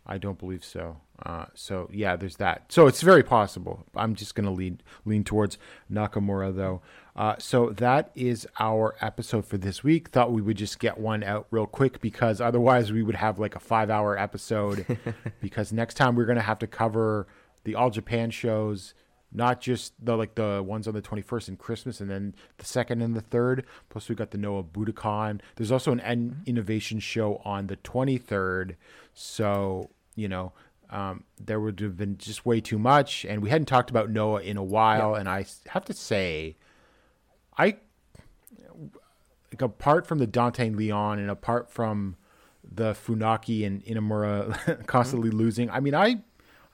I 0.05 0.17
don't 0.17 0.39
believe 0.39 0.65
so. 0.65 0.97
Uh, 1.23 1.45
so 1.53 1.87
yeah, 1.93 2.15
there's 2.15 2.37
that. 2.37 2.65
So 2.69 2.87
it's 2.87 3.01
very 3.01 3.23
possible. 3.23 3.85
I'm 3.95 4.15
just 4.15 4.33
going 4.33 4.45
to 4.45 4.51
lean 4.51 4.81
lean 5.05 5.23
towards 5.23 5.57
Nakamura 5.91 6.55
though. 6.55 6.81
Uh, 7.15 7.35
so 7.37 7.69
that 7.71 8.11
is 8.15 8.47
our 8.59 8.95
episode 9.01 9.45
for 9.45 9.57
this 9.57 9.83
week. 9.83 10.09
Thought 10.09 10.31
we 10.31 10.41
would 10.41 10.57
just 10.57 10.79
get 10.79 10.97
one 10.97 11.23
out 11.23 11.45
real 11.51 11.67
quick 11.67 12.01
because 12.01 12.41
otherwise 12.41 12.91
we 12.91 13.03
would 13.03 13.15
have 13.15 13.37
like 13.37 13.55
a 13.55 13.59
five 13.59 13.89
hour 13.89 14.17
episode. 14.17 14.97
because 15.41 15.71
next 15.71 15.93
time 15.95 16.15
we're 16.15 16.25
going 16.25 16.37
to 16.37 16.41
have 16.41 16.59
to 16.59 16.67
cover 16.67 17.27
the 17.63 17.75
All 17.75 17.91
Japan 17.91 18.31
shows, 18.31 18.95
not 19.31 19.61
just 19.61 19.93
the 20.03 20.15
like 20.15 20.35
the 20.35 20.63
ones 20.65 20.87
on 20.87 20.93
the 20.93 21.01
21st 21.01 21.49
and 21.49 21.59
Christmas, 21.59 22.01
and 22.01 22.09
then 22.09 22.35
the 22.57 22.65
second 22.65 23.01
and 23.01 23.15
the 23.15 23.21
third. 23.21 23.65
Plus 23.89 24.09
we 24.09 24.15
got 24.15 24.31
the 24.31 24.37
Noah 24.37 24.63
Budokan. 24.63 25.41
There's 25.55 25.71
also 25.71 25.91
an 25.91 26.01
en- 26.01 26.41
innovation 26.45 26.99
show 26.99 27.41
on 27.45 27.67
the 27.67 27.77
23rd. 27.77 28.75
So 29.13 29.89
you 30.15 30.27
know 30.27 30.53
um, 30.91 31.23
there 31.39 31.59
would 31.59 31.79
have 31.79 31.97
been 31.97 32.17
just 32.17 32.45
way 32.45 32.59
too 32.59 32.77
much, 32.77 33.23
and 33.25 33.41
we 33.41 33.49
hadn't 33.49 33.67
talked 33.67 33.89
about 33.89 34.09
Noah 34.09 34.41
in 34.41 34.57
a 34.57 34.63
while. 34.63 35.15
And 35.15 35.29
I 35.29 35.45
have 35.67 35.85
to 35.85 35.93
say, 35.93 36.57
I 37.57 37.77
like 39.51 39.61
apart 39.61 40.05
from 40.05 40.19
the 40.19 40.27
Dante 40.27 40.67
and 40.67 40.75
Leon, 40.75 41.19
and 41.19 41.29
apart 41.29 41.71
from 41.71 42.17
the 42.69 42.93
Funaki 42.93 43.65
and 43.65 43.83
Inamura 43.85 44.85
constantly 44.87 45.29
losing, 45.29 45.69
I 45.69 45.79
mean, 45.79 45.95
I 45.95 46.21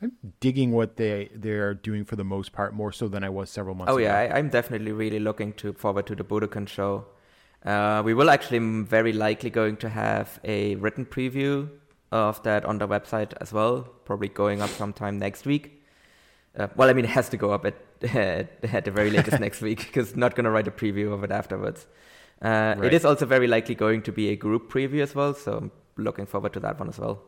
I'm 0.01 0.11
digging 0.39 0.71
what 0.73 0.97
they 0.97 1.29
they're 1.33 1.73
doing 1.73 2.05
for 2.05 2.15
the 2.15 2.23
most 2.23 2.51
part, 2.51 2.73
more 2.73 2.91
so 2.91 3.07
than 3.07 3.23
I 3.23 3.29
was 3.29 3.49
several 3.49 3.73
months 3.75 3.91
Oh 3.91 3.97
ago. 3.97 4.05
yeah, 4.05 4.15
I, 4.17 4.37
I'm 4.37 4.49
definitely 4.49 4.91
really 4.91 5.19
looking 5.19 5.53
to 5.53 5.73
forward 5.73 6.05
to 6.07 6.15
the 6.15 6.23
Budokan 6.23 6.67
show. 6.67 7.05
Uh, 7.65 8.01
we 8.05 8.13
will 8.13 8.29
actually 8.29 8.59
very 8.83 9.11
likely 9.11 9.49
going 9.49 9.77
to 9.77 9.89
have 9.89 10.39
a 10.43 10.75
written 10.75 11.05
preview 11.05 11.67
of 12.11 12.41
that 12.43 12.63
on 12.65 12.77
the 12.77 12.87
website 12.87 13.33
as 13.41 13.51
well, 13.51 13.81
probably 14.05 14.29
going 14.29 14.61
up 14.61 14.69
sometime 14.69 15.17
next 15.17 15.45
week. 15.45 15.83
Uh, 16.55 16.67
well, 16.75 16.89
I 16.89 16.93
mean, 16.93 17.05
it 17.05 17.09
has 17.11 17.29
to 17.29 17.37
go 17.37 17.51
up 17.51 17.65
at 17.65 17.75
at 18.13 18.85
the 18.85 18.91
very 18.91 19.09
latest 19.09 19.39
next 19.47 19.61
week 19.61 19.79
because 19.79 20.15
not 20.15 20.35
going 20.35 20.43
to 20.45 20.51
write 20.51 20.67
a 20.67 20.71
preview 20.71 21.11
of 21.11 21.23
it 21.23 21.31
afterwards. 21.31 21.87
Uh, 22.39 22.75
Right. 22.77 22.85
It 22.85 22.93
is 22.93 23.03
also 23.03 23.25
very 23.25 23.47
likely 23.47 23.73
going 23.73 24.03
to 24.03 24.11
be 24.11 24.29
a 24.29 24.35
group 24.35 24.71
preview 24.71 25.01
as 25.01 25.15
well, 25.15 25.33
so 25.33 25.57
I'm 25.57 25.71
looking 25.97 26.27
forward 26.27 26.53
to 26.53 26.59
that 26.59 26.79
one 26.79 26.87
as 26.89 26.99
well. 26.99 27.23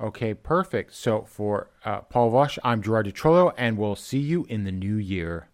Okay, 0.00 0.32
perfect. 0.32 0.94
So 0.94 1.22
for 1.22 1.68
uh, 1.84 2.00
Paul 2.00 2.30
Vosh, 2.30 2.58
I'm 2.64 2.80
Gerard 2.80 3.04
Di 3.04 3.12
Trolio, 3.12 3.52
and 3.58 3.76
we'll 3.76 3.96
see 3.96 4.18
you 4.18 4.46
in 4.48 4.64
the 4.64 4.72
new 4.72 4.96
year. 4.96 5.50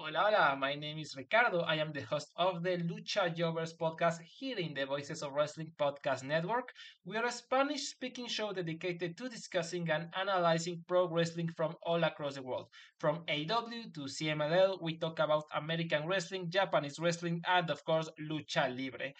Hola, 0.00 0.18
hola, 0.18 0.56
my 0.58 0.74
name 0.74 0.98
is 0.98 1.14
Ricardo. 1.16 1.60
I 1.60 1.76
am 1.76 1.92
the 1.92 2.00
host 2.00 2.32
of 2.34 2.64
the 2.64 2.78
Lucha 2.78 3.32
Jovers 3.32 3.72
podcast 3.74 4.20
here 4.22 4.58
in 4.58 4.74
the 4.74 4.84
Voices 4.84 5.22
of 5.22 5.34
Wrestling 5.34 5.70
Podcast 5.78 6.24
Network. 6.24 6.72
We 7.04 7.18
are 7.18 7.26
a 7.26 7.30
Spanish 7.30 7.82
speaking 7.82 8.26
show 8.26 8.52
dedicated 8.52 9.16
to 9.18 9.28
discussing 9.28 9.88
and 9.90 10.08
analyzing 10.18 10.82
pro 10.88 11.06
wrestling 11.06 11.50
from 11.56 11.76
all 11.82 12.02
across 12.02 12.34
the 12.34 12.42
world. 12.42 12.66
From 12.98 13.22
AW 13.28 13.70
to 13.94 14.00
CMLL, 14.08 14.82
we 14.82 14.96
talk 14.98 15.20
about 15.20 15.44
American 15.54 16.08
wrestling, 16.08 16.50
Japanese 16.50 16.98
wrestling, 16.98 17.42
and 17.46 17.70
of 17.70 17.84
course, 17.84 18.08
Lucha 18.28 18.76
Libre. 18.76 19.12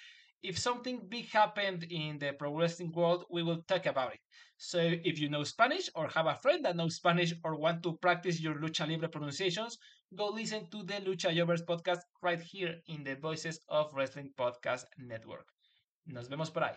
If 0.42 0.58
something 0.58 1.06
big 1.08 1.28
happened 1.30 1.84
in 1.84 2.18
the 2.18 2.32
pro 2.32 2.54
wrestling 2.56 2.92
world, 2.92 3.24
we 3.30 3.42
will 3.42 3.62
talk 3.62 3.86
about 3.86 4.14
it. 4.14 4.20
So 4.56 4.78
if 4.78 5.18
you 5.18 5.28
know 5.28 5.44
Spanish 5.44 5.88
or 5.94 6.08
have 6.08 6.26
a 6.26 6.34
friend 6.34 6.64
that 6.64 6.76
knows 6.76 6.96
Spanish 6.96 7.32
or 7.44 7.56
want 7.56 7.82
to 7.84 7.96
practice 7.98 8.40
your 8.40 8.54
lucha 8.56 8.88
libre 8.88 9.08
pronunciations, 9.08 9.78
go 10.14 10.28
listen 10.28 10.68
to 10.70 10.82
the 10.82 10.94
Lucha 10.94 11.34
Jovers 11.34 11.62
podcast 11.62 12.00
right 12.22 12.40
here 12.40 12.74
in 12.86 13.04
the 13.04 13.16
Voices 13.16 13.60
of 13.68 13.92
Wrestling 13.94 14.32
Podcast 14.38 14.84
Network. 14.98 15.46
Nos 16.06 16.28
vemos 16.28 16.50
por 16.50 16.62
ahí. 16.62 16.76